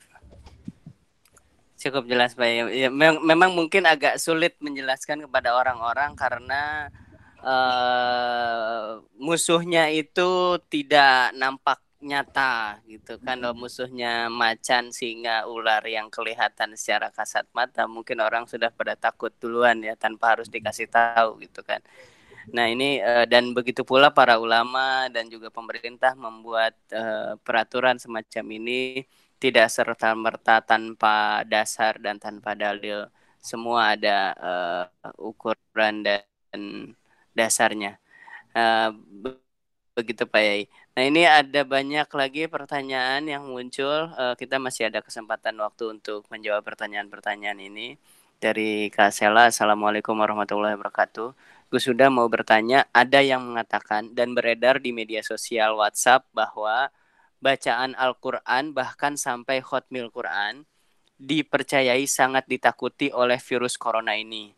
Cukup 1.78 2.07
jelas 2.07 2.32
Pak. 2.32 2.47
Ya, 2.72 2.88
memang, 2.88 3.20
memang 3.28 3.51
mungkin 3.51 3.84
agak 3.84 4.16
sulit 4.16 4.55
menjelaskan 4.64 5.28
kepada 5.28 5.51
orang-orang 5.51 6.16
karena 6.16 6.88
uh, 7.43 9.03
musuhnya 9.19 9.91
itu 9.91 10.57
tidak 10.71 11.35
nampak 11.35 11.79
nyata 12.03 12.83
gitu 12.87 13.15
kan. 13.23 13.39
Kalau 13.39 13.55
musuhnya 13.55 14.27
macan 14.27 14.91
singa 14.91 15.47
ular 15.47 15.83
yang 15.87 16.11
kelihatan 16.11 16.75
secara 16.75 17.07
kasat 17.11 17.47
mata 17.55 17.87
mungkin 17.87 18.19
orang 18.19 18.43
sudah 18.47 18.69
pada 18.75 18.95
takut 18.99 19.31
duluan 19.39 19.79
ya 19.83 19.95
tanpa 19.95 20.35
harus 20.35 20.51
dikasih 20.51 20.87
tahu 20.91 21.39
gitu 21.43 21.63
kan. 21.63 21.79
Nah 22.51 22.67
ini 22.67 22.99
uh, 22.99 23.23
dan 23.23 23.55
begitu 23.55 23.87
pula 23.87 24.11
para 24.11 24.35
ulama 24.35 25.07
dan 25.07 25.31
juga 25.31 25.47
pemerintah 25.47 26.11
membuat 26.15 26.75
uh, 26.91 27.39
peraturan 27.39 27.95
semacam 27.99 28.45
ini 28.51 29.07
tidak 29.39 29.67
serta 29.71 30.11
merta 30.15 30.59
tanpa 30.63 31.43
dasar 31.47 31.99
dan 31.99 32.19
tanpa 32.19 32.55
dalil. 32.55 33.07
Semua 33.43 33.91
ada 33.99 34.31
ukuran 35.19 35.99
dan 35.99 36.23
dasarnya 37.34 37.97
uh, 38.53 38.89
begitu 39.93 40.25
Pak 40.25 40.41
Yai. 40.41 40.61
Nah 40.93 41.03
ini 41.05 41.21
ada 41.25 41.61
banyak 41.65 42.09
lagi 42.09 42.43
pertanyaan 42.49 43.25
yang 43.25 43.45
muncul. 43.45 44.09
Uh, 44.13 44.34
kita 44.38 44.57
masih 44.57 44.89
ada 44.89 45.01
kesempatan 45.01 45.57
waktu 45.61 45.97
untuk 45.97 46.25
menjawab 46.29 46.65
pertanyaan-pertanyaan 46.65 47.59
ini 47.61 47.97
dari 48.41 48.89
Kak 48.89 49.13
Sela. 49.13 49.49
Assalamualaikum 49.49 50.17
warahmatullahi 50.17 50.77
wabarakatuh. 50.77 51.29
Gue 51.69 51.81
sudah 51.81 52.13
mau 52.13 52.29
bertanya, 52.29 52.86
ada 52.93 53.17
yang 53.25 53.41
mengatakan 53.41 54.13
dan 54.13 54.38
beredar 54.38 54.77
di 54.77 54.93
media 54.93 55.25
sosial 55.25 55.73
WhatsApp 55.73 56.29
bahwa 56.29 56.93
bacaan 57.41 57.97
Al-Quran 57.97 58.77
bahkan 58.77 59.17
sampai 59.17 59.57
Hotmail 59.65 60.13
Quran 60.13 60.69
dipercayai 61.17 62.05
sangat 62.05 62.45
ditakuti 62.45 63.09
oleh 63.09 63.41
virus 63.41 63.73
corona 63.77 64.13
ini 64.13 64.53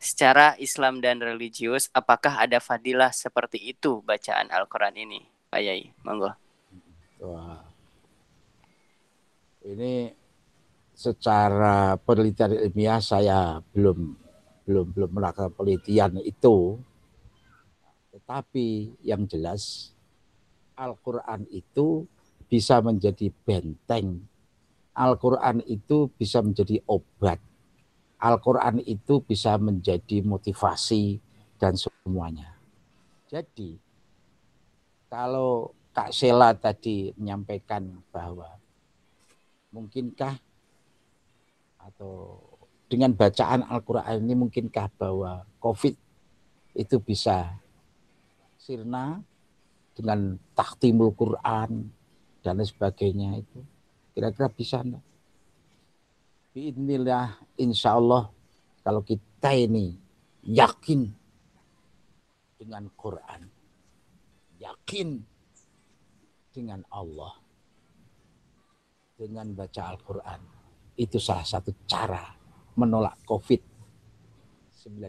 secara 0.00 0.56
Islam 0.56 1.04
dan 1.04 1.20
religius, 1.20 1.92
apakah 1.92 2.40
ada 2.40 2.56
fadilah 2.56 3.12
seperti 3.12 3.76
itu 3.76 4.00
bacaan 4.00 4.48
Al-Quran 4.48 4.96
ini, 4.96 5.20
Pak 5.52 5.60
Yai? 5.60 5.92
Monggo. 6.00 6.32
Wah. 7.20 7.60
Ini 9.60 10.08
secara 10.96 12.00
penelitian 12.00 12.56
ilmiah 12.56 12.96
saya 13.04 13.60
belum 13.76 14.16
belum 14.64 14.86
belum 14.96 15.10
melakukan 15.12 15.52
penelitian 15.52 16.16
itu. 16.24 16.80
Tetapi 18.16 18.98
yang 19.04 19.28
jelas 19.28 19.92
Al-Quran 20.80 21.44
itu 21.52 22.08
bisa 22.48 22.80
menjadi 22.80 23.28
benteng. 23.44 24.24
Al-Quran 24.96 25.60
itu 25.68 26.08
bisa 26.16 26.40
menjadi 26.40 26.80
obat 26.88 27.38
Al-Quran 28.20 28.84
itu 28.84 29.24
bisa 29.24 29.56
menjadi 29.56 30.20
motivasi 30.20 31.16
dan 31.56 31.72
semuanya. 31.74 32.52
Jadi, 33.32 33.80
kalau 35.08 35.72
Kak 35.96 36.12
Sela 36.12 36.52
tadi 36.54 37.10
menyampaikan 37.16 37.82
bahwa 38.12 38.46
mungkinkah 39.72 40.36
atau 41.80 42.38
dengan 42.90 43.16
bacaan 43.16 43.64
Al-Quran 43.64 44.22
ini 44.22 44.34
mungkinkah 44.36 44.86
bahwa 45.00 45.46
COVID 45.62 45.94
itu 46.76 46.96
bisa 47.02 47.56
sirna 48.60 49.24
dengan 49.96 50.38
taktimul 50.54 51.10
Quran 51.16 51.90
dan 52.44 52.56
sebagainya 52.62 53.40
itu 53.40 53.60
kira-kira 54.14 54.48
bisa 54.50 54.82
enggak? 54.82 55.04
Bismillah, 56.50 57.38
insya 57.62 57.94
Allah 57.94 58.26
kalau 58.82 59.06
kita 59.06 59.54
ini 59.54 59.94
yakin 60.42 61.06
dengan 62.58 62.90
Quran, 62.90 63.46
yakin 64.58 65.22
dengan 66.50 66.82
Allah, 66.90 67.38
dengan 69.14 69.46
baca 69.54 69.94
Al-Quran, 69.94 70.40
itu 70.98 71.22
salah 71.22 71.46
satu 71.46 71.70
cara 71.86 72.34
menolak 72.74 73.22
COVID-19. 73.30 75.06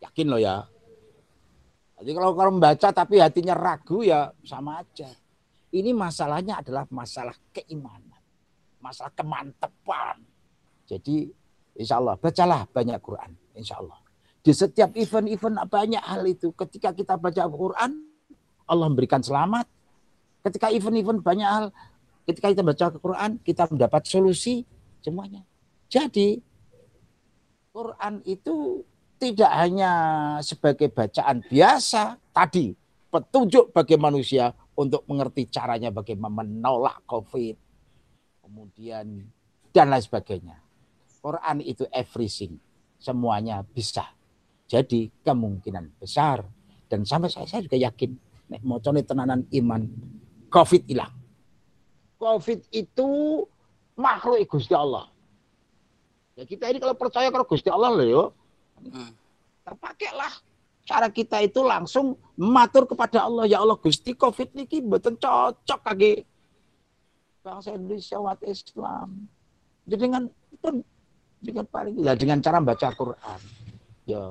Yakin 0.00 0.26
loh 0.32 0.40
ya. 0.40 0.64
Jadi 2.00 2.10
kalau 2.16 2.32
kalau 2.32 2.56
membaca 2.56 2.88
tapi 2.88 3.20
hatinya 3.20 3.52
ragu 3.52 4.00
ya 4.00 4.32
sama 4.48 4.80
aja. 4.80 5.12
Ini 5.76 5.92
masalahnya 5.92 6.64
adalah 6.64 6.88
masalah 6.88 7.36
keimanan 7.52 8.05
masalah 8.86 9.12
kemantepan. 9.18 10.22
Jadi 10.86 11.34
insya 11.74 11.98
Allah 11.98 12.14
bacalah 12.14 12.70
banyak 12.70 12.98
Quran. 13.02 13.34
Insya 13.58 13.82
Allah. 13.82 13.98
Di 14.46 14.54
setiap 14.54 14.94
event-event 14.94 15.66
banyak 15.66 16.02
hal 16.02 16.22
itu. 16.22 16.54
Ketika 16.54 16.94
kita 16.94 17.18
baca 17.18 17.42
Quran, 17.50 17.98
Allah 18.70 18.86
memberikan 18.86 19.18
selamat. 19.18 19.66
Ketika 20.46 20.70
event-event 20.70 21.18
banyak 21.18 21.48
hal, 21.50 21.66
ketika 22.30 22.54
kita 22.54 22.62
baca 22.62 22.84
Quran, 22.94 23.42
kita 23.42 23.66
mendapat 23.66 24.06
solusi 24.06 24.62
semuanya. 25.02 25.42
Jadi 25.90 26.38
Quran 27.74 28.22
itu 28.22 28.86
tidak 29.18 29.50
hanya 29.50 29.92
sebagai 30.44 30.92
bacaan 30.92 31.42
biasa 31.42 32.20
tadi 32.30 32.76
petunjuk 33.10 33.72
bagi 33.72 33.96
manusia 33.96 34.52
untuk 34.76 35.08
mengerti 35.08 35.48
caranya 35.48 35.88
bagaimana 35.88 36.44
menolak 36.44 37.00
COVID, 37.08 37.56
kemudian 38.46 39.26
dan 39.74 39.90
lain 39.90 40.04
sebagainya. 40.06 40.56
Quran 41.18 41.58
itu 41.66 41.82
everything, 41.90 42.54
semuanya 43.02 43.66
bisa. 43.66 44.06
Jadi 44.70 45.10
kemungkinan 45.26 45.98
besar 45.98 46.46
dan 46.86 47.02
sampai 47.02 47.26
saya, 47.26 47.50
saya 47.50 47.66
juga 47.66 47.74
yakin 47.74 48.14
nek 48.46 48.62
mau 48.62 48.78
tenanan 48.78 49.42
iman 49.50 49.82
COVID 50.46 50.86
hilang. 50.86 51.10
COVID 52.22 52.70
itu 52.70 53.08
makhluk 53.98 54.46
Gusti 54.46 54.72
Allah. 54.72 55.10
Ya 56.38 56.46
kita 56.46 56.70
ini 56.70 56.78
kalau 56.78 56.94
percaya 56.94 57.26
kalau 57.34 57.44
Gusti 57.44 57.66
Allah 57.66 57.90
loh 57.90 58.06
yo, 58.06 58.24
hmm. 58.86 59.10
terpakailah 59.66 60.32
cara 60.86 61.10
kita 61.10 61.42
itu 61.42 61.66
langsung 61.66 62.14
matur 62.38 62.86
kepada 62.86 63.26
Allah 63.26 63.50
ya 63.50 63.58
Allah 63.58 63.74
Gusti 63.74 64.14
Covid 64.14 64.54
niki 64.54 64.78
mboten 64.78 65.18
cocok 65.18 65.80
kaki 65.82 66.22
bangsa 67.46 67.78
Indonesia 67.78 68.18
umat 68.18 68.42
Islam. 68.42 69.30
Jadi 69.86 70.00
dengan 70.02 70.22
itu 70.50 70.68
dengan 71.38 71.64
paling 71.70 71.94
ya 72.02 72.18
dengan 72.18 72.42
cara 72.42 72.58
baca 72.58 72.90
Quran. 72.90 73.40
Ya 74.10 74.22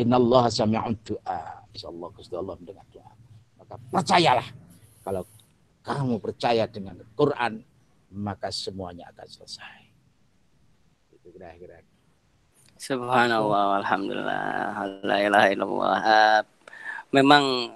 innallaha 0.00 0.48
sami'un 0.48 0.96
du'a. 1.04 1.68
Insyaallah 1.76 2.08
Gusti 2.16 2.32
Allah 2.32 2.56
mendengar 2.56 2.86
doa. 2.88 3.12
Maka 3.60 3.74
percayalah 3.92 4.48
kalau 5.04 5.22
kamu 5.84 6.16
percaya 6.16 6.64
dengan 6.64 6.96
Quran 7.12 7.60
maka 8.14 8.48
semuanya 8.48 9.12
akan 9.12 9.28
selesai. 9.28 9.78
Itu 11.12 11.28
kira-kira. 11.28 11.84
Subhanallah, 12.74 13.80
alhamdulillah, 13.84 14.74
la 15.02 15.16
ilaha 15.18 15.48
illallah. 15.50 15.98
Uh, 16.04 16.42
memang 17.14 17.74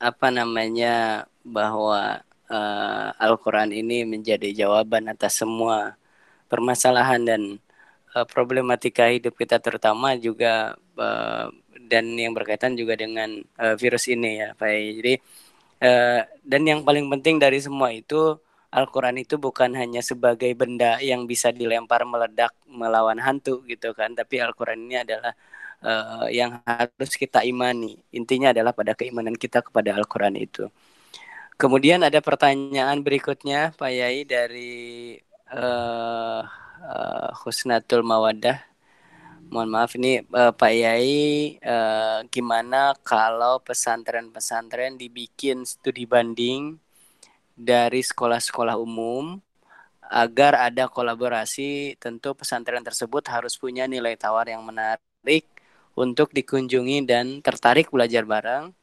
apa 0.00 0.28
namanya 0.32 1.26
bahwa 1.44 2.24
uh, 2.50 3.14
Al-Quran 3.16 3.70
ini 3.70 4.02
menjadi 4.04 4.50
jawaban 4.52 5.06
atas 5.08 5.40
semua 5.40 5.94
permasalahan 6.50 7.22
dan 7.22 7.42
uh, 8.18 8.26
problematika 8.26 9.06
hidup 9.08 9.38
kita 9.38 9.62
terutama 9.62 10.18
juga 10.18 10.74
uh, 10.98 11.46
dan 11.90 12.04
yang 12.18 12.34
berkaitan 12.34 12.74
juga 12.74 12.98
dengan 12.98 13.40
uh, 13.58 13.74
virus 13.78 14.10
ini 14.10 14.42
ya 14.42 14.48
Pak. 14.58 14.70
Jadi 15.00 15.14
uh, 15.86 16.20
dan 16.42 16.62
yang 16.66 16.80
paling 16.82 17.06
penting 17.18 17.38
dari 17.38 17.58
semua 17.62 17.94
itu 17.94 18.36
Al-Quran 18.70 19.18
itu 19.18 19.34
bukan 19.34 19.74
hanya 19.74 19.98
sebagai 19.98 20.54
benda 20.54 21.02
yang 21.02 21.26
bisa 21.26 21.50
dilempar 21.50 22.06
meledak 22.06 22.54
melawan 22.70 23.18
hantu 23.18 23.66
gitu 23.66 23.90
kan, 23.98 24.14
tapi 24.14 24.38
Al-Quran 24.38 24.86
ini 24.86 24.96
adalah 25.02 25.34
uh, 25.82 26.30
yang 26.30 26.62
harus 26.62 27.12
kita 27.18 27.42
imani. 27.42 27.98
Intinya 28.14 28.54
adalah 28.54 28.70
pada 28.70 28.94
keimanan 28.94 29.34
kita 29.34 29.66
kepada 29.66 29.90
Al-Quran 29.98 30.38
itu. 30.38 30.70
Kemudian 31.60 32.00
ada 32.00 32.24
pertanyaan 32.24 33.04
berikutnya 33.04 33.76
Pak 33.76 33.92
Yai 33.92 34.24
dari 34.24 35.12
uh, 35.52 36.40
uh, 36.80 37.30
Husnatul 37.44 38.00
Mawadah. 38.00 38.64
Mohon 39.52 39.68
maaf 39.68 39.92
ini 39.92 40.24
uh, 40.24 40.56
Pak 40.56 40.72
Yai 40.72 41.60
uh, 41.60 42.24
gimana 42.32 42.96
kalau 43.04 43.60
pesantren-pesantren 43.60 44.96
dibikin 44.96 45.68
studi 45.68 46.08
banding 46.08 46.80
dari 47.52 48.00
sekolah-sekolah 48.00 48.80
umum 48.80 49.36
agar 50.08 50.64
ada 50.64 50.88
kolaborasi 50.88 52.00
tentu 52.00 52.32
pesantren 52.32 52.80
tersebut 52.80 53.28
harus 53.28 53.60
punya 53.60 53.84
nilai 53.84 54.16
tawar 54.16 54.48
yang 54.48 54.64
menarik 54.64 55.44
untuk 55.92 56.32
dikunjungi 56.32 57.04
dan 57.04 57.44
tertarik 57.44 57.92
belajar 57.92 58.24
bareng 58.24 58.79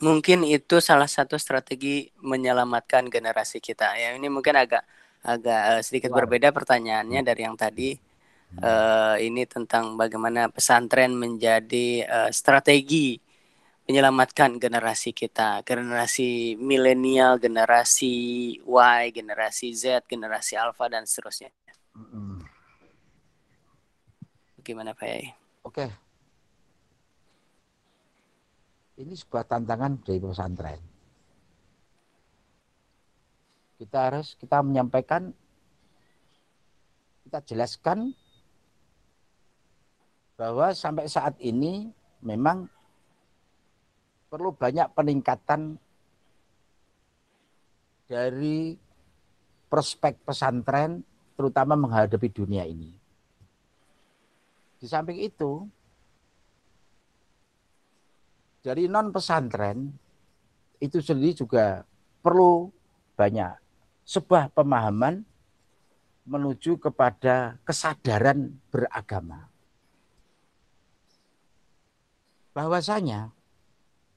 mungkin 0.00 0.44
itu 0.44 0.76
salah 0.84 1.08
satu 1.08 1.40
strategi 1.40 2.12
menyelamatkan 2.20 3.08
generasi 3.08 3.64
kita 3.64 3.96
ya 3.96 4.12
ini 4.12 4.28
mungkin 4.28 4.56
agak 4.56 4.84
agak 5.24 5.62
uh, 5.72 5.82
sedikit 5.82 6.12
berbeda 6.12 6.52
pertanyaannya 6.52 7.24
dari 7.24 7.42
yang 7.42 7.56
tadi 7.56 7.96
uh, 8.60 9.16
ini 9.18 9.48
tentang 9.48 9.96
bagaimana 9.96 10.52
pesantren 10.52 11.16
menjadi 11.16 12.04
uh, 12.06 12.30
strategi 12.30 13.18
menyelamatkan 13.86 14.58
generasi 14.58 15.14
kita, 15.14 15.62
generasi 15.62 16.58
milenial, 16.58 17.38
generasi 17.38 18.14
Y, 18.58 19.02
generasi 19.14 19.70
Z, 19.78 20.02
generasi 20.10 20.58
Alpha 20.58 20.90
dan 20.90 21.06
seterusnya. 21.06 21.54
Mm. 21.94 22.42
Bagaimana 24.58 24.90
Pak 24.90 25.06
Yai? 25.06 25.30
Oke. 25.62 26.05
Ini 28.96 29.12
sebuah 29.12 29.44
tantangan 29.44 30.00
dari 30.00 30.16
pesantren. 30.16 30.80
Kita 33.76 34.08
harus 34.08 34.32
kita 34.40 34.64
menyampaikan, 34.64 35.28
kita 37.28 37.44
jelaskan 37.44 38.16
bahwa 40.40 40.72
sampai 40.72 41.12
saat 41.12 41.36
ini 41.44 41.92
memang 42.24 42.64
perlu 44.32 44.56
banyak 44.56 44.88
peningkatan 44.96 45.76
dari 48.08 48.80
prospek 49.68 50.24
pesantren 50.24 51.04
terutama 51.36 51.76
menghadapi 51.76 52.32
dunia 52.32 52.64
ini. 52.64 52.96
Di 54.80 54.88
samping 54.88 55.20
itu, 55.20 55.68
dari 58.66 58.90
non 58.90 59.14
pesantren 59.14 59.94
itu 60.82 60.98
sendiri 60.98 61.38
juga 61.38 61.86
perlu 62.18 62.66
banyak 63.14 63.54
sebuah 64.02 64.50
pemahaman 64.50 65.22
menuju 66.26 66.82
kepada 66.82 67.62
kesadaran 67.62 68.50
beragama. 68.74 69.46
Bahwasanya 72.50 73.30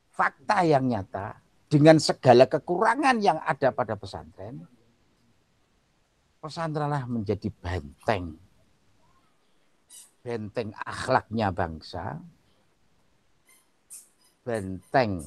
fakta 0.10 0.66
yang 0.66 0.90
nyata 0.90 1.38
dengan 1.70 2.02
segala 2.02 2.50
kekurangan 2.50 3.22
yang 3.22 3.38
ada 3.46 3.70
pada 3.70 3.94
pesantren, 3.94 4.66
pesantrenlah 6.42 7.06
menjadi 7.06 7.54
benteng. 7.54 8.34
Benteng 10.26 10.74
akhlaknya 10.82 11.54
bangsa, 11.54 12.18
benteng 14.50 15.22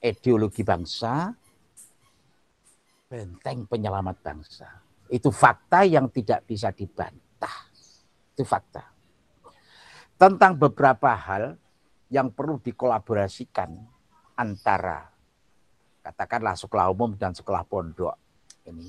ideologi 0.00 0.64
bangsa, 0.64 1.28
benteng 3.04 3.68
penyelamat 3.68 4.16
bangsa. 4.24 4.80
Itu 5.12 5.28
fakta 5.28 5.84
yang 5.84 6.08
tidak 6.08 6.48
bisa 6.48 6.72
dibantah. 6.72 7.68
Itu 8.32 8.48
fakta. 8.48 8.88
Tentang 10.16 10.56
beberapa 10.56 11.12
hal 11.12 11.60
yang 12.08 12.32
perlu 12.32 12.56
dikolaborasikan 12.64 13.76
antara 14.40 15.04
katakanlah 16.00 16.56
sekolah 16.56 16.88
umum 16.88 17.12
dan 17.12 17.36
sekolah 17.36 17.60
pondok 17.68 18.16
ini 18.64 18.88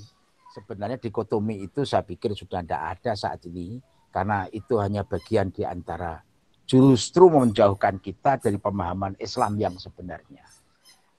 sebenarnya 0.56 0.96
dikotomi 0.96 1.60
itu 1.60 1.84
saya 1.84 2.00
pikir 2.02 2.32
sudah 2.32 2.64
tidak 2.64 2.82
ada 2.98 3.12
saat 3.12 3.44
ini 3.44 3.76
karena 4.08 4.48
itu 4.48 4.80
hanya 4.80 5.04
bagian 5.04 5.52
di 5.52 5.62
antara 5.62 6.24
justru 6.72 7.28
menjauhkan 7.28 8.00
kita 8.00 8.40
dari 8.40 8.56
pemahaman 8.56 9.12
Islam 9.20 9.60
yang 9.60 9.76
sebenarnya. 9.76 10.40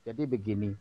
Jadi 0.01 0.25
begini, 0.25 0.73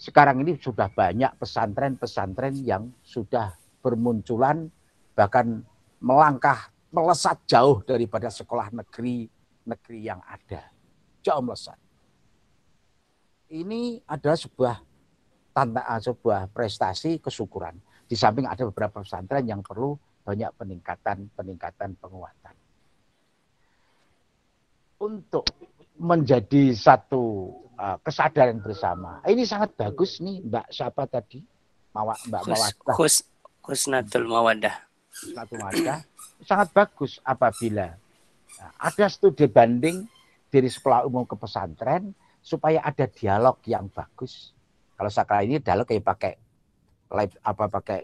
sekarang 0.00 0.40
ini 0.40 0.56
sudah 0.56 0.88
banyak 0.88 1.36
pesantren-pesantren 1.36 2.56
yang 2.64 2.88
sudah 3.04 3.52
bermunculan 3.84 4.72
bahkan 5.12 5.60
melangkah 6.00 6.72
melesat 6.88 7.44
jauh 7.44 7.84
daripada 7.84 8.32
sekolah 8.32 8.72
negeri 8.72 9.28
negeri 9.68 10.00
yang 10.00 10.24
ada. 10.24 10.64
Jauh 11.20 11.44
melesat 11.44 11.76
ini 13.50 13.98
adalah 14.06 14.38
sebuah 14.38 14.76
tantangan, 15.50 15.90
ah, 15.90 16.00
sebuah 16.00 16.40
prestasi 16.54 17.18
kesyukuran. 17.18 17.74
Di 18.06 18.14
samping 18.14 18.46
ada 18.46 18.62
beberapa 18.66 19.02
pesantren 19.02 19.46
yang 19.46 19.62
perlu 19.62 19.98
banyak 20.22 20.50
peningkatan 20.54 21.30
peningkatan 21.34 21.98
penguatan. 21.98 22.54
Untuk 25.00 25.48
menjadi 25.96 26.76
satu 26.76 27.52
uh, 27.76 27.96
kesadaran 28.04 28.60
bersama. 28.60 29.24
Ini 29.24 29.44
sangat 29.48 29.72
bagus 29.76 30.20
nih 30.20 30.44
Mbak 30.44 30.66
siapa 30.68 31.08
tadi? 31.08 31.40
Mawa, 31.96 32.14
Mbak 32.28 32.42
Mawadah. 32.46 32.94
Khus, 32.96 33.24
Khusnatul 33.64 34.28
Mawadah. 34.28 34.76
Sangat 36.44 36.68
bagus 36.72 37.20
apabila 37.20 37.96
nah, 38.56 38.72
ada 38.80 39.06
studi 39.12 39.44
banding 39.50 40.06
dari 40.48 40.68
sekolah 40.70 41.04
umum 41.04 41.24
ke 41.28 41.36
pesantren 41.36 42.16
supaya 42.40 42.80
ada 42.80 43.04
dialog 43.08 43.60
yang 43.68 43.92
bagus. 43.92 44.56
Kalau 44.96 45.10
sekarang 45.12 45.48
ini 45.48 45.56
dialog 45.60 45.84
kayak 45.84 46.04
pakai 46.04 46.32
live 47.10 47.34
apa 47.44 47.64
pakai 47.68 48.00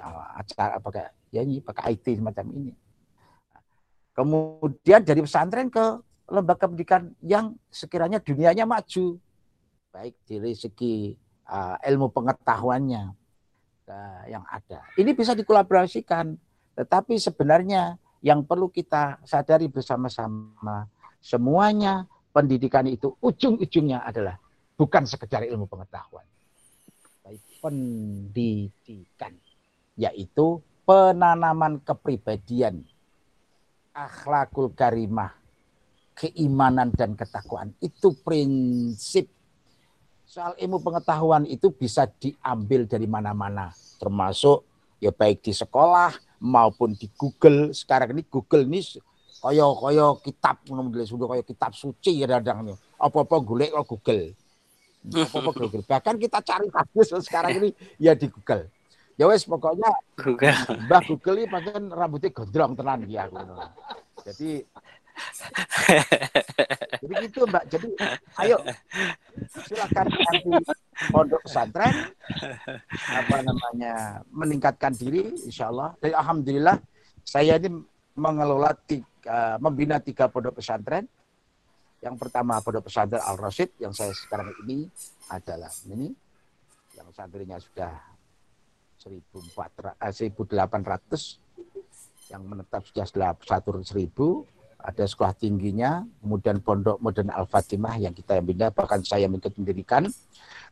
uh, 0.00 0.40
acara 0.40 0.78
pakai 0.80 1.04
ya 1.34 1.40
ini 1.44 1.60
pakai 1.60 1.96
IT 1.96 2.06
semacam 2.16 2.46
ini. 2.56 2.72
Kemudian 4.16 5.04
dari 5.04 5.20
pesantren 5.20 5.68
ke 5.68 5.84
lembaga 6.26 6.66
pendidikan 6.66 7.14
yang 7.22 7.54
sekiranya 7.70 8.18
dunianya 8.18 8.66
maju. 8.66 9.18
baik 9.96 10.12
dari 10.28 10.52
segi 10.52 11.16
uh, 11.48 11.80
ilmu 11.80 12.12
pengetahuannya 12.12 13.02
uh, 13.88 14.22
yang 14.28 14.44
ada. 14.44 14.84
Ini 14.98 15.16
bisa 15.16 15.32
dikolaborasikan, 15.32 16.36
tetapi 16.76 17.16
sebenarnya 17.16 17.96
yang 18.20 18.44
perlu 18.44 18.68
kita 18.68 19.24
sadari 19.24 19.72
bersama-sama 19.72 20.84
semuanya 21.22 22.04
pendidikan 22.34 22.84
itu 22.84 23.16
ujung-ujungnya 23.24 24.04
adalah 24.04 24.36
bukan 24.76 25.08
sekedar 25.08 25.40
ilmu 25.48 25.64
pengetahuan, 25.64 26.28
tapi 27.24 27.40
pendidikan, 27.64 29.32
yaitu 29.96 30.60
penanaman 30.84 31.80
kepribadian, 31.80 32.84
akhlakul 33.96 34.68
karimah, 34.76 35.32
keimanan 36.16 36.88
dan 36.96 37.12
ketakwaan. 37.12 37.76
Itu 37.78 38.16
prinsip. 38.24 39.28
Soal 40.26 40.56
ilmu 40.58 40.82
pengetahuan 40.82 41.44
itu 41.46 41.70
bisa 41.70 42.08
diambil 42.08 42.88
dari 42.88 43.06
mana-mana, 43.06 43.70
termasuk 44.00 44.66
ya 44.98 45.12
baik 45.14 45.44
di 45.44 45.52
sekolah 45.54 46.12
maupun 46.42 46.96
di 46.96 47.06
Google. 47.14 47.70
Sekarang 47.76 48.16
ini 48.16 48.24
Google 48.26 48.66
ini 48.66 48.80
kaya 49.36 49.64
kaya 49.76 50.06
kitab 50.24 50.56
sudah 51.06 51.26
kaya 51.30 51.42
kitab 51.44 51.72
suci 51.76 52.24
kadang 52.24 52.74
Apa-apa 52.96 53.36
golek 53.44 53.70
kok 53.70 53.86
Google. 53.86 54.34
Apa-apa 55.30 55.50
Google. 55.54 55.84
Bahkan 55.84 56.14
kita 56.18 56.38
cari 56.42 56.66
hadis 56.72 57.06
sekarang 57.22 57.52
ini 57.62 57.68
ya 58.00 58.16
di 58.16 58.26
Google. 58.26 58.72
Ya 59.16 59.24
wes 59.24 59.48
pokoknya 59.48 59.88
Google. 60.20 60.56
Mbah 60.84 61.02
Google 61.08 61.36
ini 61.40 61.46
rambutnya 61.88 62.28
gondrong 62.34 62.72
tenan 62.76 63.00
ya. 63.08 63.24
Jadi 64.26 64.60
jadi 67.02 67.14
gitu 67.28 67.46
Mbak. 67.48 67.64
Jadi 67.70 67.88
ayo 68.44 68.56
silakan 69.64 70.06
nanti 70.08 70.38
pondok 71.12 71.40
pesantren 71.44 71.94
apa 73.10 73.36
namanya 73.44 73.94
meningkatkan 74.32 74.92
diri 74.96 75.32
insya 75.44 75.68
Allah. 75.72 75.94
Dan 76.00 76.16
alhamdulillah 76.16 76.76
saya 77.26 77.58
ini 77.60 77.68
mengelola 78.16 78.72
tiga, 78.86 79.60
membina 79.60 80.00
tiga 80.00 80.28
pondok 80.28 80.60
pesantren. 80.60 81.04
Yang 82.00 82.16
pertama 82.20 82.60
pondok 82.60 82.88
pesantren 82.88 83.22
Al 83.24 83.36
Rasid 83.40 83.72
yang 83.80 83.92
saya 83.92 84.12
sekarang 84.12 84.52
ini 84.64 84.88
adalah 85.32 85.72
ini 85.90 86.12
yang 86.96 87.08
santrinya 87.12 87.60
sudah 87.60 87.92
1800 88.96 90.08
eh, 90.16 90.32
yang 92.26 92.42
menetap 92.42 92.82
sudah 92.82 93.06
satu 93.38 93.78
seribu 93.86 94.42
ada 94.86 95.02
sekolah 95.02 95.34
tingginya, 95.34 96.06
kemudian 96.22 96.62
pondok 96.62 97.02
modern 97.02 97.34
Al-Fatimah 97.34 97.98
yang 97.98 98.14
kita 98.14 98.38
yang 98.38 98.46
pindah, 98.46 98.70
bahkan 98.70 99.02
saya 99.02 99.26
ikut 99.26 99.54
mendirikan. 99.58 100.06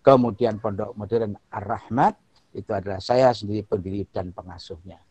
Kemudian 0.07 0.63
pondok 0.63 0.95
modern 0.95 1.35
Ar-Rahmat, 1.51 2.15
itu 2.55 2.71
adalah 2.71 3.03
saya 3.03 3.35
sendiri 3.35 3.67
pendiri 3.67 4.07
dan 4.07 4.31
pengasuhnya. 4.31 5.03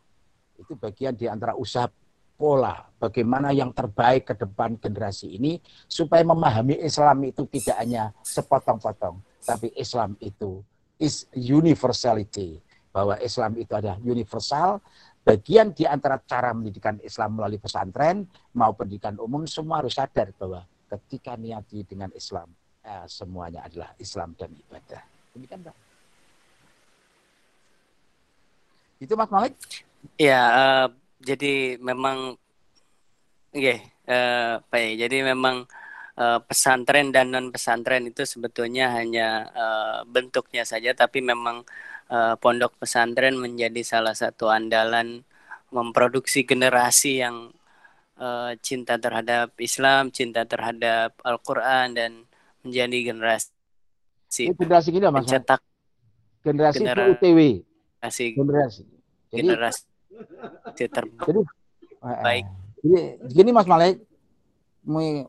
Itu 0.56 0.80
bagian 0.80 1.20
di 1.20 1.28
antara 1.28 1.60
usaha 1.60 1.92
pola 2.40 2.88
bagaimana 2.96 3.52
yang 3.52 3.76
terbaik 3.76 4.32
ke 4.32 4.34
depan 4.40 4.80
generasi 4.80 5.36
ini 5.36 5.60
supaya 5.86 6.24
memahami 6.24 6.80
Islam 6.80 7.28
itu 7.28 7.44
tidak 7.52 7.84
hanya 7.84 8.16
sepotong-potong, 8.24 9.20
tapi 9.44 9.76
Islam 9.76 10.16
itu 10.24 10.64
is 10.96 11.28
universality 11.36 12.64
bahwa 12.94 13.18
Islam 13.20 13.58
itu 13.60 13.74
ada 13.74 13.98
universal 14.00 14.80
bagian 15.24 15.72
di 15.72 15.88
antara 15.88 16.20
cara 16.20 16.52
pendidikan 16.52 17.00
Islam 17.00 17.40
melalui 17.40 17.60
pesantren 17.60 18.28
mau 18.60 18.76
pendidikan 18.76 19.16
umum 19.24 19.48
semua 19.48 19.80
harus 19.80 19.96
sadar 19.96 20.36
bahwa 20.36 20.68
ketika 20.92 21.40
niati 21.40 21.88
dengan 21.88 22.12
Islam 22.14 22.52
eh, 22.84 23.08
semuanya 23.08 23.66
adalah 23.66 23.96
Islam 23.98 24.36
dan 24.36 24.52
ibadah. 24.52 25.02
Demikian 25.34 25.64
Pak. 25.66 25.76
Itu 29.02 29.20
Mas 29.20 29.32
Malik? 29.32 29.54
Ya, 30.16 30.42
uh, 30.52 30.88
jadi 31.20 31.80
memang 31.80 32.40
ya, 33.52 33.80
uh, 34.08 34.64
Pak 34.64 34.80
ya, 34.80 35.08
jadi 35.08 35.28
memang 35.36 35.68
uh, 36.20 36.40
pesantren 36.44 37.12
dan 37.12 37.32
non 37.34 37.50
pesantren 37.50 38.08
itu 38.08 38.24
sebetulnya 38.24 38.94
hanya 38.96 39.50
uh, 39.52 40.00
bentuknya 40.08 40.64
saja 40.64 40.96
tapi 40.96 41.20
memang 41.24 41.66
pondok 42.38 42.78
pesantren 42.78 43.36
menjadi 43.38 43.82
salah 43.82 44.14
satu 44.14 44.50
andalan 44.50 45.26
memproduksi 45.74 46.46
generasi 46.46 47.26
yang 47.26 47.50
uh, 48.22 48.54
cinta 48.62 49.02
terhadap 49.02 49.58
Islam, 49.58 50.14
cinta 50.14 50.46
terhadap 50.46 51.18
Al-Qur'an 51.26 51.98
dan 51.98 52.30
menjadi 52.62 53.12
generasi 53.14 53.50
Ini 54.50 54.56
generasi 54.58 54.88
gini 54.94 55.06
Mas. 55.10 55.26
Cetak 55.26 55.62
generasi, 56.46 56.78
generasi 56.86 57.12
UTW. 57.18 57.40
Generasi 57.98 58.26
generasi. 58.38 58.82
Jadi, 59.34 59.42
generasi 59.50 60.86
terbaik. 60.94 61.26
Jadi, 61.26 61.42
baik. 62.02 62.46
Jadi 62.84 63.00
gini 63.34 63.50
Mas 63.50 63.66
Malik, 63.66 64.04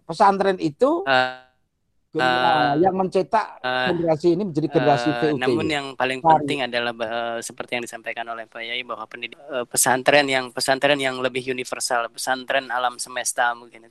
pesantren 0.04 0.58
itu 0.60 1.06
uh, 1.06 1.53
uh, 2.14 2.78
yang 2.78 2.94
mencetak 2.94 3.58
uh, 3.58 3.90
generasi 3.90 4.38
ini 4.38 4.42
menjadi 4.46 4.68
generasi 4.70 5.08
uh, 5.10 5.16
VUT. 5.18 5.40
Namun 5.42 5.66
yang 5.66 5.86
paling 5.98 6.22
penting 6.22 6.62
adalah 6.62 6.92
uh, 6.94 7.38
seperti 7.42 7.78
yang 7.78 7.84
disampaikan 7.84 8.26
oleh 8.30 8.46
Pak 8.46 8.62
Yai 8.62 8.82
bahwa 8.86 9.04
pendidik 9.10 9.38
uh, 9.50 9.66
pesantren 9.66 10.26
yang 10.30 10.54
pesantren 10.54 10.98
yang 10.98 11.18
lebih 11.18 11.42
universal, 11.42 12.06
pesantren 12.10 12.70
alam 12.70 12.96
semesta 13.02 13.50
mungkin. 13.58 13.90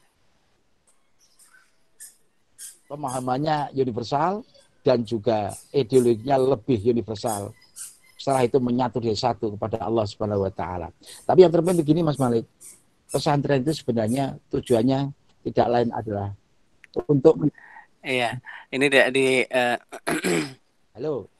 Pemahamannya 2.87 3.73
universal 3.75 4.43
dan 4.83 5.01
juga 5.07 5.55
ideologinya 5.71 6.37
lebih 6.37 6.79
universal. 6.83 7.55
Setelah 8.19 8.47
itu 8.47 8.59
menyatu 8.59 9.03
di 9.03 9.11
satu 9.15 9.55
kepada 9.55 9.83
Allah 9.83 10.07
Subhanahu 10.07 10.47
wa 10.47 10.53
taala. 10.53 10.87
Tapi 11.27 11.43
yang 11.43 11.51
terpenting 11.51 11.83
begini 11.83 12.05
Mas 12.05 12.19
Malik, 12.19 12.47
pesantren 13.11 13.63
itu 13.63 13.75
sebenarnya 13.75 14.37
tujuannya 14.47 15.11
tidak 15.43 15.67
lain 15.67 15.89
adalah 15.91 16.31
untuk 17.09 17.49
Iya, 18.03 18.35
ini 18.67 18.85
di, 18.91 18.99
di 19.15 19.25
uh... 19.47 19.79
halo. 20.99 21.31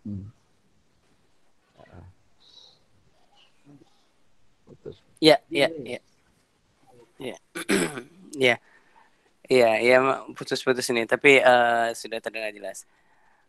Hmm. 0.00 0.32
Ya, 5.20 5.36
ya, 5.52 5.68
ya, 5.84 6.00
ya, 7.20 7.36
ya, 8.48 8.56
ya, 9.48 9.70
ya, 9.80 9.96
putus-putus 10.32 10.88
ini. 10.88 11.04
Tapi 11.04 11.40
uh, 11.44 11.92
sudah 11.92 12.16
terdengar 12.24 12.52
jelas. 12.52 12.88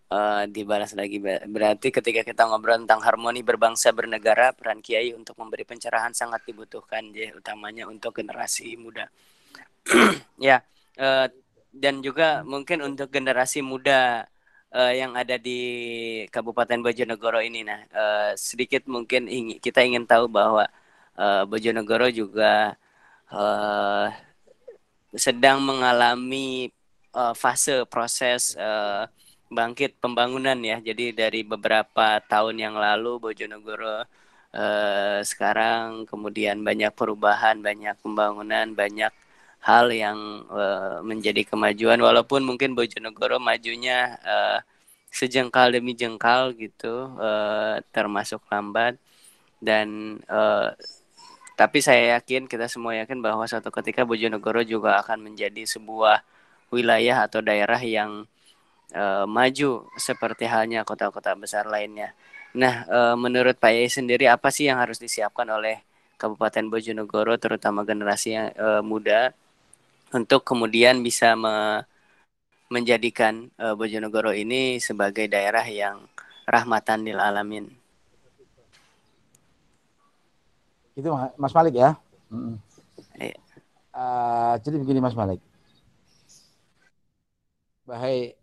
Uh, 0.07 0.47
dibalas 0.47 0.95
lagi 0.95 1.19
berarti 1.51 1.91
ketika 1.91 2.23
kita 2.23 2.47
ngobrol 2.47 2.79
tentang 2.79 3.03
harmoni 3.03 3.43
berbangsa 3.43 3.91
bernegara 3.91 4.55
peran 4.55 4.79
kiai 4.79 5.11
untuk 5.11 5.35
memberi 5.35 5.67
pencerahan 5.67 6.15
sangat 6.15 6.47
dibutuhkan 6.47 7.11
ya 7.11 7.35
utamanya 7.35 7.83
untuk 7.91 8.15
generasi 8.15 8.79
muda 8.79 9.11
ya 10.39 10.63
uh, 10.95 11.27
dan 11.77 12.01
juga 12.01 12.41
mungkin 12.43 12.81
untuk 12.85 13.13
generasi 13.13 13.61
muda 13.61 14.25
uh, 14.73 14.93
yang 14.93 15.13
ada 15.13 15.37
di 15.37 15.59
Kabupaten 16.33 16.79
Bojonegoro 16.81 17.39
ini 17.41 17.61
nah 17.65 17.81
uh, 17.93 18.31
sedikit 18.37 18.85
mungkin 18.89 19.29
ingin, 19.29 19.57
kita 19.61 19.85
ingin 19.85 20.05
tahu 20.09 20.25
bahwa 20.29 20.65
uh, 21.17 21.43
Bojonegoro 21.49 22.09
juga 22.11 22.75
uh, 23.31 24.07
sedang 25.15 25.63
mengalami 25.63 26.69
uh, 27.15 27.33
fase 27.33 27.83
proses 27.89 28.53
uh, 28.59 29.09
bangkit 29.47 29.97
pembangunan 30.03 30.57
ya. 30.59 30.77
Jadi 30.83 31.15
dari 31.15 31.41
beberapa 31.41 32.19
tahun 32.27 32.59
yang 32.59 32.75
lalu 32.75 33.19
Bojonegoro 33.31 34.03
uh, 34.53 35.19
sekarang 35.23 36.05
kemudian 36.09 36.61
banyak 36.61 36.91
perubahan 36.93 37.59
banyak 37.63 37.95
pembangunan 38.03 38.71
banyak 38.75 39.11
hal 39.67 39.91
yang 39.91 40.47
uh, 40.47 41.03
menjadi 41.03 41.43
kemajuan. 41.43 41.99
Walaupun 41.99 42.47
mungkin 42.47 42.71
Bojonegoro 42.71 43.35
majunya 43.43 44.15
uh, 44.23 44.59
sejengkal 45.11 45.75
demi 45.75 45.91
jengkal 45.91 46.55
gitu 46.55 47.11
uh, 47.19 47.83
termasuk 47.91 48.39
lambat. 48.47 48.95
Dan 49.59 50.19
uh, 50.31 50.71
tapi 51.59 51.83
saya 51.83 52.15
yakin 52.15 52.47
kita 52.47 52.71
semua 52.71 52.95
yakin 52.95 53.19
bahwa 53.19 53.43
suatu 53.43 53.67
ketika 53.75 54.07
Bojonegoro 54.07 54.63
juga 54.63 55.03
akan 55.03 55.27
menjadi 55.27 55.67
sebuah 55.67 56.23
wilayah 56.71 57.27
atau 57.27 57.43
daerah 57.43 57.81
yang 57.83 58.23
uh, 58.95 59.25
maju 59.27 59.89
seperti 59.99 60.47
halnya 60.47 60.87
kota-kota 60.87 61.35
besar 61.35 61.67
lainnya. 61.67 62.15
Nah, 62.55 62.87
uh, 62.87 63.15
menurut 63.19 63.59
Pak 63.59 63.71
Yai 63.75 63.91
sendiri 63.91 64.31
apa 64.31 64.47
sih 64.47 64.71
yang 64.71 64.79
harus 64.79 64.95
disiapkan 65.01 65.49
oleh 65.51 65.83
Kabupaten 66.15 66.71
Bojonegoro 66.71 67.35
terutama 67.35 67.83
generasi 67.83 68.29
yang 68.37 68.47
uh, 68.55 68.81
muda 68.85 69.35
untuk 70.13 70.43
kemudian 70.43 71.03
bisa 71.03 71.35
me 71.35 71.83
menjadikan 72.67 73.47
uh, 73.55 73.79
Bojonegoro 73.79 74.35
ini 74.35 74.83
sebagai 74.83 75.31
daerah 75.31 75.63
yang 75.63 76.03
rahmatan 76.43 77.07
lil 77.07 77.15
alamin. 77.15 77.71
Itu 80.91 81.15
Mas 81.39 81.55
Malik 81.55 81.79
ya. 81.79 81.95
Mm 82.27 82.59
Uh, 83.97 84.53
jadi 84.61 84.77
begini 84.77 85.01
Mas 85.01 85.17
Malik. 85.17 85.41
Bahai 87.81 88.37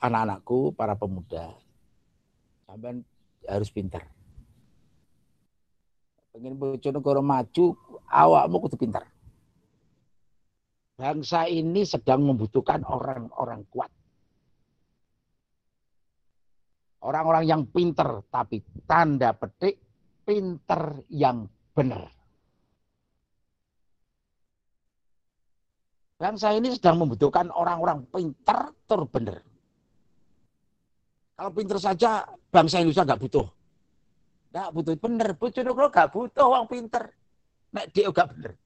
anak-anakku, 0.00 0.72
para 0.72 0.96
pemuda, 0.96 1.52
sampean 2.64 3.04
harus 3.44 3.68
pintar. 3.68 4.08
Pengen 6.32 6.56
Bojonegoro 6.56 7.20
maju, 7.20 7.76
awakmu 8.08 8.64
kudu 8.64 8.80
pintar. 8.80 9.11
Bangsa 11.02 11.50
ini 11.50 11.82
sedang 11.82 12.22
membutuhkan 12.22 12.86
orang-orang 12.86 13.66
kuat. 13.74 13.90
Orang-orang 17.02 17.42
yang 17.42 17.66
pintar, 17.66 18.22
tapi 18.30 18.62
tanda 18.86 19.34
petik 19.34 19.82
pintar 20.22 21.02
yang 21.10 21.50
benar. 21.74 22.06
Bangsa 26.22 26.54
ini 26.54 26.70
sedang 26.70 27.02
membutuhkan 27.02 27.50
orang-orang 27.50 28.06
pintar 28.06 28.70
terbenar. 28.86 29.42
Kalau 31.34 31.50
pintar 31.50 31.82
saja 31.82 32.30
bangsa 32.46 32.78
Indonesia 32.78 33.02
nggak 33.02 33.22
butuh. 33.26 33.46
Nggak 34.54 34.68
butuh 34.70 34.94
bener. 35.02 35.28
Bojonegoro 35.34 35.90
nggak 35.90 36.14
butuh 36.14 36.46
orang 36.46 36.70
pintar. 36.70 37.10
Nek 37.74 37.90
dia 37.90 38.06
nggak 38.06 38.28
bener. 38.38 38.61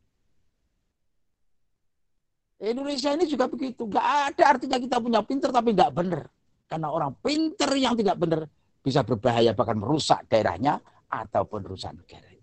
Indonesia 2.57 3.13
ini 3.13 3.25
juga 3.29 3.47
begitu. 3.51 3.85
Nggak 3.85 4.07
ada 4.33 4.43
artinya 4.57 4.79
kita 4.81 4.97
punya 5.01 5.21
pintar 5.21 5.53
tapi 5.53 5.77
nggak 5.77 5.93
benar. 5.93 6.23
Karena 6.67 6.89
orang 6.91 7.13
pintar 7.21 7.71
yang 7.77 7.95
tidak 7.95 8.17
benar 8.19 8.49
bisa 8.81 9.03
berbahaya 9.03 9.53
bahkan 9.53 9.77
merusak 9.79 10.25
daerahnya 10.27 10.81
ataupun 11.11 11.63
merusak 11.63 11.95
negara. 11.95 12.37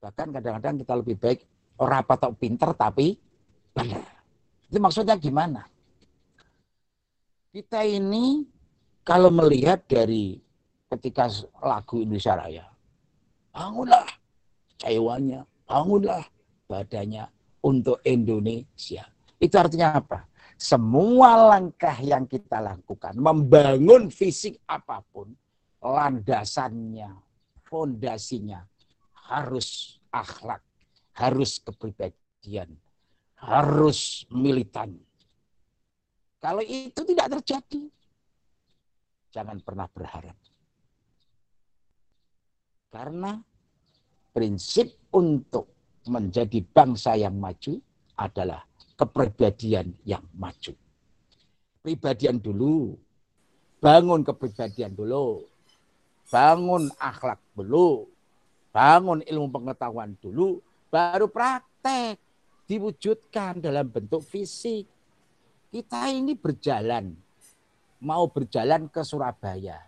Bahkan 0.00 0.28
kadang-kadang 0.32 0.80
kita 0.80 0.94
lebih 0.96 1.16
baik 1.20 1.40
orang 1.76 2.00
apa 2.00 2.14
tahu 2.16 2.32
pintar 2.32 2.72
tapi 2.72 3.20
benar. 3.76 4.00
Itu 4.64 4.80
maksudnya 4.80 5.20
gimana? 5.20 5.68
Kita 7.52 7.84
ini 7.84 8.48
kalau 9.04 9.28
melihat 9.28 9.84
dari 9.84 10.40
ketika 10.88 11.28
lagu 11.60 12.00
Indonesia 12.00 12.32
Raya, 12.32 12.66
bangunlah 13.52 14.08
cewanya, 14.80 15.44
bangunlah 15.68 16.24
badannya 16.70 17.26
untuk 17.66 17.98
Indonesia. 18.06 19.02
Itu 19.42 19.58
artinya 19.58 19.98
apa? 19.98 20.30
Semua 20.54 21.50
langkah 21.50 21.96
yang 21.98 22.30
kita 22.30 22.62
lakukan, 22.62 23.18
membangun 23.18 24.12
fisik 24.12 24.62
apa 24.70 25.02
pun, 25.10 25.34
landasannya, 25.82 27.10
fondasinya 27.66 28.60
harus 29.32 29.98
akhlak, 30.12 30.62
harus 31.16 31.58
kepribadian, 31.64 32.76
harus 33.40 34.28
militan. 34.30 34.94
Kalau 36.38 36.60
itu 36.60 37.00
tidak 37.08 37.40
terjadi, 37.40 37.82
jangan 39.32 39.64
pernah 39.64 39.88
berharap. 39.88 40.36
Karena 42.90 43.38
prinsip 44.34 44.92
untuk 45.16 45.79
menjadi 46.10 46.58
bangsa 46.66 47.14
yang 47.14 47.38
maju 47.38 47.78
adalah 48.18 48.66
kepribadian 48.98 49.94
yang 50.02 50.26
maju. 50.34 50.74
Pribadian 51.80 52.42
dulu, 52.42 52.98
bangun 53.78 54.26
kepribadian 54.26 54.92
dulu, 54.92 55.46
bangun 56.28 56.90
akhlak 56.98 57.38
dulu, 57.54 58.10
bangun 58.74 59.22
ilmu 59.22 59.48
pengetahuan 59.48 60.18
dulu, 60.18 60.58
baru 60.90 61.30
praktek, 61.30 62.18
diwujudkan 62.66 63.62
dalam 63.62 63.86
bentuk 63.88 64.20
fisik. 64.26 64.84
Kita 65.70 66.10
ini 66.10 66.34
berjalan, 66.34 67.14
mau 68.02 68.26
berjalan 68.26 68.90
ke 68.90 69.00
Surabaya, 69.06 69.78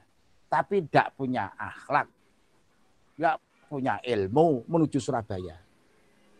tapi 0.46 0.86
tidak 0.86 1.18
punya 1.18 1.50
akhlak, 1.58 2.06
nggak 3.18 3.36
punya 3.66 3.98
ilmu 4.00 4.62
menuju 4.70 5.02
Surabaya 5.02 5.71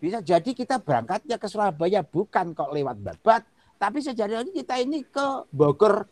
bisa 0.03 0.18
jadi 0.18 0.50
kita 0.50 0.82
berangkatnya 0.82 1.38
ke 1.38 1.46
Surabaya 1.46 2.03
bukan 2.03 2.50
kok 2.59 2.74
lewat 2.74 2.98
Babat, 2.98 3.46
tapi 3.78 4.03
sejadi 4.03 4.42
kita 4.50 4.82
ini 4.82 5.07
ke 5.07 5.46
Bogor. 5.55 6.11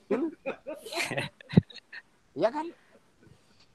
ya 2.38 2.54
kan? 2.54 2.70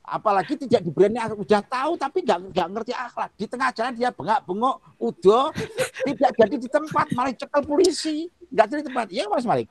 Apalagi 0.06 0.56
tidak 0.56 0.88
diberani 0.88 1.20
udah 1.20 1.60
tahu 1.68 2.00
tapi 2.00 2.24
nggak 2.24 2.40
nggak 2.48 2.68
ngerti 2.72 2.94
akhlak. 2.96 3.36
Di 3.36 3.44
tengah 3.44 3.76
jalan 3.76 3.92
dia 3.92 4.08
bengak 4.16 4.40
bengok, 4.48 4.80
udah 5.04 5.52
tidak 6.08 6.32
jadi 6.40 6.56
di 6.64 6.70
tempat 6.72 7.08
malah 7.12 7.36
cekel 7.36 7.62
polisi, 7.68 8.32
nggak 8.56 8.66
jadi 8.72 8.82
tempat. 8.88 9.06
Ya 9.12 9.28
Mas 9.28 9.44
Malik. 9.44 9.68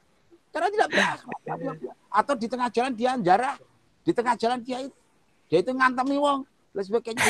Karena 0.52 0.68
tidak 0.68 0.88
berakhlak. 0.92 1.40
Atau 2.12 2.34
di 2.36 2.46
tengah 2.52 2.68
jalan 2.68 2.92
dia 2.92 3.16
jarah, 3.16 3.56
di 4.04 4.12
tengah 4.12 4.36
jalan 4.36 4.60
dia 4.60 4.84
itu 4.84 4.96
dia 5.48 5.58
itu 5.64 5.72
ngantemi 5.72 6.16
wong, 6.20 6.44
dan 6.76 6.82
sebagainya 6.84 7.22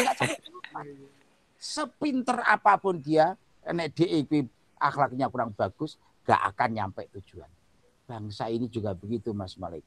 sepinter 1.64 2.44
apa 2.44 2.76
pun 2.76 3.00
dia, 3.00 3.32
nek 3.64 3.96
DIP 3.96 4.44
akhlaknya 4.76 5.32
kurang 5.32 5.56
bagus, 5.56 5.96
gak 6.28 6.52
akan 6.52 6.76
nyampe 6.76 7.08
tujuan. 7.16 7.48
Bangsa 8.04 8.52
ini 8.52 8.68
juga 8.68 8.92
begitu 8.92 9.32
Mas 9.32 9.56
Malik. 9.56 9.80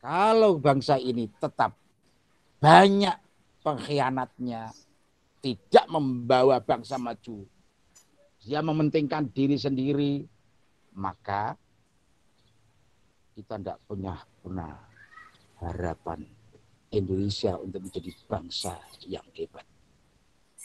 Kalau 0.00 0.56
bangsa 0.56 0.96
ini 0.96 1.28
tetap 1.28 1.76
banyak 2.64 3.12
pengkhianatnya, 3.60 4.72
tidak 5.44 5.84
membawa 5.92 6.64
bangsa 6.64 6.96
maju, 6.96 7.44
dia 8.40 8.64
mementingkan 8.64 9.28
diri 9.28 9.60
sendiri, 9.60 10.24
maka 10.96 11.60
kita 13.36 13.60
tidak 13.60 13.78
punya 13.84 14.16
punya 14.40 14.80
harapan 15.60 16.24
Indonesia 16.88 17.58
untuk 17.60 17.84
menjadi 17.84 18.10
bangsa 18.24 18.74
yang 19.04 19.26
hebat. 19.36 19.66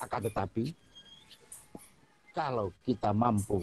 Akan 0.02 0.26
tetapi 0.26 0.74
kalau 2.34 2.74
kita 2.82 3.14
mampu 3.14 3.62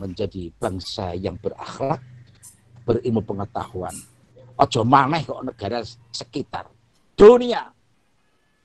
menjadi 0.00 0.48
bangsa 0.56 1.12
yang 1.12 1.36
berakhlak, 1.36 2.00
berilmu 2.88 3.20
pengetahuan, 3.20 3.92
ojo 4.56 4.80
maneh 4.82 5.22
kok 5.22 5.44
negara 5.44 5.84
sekitar 6.10 6.66
dunia 7.12 7.68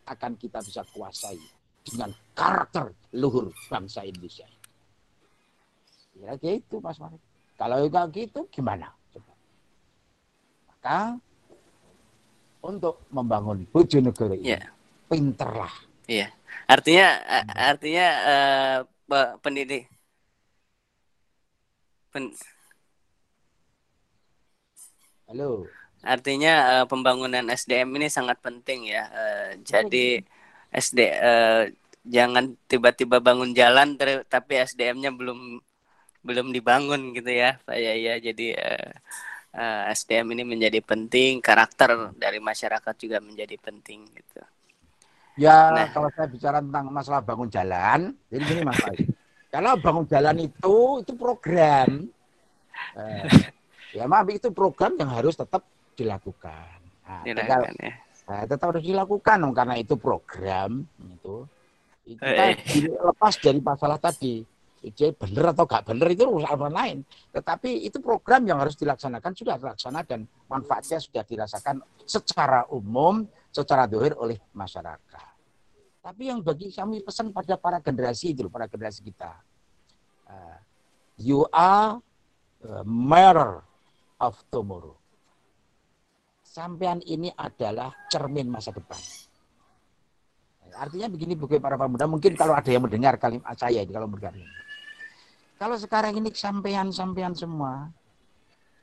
akan 0.07 0.39
kita 0.39 0.63
bisa 0.63 0.81
kuasai 0.95 1.37
dengan 1.83 2.11
karakter 2.31 2.91
luhur 3.15 3.51
bangsa 3.67 4.07
Indonesia. 4.07 4.47
Ya 6.17 6.33
gitu 6.39 6.81
Mas 6.81 6.97
Malik. 6.97 7.21
Kalau 7.57 7.83
enggak 7.83 8.09
gitu 8.15 8.47
gimana? 8.49 8.89
Coba. 9.13 9.33
Maka 10.71 10.99
untuk 12.65 13.05
membangun 13.13 13.65
Bojonegoro 13.69 14.33
ini, 14.33 14.57
yeah. 14.57 14.65
pinterlah. 15.09 15.71
Iya. 16.07 16.25
Artinya 16.73 17.05
artinya 17.69 18.05
uh, 18.31 19.35
pendidik 19.43 19.87
pen, 22.11 22.23
Halo. 25.27 25.67
Artinya 26.13 26.53
uh, 26.71 26.85
pembangunan 26.91 27.45
SDM 27.51 27.89
ini 27.99 28.07
sangat 28.07 28.37
penting 28.39 28.79
ya. 28.95 29.03
Uh, 29.11 29.49
jadi 29.71 30.23
SD 30.71 30.99
uh, 31.19 31.63
jangan 32.07 32.55
tiba-tiba 32.71 33.19
bangun 33.19 33.51
jalan 33.51 33.99
tapi 34.33 34.53
SDM-nya 34.63 35.11
belum 35.19 35.59
belum 36.27 36.47
dibangun 36.55 37.11
gitu 37.17 37.31
ya, 37.31 37.59
Pak 37.67 37.75
ya 37.75 37.93
ya. 38.05 38.13
Jadi 38.23 38.55
uh, 38.55 38.91
uh, 39.61 39.81
SDM 39.91 40.27
ini 40.35 40.43
menjadi 40.47 40.79
penting, 40.79 41.43
karakter 41.43 42.15
dari 42.15 42.39
masyarakat 42.39 42.95
juga 43.03 43.17
menjadi 43.19 43.55
penting 43.59 44.07
gitu. 44.15 44.41
Ya 45.37 45.69
nah. 45.69 45.87
kalau 45.93 46.09
saya 46.17 46.25
bicara 46.25 46.57
tentang 46.59 46.89
masalah 46.89 47.21
bangun 47.21 47.47
jalan, 47.47 48.09
jadi 48.33 48.43
gini 48.43 48.61
Mas 48.65 48.81
Karena 49.53 49.77
bangun 49.77 50.05
jalan 50.09 50.37
itu 50.43 50.77
itu 51.05 51.13
program. 51.13 52.09
Eh, 52.97 53.23
ya 53.95 54.09
maaf 54.09 54.27
itu 54.33 54.49
program 54.51 54.97
yang 54.97 55.13
harus 55.13 55.37
tetap 55.37 55.63
dilakukan. 55.93 56.77
Nah, 57.07 57.23
tinggal, 57.23 57.61
ya. 57.79 57.93
nah, 58.27 58.43
tetap 58.43 58.75
harus 58.75 58.83
dilakukan 58.83 59.37
karena 59.55 59.75
itu 59.79 59.95
program 59.95 60.83
itu. 60.99 61.47
Kita 62.03 62.23
eh. 62.27 62.55
lepas 62.97 63.33
dari 63.39 63.59
masalah 63.63 64.01
tadi. 64.01 64.43
Itu 64.85 65.09
benar 65.17 65.57
atau 65.57 65.65
gak 65.65 65.89
benar 65.89 66.07
itu 66.13 66.23
urusan 66.27 66.69
lain. 66.69 67.01
Tetapi 67.33 67.87
itu 67.87 67.97
program 67.97 68.45
yang 68.45 68.61
harus 68.61 68.77
dilaksanakan 68.77 69.31
sudah 69.33 69.55
dilaksanakan 69.57 70.05
dan 70.05 70.19
manfaatnya 70.47 71.01
sudah 71.01 71.23
dirasakan 71.25 71.81
secara 72.05 72.69
umum, 72.69 73.25
secara 73.49 73.89
dohir 73.89 74.13
oleh 74.15 74.37
masyarakat. 74.53 75.29
Tapi 76.07 76.23
yang 76.31 76.39
bagi 76.39 76.71
kami 76.71 77.03
pesan 77.03 77.35
pada 77.35 77.59
para 77.59 77.83
generasi 77.83 78.31
itu, 78.31 78.47
para 78.47 78.69
generasi 78.71 79.03
kita. 79.03 79.43
Uh, 80.23 80.57
you 81.19 81.43
are 81.51 81.99
the 82.63 82.79
mirror 82.87 83.65
of 84.21 84.39
tomorrow. 84.47 84.95
Sampean 86.47 87.03
ini 87.05 87.27
adalah 87.35 87.91
cermin 88.07 88.47
masa 88.47 88.71
depan. 88.71 88.97
Artinya 90.77 91.07
begini 91.09 91.33
bagi 91.33 91.57
para 91.57 91.75
pemuda, 91.75 92.05
mungkin 92.05 92.37
kalau 92.37 92.53
ada 92.53 92.69
yang 92.69 92.85
mendengar 92.85 93.17
kalimat 93.17 93.55
saya 93.57 93.81
kalau 93.87 94.07
mendengar 94.07 94.33
ini. 94.37 94.66
Kalau 95.57 95.73
sekarang 95.73 96.13
ini 96.21 96.29
sampean-sampean 96.29 97.33
semua, 97.33 97.89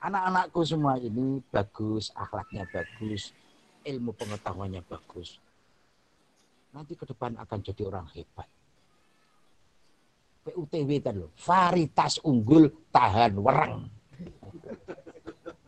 anak-anakku 0.03 0.59
semua 0.67 0.99
ini 0.99 1.39
bagus, 1.47 2.11
akhlaknya 2.19 2.67
bagus, 2.67 3.31
ilmu 3.87 4.11
pengetahuannya 4.11 4.83
bagus. 4.83 5.39
Nanti 6.75 6.99
ke 6.99 7.07
depan 7.07 7.39
akan 7.39 7.59
jadi 7.63 7.83
orang 7.87 8.11
hebat. 8.19 8.51
PUTW 10.45 10.91
kan 10.99 11.15
loh, 11.15 11.31
varitas 11.39 12.19
unggul 12.27 12.69
tahan 12.91 13.39
wereng. 13.39 13.87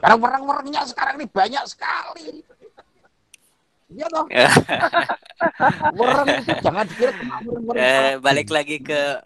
Karena 0.03 0.17
wereng-werengnya 0.19 0.83
sekarang 0.91 1.23
ini 1.23 1.27
banyak 1.31 1.65
sekali. 1.71 2.43
Iya 3.95 4.07
toh? 4.11 4.27
wereng 6.03 6.29
itu 6.43 6.53
jangan 6.67 6.85
dikira 6.91 7.13
wereng-wereng. 7.47 7.79
Eh, 7.79 8.13
balik 8.19 8.51
lagi 8.51 8.83
ke 8.83 9.23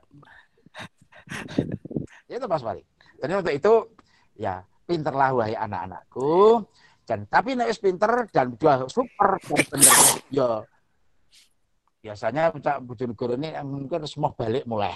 Itu 2.31 2.47
Mas 2.47 2.63
Wali. 2.63 2.83
Jadi 3.21 3.33
untuk 3.35 3.55
itu 3.55 3.73
ya 4.39 4.63
pinterlah 4.87 5.31
wahai 5.35 5.55
anak-anakku. 5.59 6.65
Dan 7.05 7.27
tapi 7.27 7.59
nek 7.59 7.75
pinter 7.83 8.31
dan 8.31 8.55
juga 8.55 8.87
super 8.87 9.35
dan 9.43 9.81
ya 10.31 10.63
biasanya 12.01 12.55
Cak 12.55 12.87
Bojonegoro 12.87 13.35
ini 13.35 13.51
mungkin 13.67 14.07
semua 14.07 14.31
balik 14.31 14.63
mulai. 14.65 14.95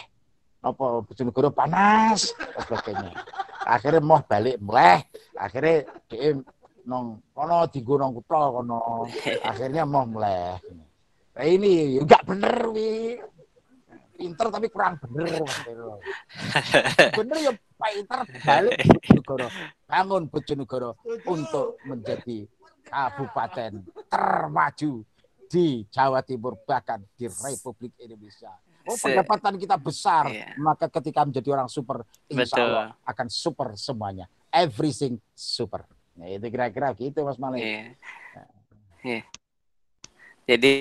Apa 0.63 1.03
Bojonegoro 1.03 1.51
panas 1.51 2.31
sebagainya. 2.55 3.13
Akhirnya 3.67 4.01
mau 4.01 4.23
balik 4.23 4.63
mulai. 4.63 5.03
Akhirnya 5.35 5.91
dia 6.07 6.39
nong 6.87 7.35
kono 7.35 7.67
di 7.67 7.81
gunung 7.83 8.15
kutha 8.15 8.41
kono. 8.63 9.11
Akhirnya 9.43 9.83
mau 9.83 10.07
mulai. 10.07 10.55
Nah 11.35 11.45
ini 11.51 11.99
enggak 11.99 12.23
bener 12.31 12.57
wi. 12.71 13.19
Pinter 14.25 14.49
tapi 14.49 14.73
kurang 14.73 14.97
bener. 15.05 15.45
Bener 17.21 17.37
ya 17.45 17.53
pinter 17.77 18.21
balik 18.41 18.81
Bojonegoro. 18.89 19.49
Bangun 19.85 20.23
Bojonegoro 20.33 20.91
untuk 21.29 21.77
menjadi 21.85 22.49
kabupaten 22.89 23.85
termaju 24.09 24.93
di 25.45 25.85
Jawa 25.93 26.25
Timur 26.25 26.57
bahkan 26.65 27.05
di 27.21 27.29
Republik 27.29 27.93
Indonesia. 28.01 28.49
Oh, 28.85 28.97
pendapatan 28.97 29.57
kita 29.57 29.77
besar, 29.81 30.29
Iya. 30.29 30.57
maka 30.61 30.93
ketika 30.93 31.25
menjadi 31.25 31.57
orang 31.57 31.73
super, 31.73 32.05
insya 32.29 32.53
Betul. 32.53 32.65
Allah 32.69 32.89
akan 33.05 33.27
super 33.33 33.69
semuanya. 33.81 34.29
Everything 34.53 35.17
super. 35.33 35.85
Nah, 36.17 36.29
itu 36.29 36.49
kira-kira 36.53 36.93
gitu 36.93 37.25
Mas 37.25 37.41
Malik. 37.41 37.65
Iya. 37.65 37.93
Iya. 39.05 39.21
Jadi 40.45 40.73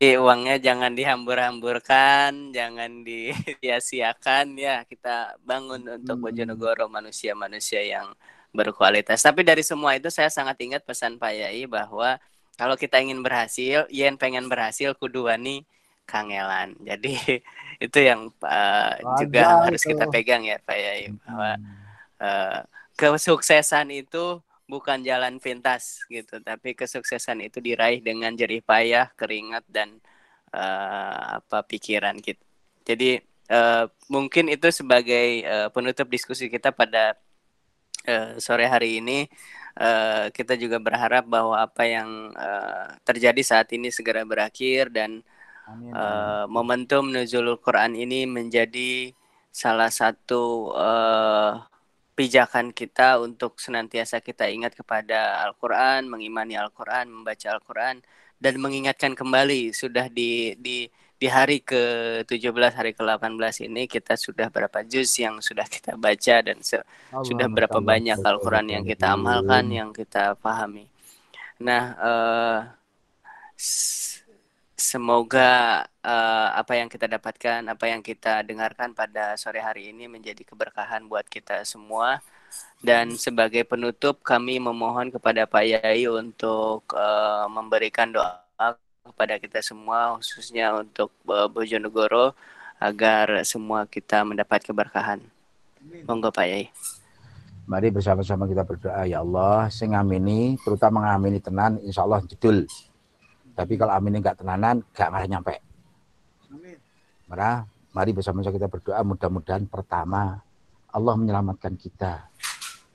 uangnya 0.00 0.56
jangan 0.56 0.96
dihambur-hamburkan, 0.96 2.56
jangan 2.56 3.04
disia-siakan 3.04 4.56
ya. 4.56 4.80
Kita 4.88 5.36
bangun 5.44 5.84
untuk 6.00 6.16
Hmm. 6.16 6.24
Bojonegoro 6.24 6.88
manusia-manusia 6.88 7.84
yang 7.84 8.08
berkualitas. 8.56 9.20
Tapi 9.20 9.44
dari 9.44 9.60
semua 9.60 9.94
itu 10.00 10.08
saya 10.08 10.32
sangat 10.32 10.56
ingat 10.64 10.82
pesan 10.88 11.20
Pak 11.20 11.32
Yai 11.36 11.68
bahwa 11.68 12.16
kalau 12.56 12.80
kita 12.80 12.96
ingin 12.96 13.20
berhasil, 13.20 13.84
yen 13.92 14.16
pengen 14.16 14.48
berhasil 14.48 14.96
kudu 14.96 15.28
wani 15.28 15.68
kangelan. 16.08 16.72
Jadi 16.80 17.14
itu 17.84 17.98
yang 18.00 18.32
uh, 18.40 18.96
juga 19.20 19.68
harus 19.68 19.84
itu. 19.84 19.92
kita 19.92 20.08
pegang 20.08 20.48
ya 20.48 20.56
Pak 20.64 20.78
Yai 20.80 21.12
bahwa 21.12 21.50
eh, 22.20 22.58
kesuksesan 22.96 23.92
itu 23.92 24.40
bukan 24.70 25.02
jalan 25.02 25.42
pintas 25.42 26.06
gitu, 26.06 26.38
tapi 26.40 26.78
kesuksesan 26.78 27.42
itu 27.42 27.58
diraih 27.58 27.98
dengan 28.00 28.30
jerih 28.38 28.62
payah, 28.62 29.10
keringat 29.18 29.66
dan 29.66 29.98
eh, 30.54 31.20
apa 31.42 31.66
pikiran 31.66 32.16
kita. 32.22 32.40
Jadi 32.86 33.18
eh, 33.50 33.84
mungkin 34.06 34.46
itu 34.48 34.70
sebagai 34.70 35.42
eh, 35.42 35.68
penutup 35.74 36.06
diskusi 36.06 36.46
kita 36.46 36.70
pada 36.70 37.18
eh, 38.06 38.38
sore 38.38 38.70
hari 38.70 39.02
ini. 39.02 39.26
Eh, 39.80 40.26
kita 40.34 40.54
juga 40.58 40.78
berharap 40.82 41.26
bahwa 41.26 41.58
apa 41.58 41.82
yang 41.86 42.30
eh, 42.34 42.86
terjadi 43.02 43.42
saat 43.42 43.68
ini 43.74 43.90
segera 43.90 44.22
berakhir 44.22 44.94
dan 44.94 45.22
Amin. 45.70 45.94
Eh, 45.94 46.44
momentum 46.50 47.14
nuzulul 47.14 47.62
Quran 47.62 47.94
ini 47.94 48.26
menjadi 48.26 49.14
salah 49.54 49.90
satu 49.90 50.74
eh, 50.74 51.52
pijakan 52.20 52.66
kita 52.80 53.08
untuk 53.26 53.52
senantiasa 53.64 54.16
kita 54.28 54.44
ingat 54.56 54.72
kepada 54.80 55.18
Al-Quran, 55.48 56.00
mengimani 56.12 56.54
Al-Quran, 56.64 57.06
membaca 57.16 57.48
Al-Quran, 57.56 57.96
dan 58.44 58.54
mengingatkan 58.64 59.12
kembali. 59.20 59.62
Sudah 59.82 60.06
di 60.18 60.30
di 60.66 60.76
di 61.20 61.26
hari 61.36 61.58
ke-17, 61.70 62.72
hari 62.80 62.92
ke-18 62.96 63.56
ini 63.68 63.82
kita 63.94 64.14
sudah 64.26 64.48
berapa 64.54 64.80
juz 64.92 65.10
yang 65.24 65.36
sudah 65.48 65.66
kita 65.74 65.92
baca 66.06 66.36
dan 66.48 66.58
se- 66.68 66.84
sudah 67.28 67.46
berapa 67.56 67.78
shalli 67.78 67.84
banyak 67.90 68.18
Al-Quran 68.30 68.66
yang 68.76 68.84
kita 68.90 69.06
amalkan, 69.16 69.64
yang 69.78 69.90
kita 69.92 70.36
pahami. 70.44 70.84
Nah, 71.66 71.84
eh, 72.08 72.58
s- 73.56 74.09
semoga 74.80 75.84
eh, 76.00 76.48
apa 76.56 76.72
yang 76.80 76.88
kita 76.88 77.04
dapatkan, 77.04 77.60
apa 77.68 77.84
yang 77.84 78.00
kita 78.00 78.40
dengarkan 78.40 78.96
pada 78.96 79.36
sore 79.36 79.60
hari 79.60 79.92
ini 79.92 80.08
menjadi 80.08 80.40
keberkahan 80.40 81.04
buat 81.04 81.28
kita 81.28 81.62
semua. 81.68 82.24
Dan 82.80 83.14
sebagai 83.20 83.62
penutup, 83.68 84.24
kami 84.24 84.56
memohon 84.56 85.12
kepada 85.12 85.44
Pak 85.44 85.64
Yai 85.68 86.08
untuk 86.08 86.88
eh, 86.96 87.46
memberikan 87.52 88.08
doa 88.08 88.40
kepada 89.04 89.36
kita 89.36 89.60
semua, 89.60 90.16
khususnya 90.16 90.72
untuk 90.80 91.12
eh, 91.28 91.48
Bojonegoro, 91.52 92.32
agar 92.80 93.44
semua 93.44 93.84
kita 93.84 94.24
mendapat 94.24 94.64
keberkahan. 94.64 95.20
Monggo 96.08 96.32
Pak 96.32 96.46
Yai. 96.48 96.72
Mari 97.68 97.92
bersama-sama 97.92 98.50
kita 98.50 98.66
berdoa 98.66 99.06
ya 99.06 99.22
Allah, 99.22 99.70
sing 99.70 99.94
ngamini, 99.94 100.58
terutama 100.64 101.06
ngamini 101.06 101.38
tenan, 101.38 101.78
insya 101.84 102.02
Allah 102.02 102.24
jedul. 102.26 102.66
Tapi 103.54 103.72
kalau 103.76 103.92
amin 103.94 104.20
nggak 104.20 104.40
tenanan, 104.40 104.82
nggak 104.94 105.08
malah 105.10 105.28
nyampe. 105.28 105.54
Amin. 106.50 106.78
mari 107.90 108.10
bersama-sama 108.14 108.54
kita 108.54 108.70
berdoa 108.70 109.02
mudah-mudahan 109.02 109.66
pertama 109.66 110.38
Allah 110.90 111.14
menyelamatkan 111.14 111.78
kita 111.78 112.26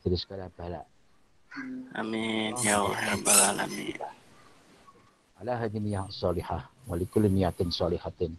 dari 0.04 0.18
segala 0.20 0.52
bala. 0.52 0.84
Amin 1.96 2.52
ya 2.60 2.84
Allah, 2.84 3.00
ya 3.00 3.16
amin. 3.64 3.96
Ala 5.40 5.54
hadin 5.60 5.88
yang 5.88 6.08
salihah 6.12 6.68
wa 6.88 6.96
likulli 7.00 7.32
niyatin 7.32 7.72
salihatin 7.72 8.36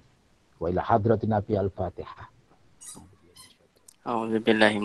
wa 0.61 0.69
ila 0.69 0.85
hadratin 0.85 1.33
Nabi 1.33 1.57
al-Fatihah. 1.57 2.29
A'udzu 4.07 4.39
billahi. 4.39 4.79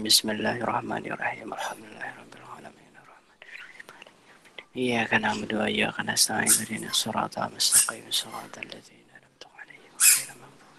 Bismillahirrahmanirrahim. 0.00 1.52
Alhamdulillah. 1.52 2.25
إياك 4.76 5.14
نعبد 5.14 5.54
وإياك 5.54 6.00
نستعين 6.00 6.48
اهدنا 6.60 6.90
الصراط 6.90 7.38
المستقيم 7.38 8.04
صراط 8.10 8.58
الذين 8.58 9.06
أنعمت 9.16 9.44
عليهم 9.58 9.92
غير 10.04 10.28
المغضوب 10.36 10.76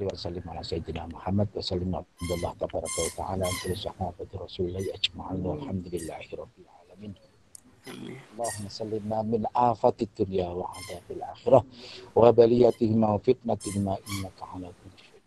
عليهم 0.00 0.16
sallim 0.16 0.48
ala 0.48 0.62
sayyidina 0.64 1.04
Muhammad 1.12 1.48
wa 1.52 1.60
sallim 1.62 1.92
ala 1.92 2.04
Allah 2.24 2.52
tabaraka 2.56 2.98
wa 3.04 3.12
ta'ala 3.20 3.44
wa 3.44 3.56
salli 3.60 3.76
sahabati 3.76 4.34
rasulillahi 4.44 4.88
ajma'in 4.96 5.40
walhamdulillahi 5.44 6.30
rabbil 6.40 6.68
alamin. 6.80 7.12
آمين 7.82 8.18
اللهم 8.32 8.68
سلمنا 8.68 9.18
من 9.22 9.42
آفة 9.56 9.98
الدنيا 10.02 10.48
وعذاب 10.48 11.06
الآخرة 11.10 11.60
وبليتهما 12.16 13.08
وفتنتهما 13.14 13.94
إنك 14.08 14.38
على 14.42 14.68
كل 14.78 14.92
شيء. 15.02 15.22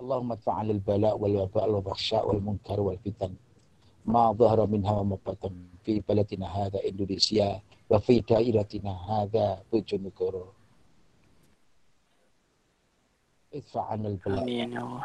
اللهم 0.00 0.32
ادفع 0.32 0.52
عن 0.60 0.68
البلاء 0.70 1.14
والوباء 1.20 1.70
والبخشاء 1.70 2.28
والمنكر 2.28 2.80
والفتن 2.80 3.32
ما 4.06 4.32
ظهر 4.32 4.66
منها 4.66 4.92
وما 4.92 5.16
بطن 5.26 5.54
في 5.84 6.02
بلدنا 6.08 6.46
هذا 6.46 6.78
إندونيسيا 6.88 7.60
وفي 7.90 8.20
دائرتنا 8.20 8.92
هذا 9.10 9.62
بوجونegoro 9.72 10.46
ادفع 13.54 13.82
عنا 13.84 14.08
البلاء 14.08 14.42
آمين 14.42 14.72
يا 14.72 14.80
الله. 14.80 15.04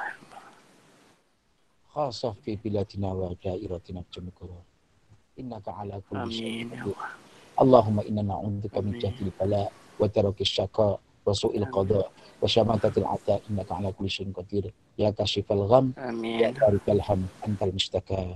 خاصة 1.89 2.31
في 2.31 2.55
بلادنا 2.55 3.13
ودائرتنا 3.13 4.03
بوجونegoro 4.03 4.61
إنك 5.39 5.67
على 5.69 6.01
كل 6.09 6.31
شيء 6.31 6.45
يا 6.45 6.65
قدير. 6.65 6.83
الله. 6.83 7.09
اللهم 7.61 7.99
إنا 7.99 8.21
نعوذ 8.21 8.55
بك 8.63 8.77
من. 8.77 8.99
جهد 8.99 9.21
البلاء 9.21 9.71
ودرك 9.99 10.41
الشقاء 10.41 10.99
وسوء 11.25 11.57
القضاء 11.57 12.11
وشماتة 12.41 12.99
العداء 12.99 13.41
إنك 13.49 13.71
على 13.71 13.91
كل 13.91 14.09
شيء 14.09 14.33
قدير. 14.33 14.73
يا 14.97 15.09
كاشف 15.09 15.51
الغم 15.51 15.93
يا 15.97 16.09
آمين. 16.09 16.53
تارك 16.53 16.89
الهم. 16.89 17.27
أنت 17.47 17.63
المشتكى. 17.63 18.35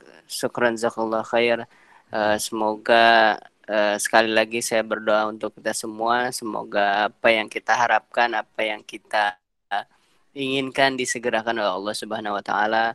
syukran 0.31 0.79
zakallah 0.79 1.21
khair. 1.27 1.67
Uh, 2.11 2.39
semoga 2.39 3.35
uh, 3.67 3.95
sekali 3.99 4.31
lagi 4.31 4.63
saya 4.63 4.81
berdoa 4.87 5.27
untuk 5.27 5.51
kita 5.59 5.75
semua. 5.75 6.31
Semoga 6.31 7.11
apa 7.11 7.27
yang 7.35 7.51
kita 7.51 7.75
harapkan, 7.75 8.31
apa 8.31 8.61
yang 8.63 8.81
kita 8.87 9.35
inginkan 10.31 10.95
disegerakan 10.95 11.59
oleh 11.59 11.75
Allah 11.75 11.95
Subhanahu 11.95 12.39
Wa 12.39 12.43
Taala 12.47 12.85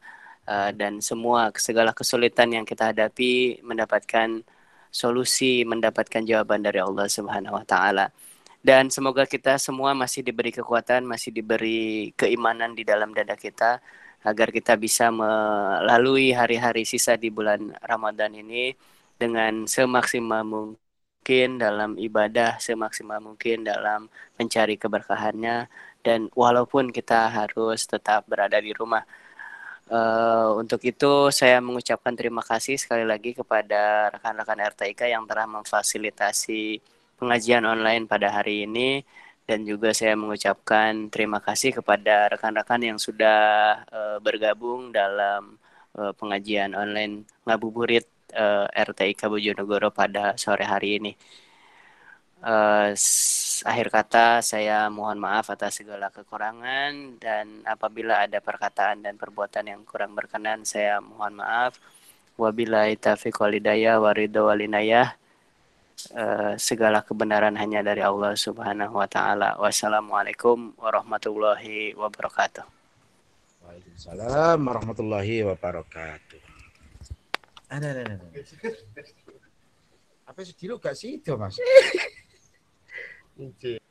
uh, 0.49 0.71
dan 0.73 1.05
semua 1.05 1.53
segala 1.61 1.93
kesulitan 1.93 2.49
yang 2.49 2.65
kita 2.65 2.97
hadapi 2.97 3.61
mendapatkan 3.61 4.41
solusi, 4.89 5.61
mendapatkan 5.69 6.25
jawaban 6.25 6.65
dari 6.65 6.81
Allah 6.81 7.05
Subhanahu 7.13 7.61
Wa 7.61 7.67
Taala 7.69 8.09
dan 8.67 8.91
semoga 8.91 9.31
kita 9.31 9.63
semua 9.63 9.95
masih 9.95 10.27
diberi 10.27 10.51
kekuatan, 10.51 11.07
masih 11.07 11.31
diberi 11.31 12.11
keimanan 12.19 12.75
di 12.75 12.83
dalam 12.83 13.15
dada 13.15 13.39
kita 13.39 13.79
agar 14.27 14.51
kita 14.51 14.74
bisa 14.74 15.15
melalui 15.15 16.35
hari-hari 16.35 16.82
sisa 16.82 17.15
di 17.15 17.31
bulan 17.31 17.70
Ramadan 17.78 18.35
ini 18.35 18.74
dengan 19.15 19.70
semaksimal 19.70 20.43
mungkin 20.43 21.62
dalam 21.62 21.94
ibadah, 21.94 22.59
semaksimal 22.59 23.23
mungkin 23.23 23.62
dalam 23.62 24.11
mencari 24.35 24.74
keberkahannya 24.74 25.70
dan 26.03 26.27
walaupun 26.35 26.90
kita 26.90 27.31
harus 27.31 27.86
tetap 27.86 28.27
berada 28.27 28.59
di 28.59 28.74
rumah. 28.74 29.07
Uh, 29.86 30.59
untuk 30.59 30.82
itu 30.82 31.31
saya 31.31 31.62
mengucapkan 31.62 32.11
terima 32.19 32.43
kasih 32.43 32.74
sekali 32.74 33.07
lagi 33.07 33.39
kepada 33.39 34.11
rekan-rekan 34.11 34.59
RTIK 34.74 35.15
yang 35.15 35.23
telah 35.31 35.47
memfasilitasi 35.47 36.82
pengajian 37.23 37.62
online 37.62 38.11
pada 38.11 38.35
hari 38.35 38.66
ini 38.66 39.07
dan 39.47 39.62
juga 39.62 39.94
saya 39.94 40.18
mengucapkan 40.18 41.06
terima 41.06 41.39
kasih 41.39 41.70
kepada 41.78 42.35
rekan-rekan 42.35 42.82
yang 42.82 42.98
sudah 42.98 43.39
uh, 43.89 44.18
bergabung 44.18 44.90
dalam 44.90 45.55
uh, 45.94 46.10
pengajian 46.18 46.74
online 46.74 47.23
ngabuburit 47.47 48.10
uh, 48.35 48.66
RTI 48.74 49.14
Kabujonegoro 49.14 49.94
pada 49.94 50.35
sore 50.35 50.66
hari 50.66 50.98
ini. 50.98 51.12
Uh, 52.43 52.93
akhir 53.64 53.89
kata 53.89 54.44
saya 54.44 54.93
mohon 54.93 55.16
maaf 55.16 55.48
atas 55.48 55.81
segala 55.81 56.12
kekurangan 56.12 57.16
dan 57.16 57.64
apabila 57.64 58.23
ada 58.28 58.44
perkataan 58.44 59.01
dan 59.01 59.16
perbuatan 59.16 59.64
yang 59.73 59.81
kurang 59.89 60.12
berkenan 60.18 60.66
saya 60.66 60.98
mohon 60.98 61.39
maaf. 61.39 61.78
Wabillahi 62.36 63.01
taufiq 63.01 63.40
walidayah 63.40 63.97
waridho 64.02 64.51
walinayah. 64.51 65.16
Uh, 66.12 66.52
segala 66.60 67.01
kebenaran 67.01 67.56
hanya 67.56 67.81
dari 67.81 68.05
Allah 68.05 68.36
Subhanahu 68.36 69.01
wa 69.01 69.09
taala. 69.09 69.56
Wassalamualaikum 69.56 70.77
warahmatullahi 70.77 71.97
wabarakatuh. 71.97 72.68
Waalaikumsalam 73.64 74.60
warahmatullahi 74.60 75.48
wabarakatuh. 75.48 76.40
Ada, 77.73 77.86
ada, 77.97 78.02
ada. 78.12 78.16
Apa 80.28 80.40
sih 80.44 80.52
dulu 80.52 80.77
gak 80.78 80.94
sih 81.01 81.16
itu, 81.16 81.32
Mas? 81.32 81.56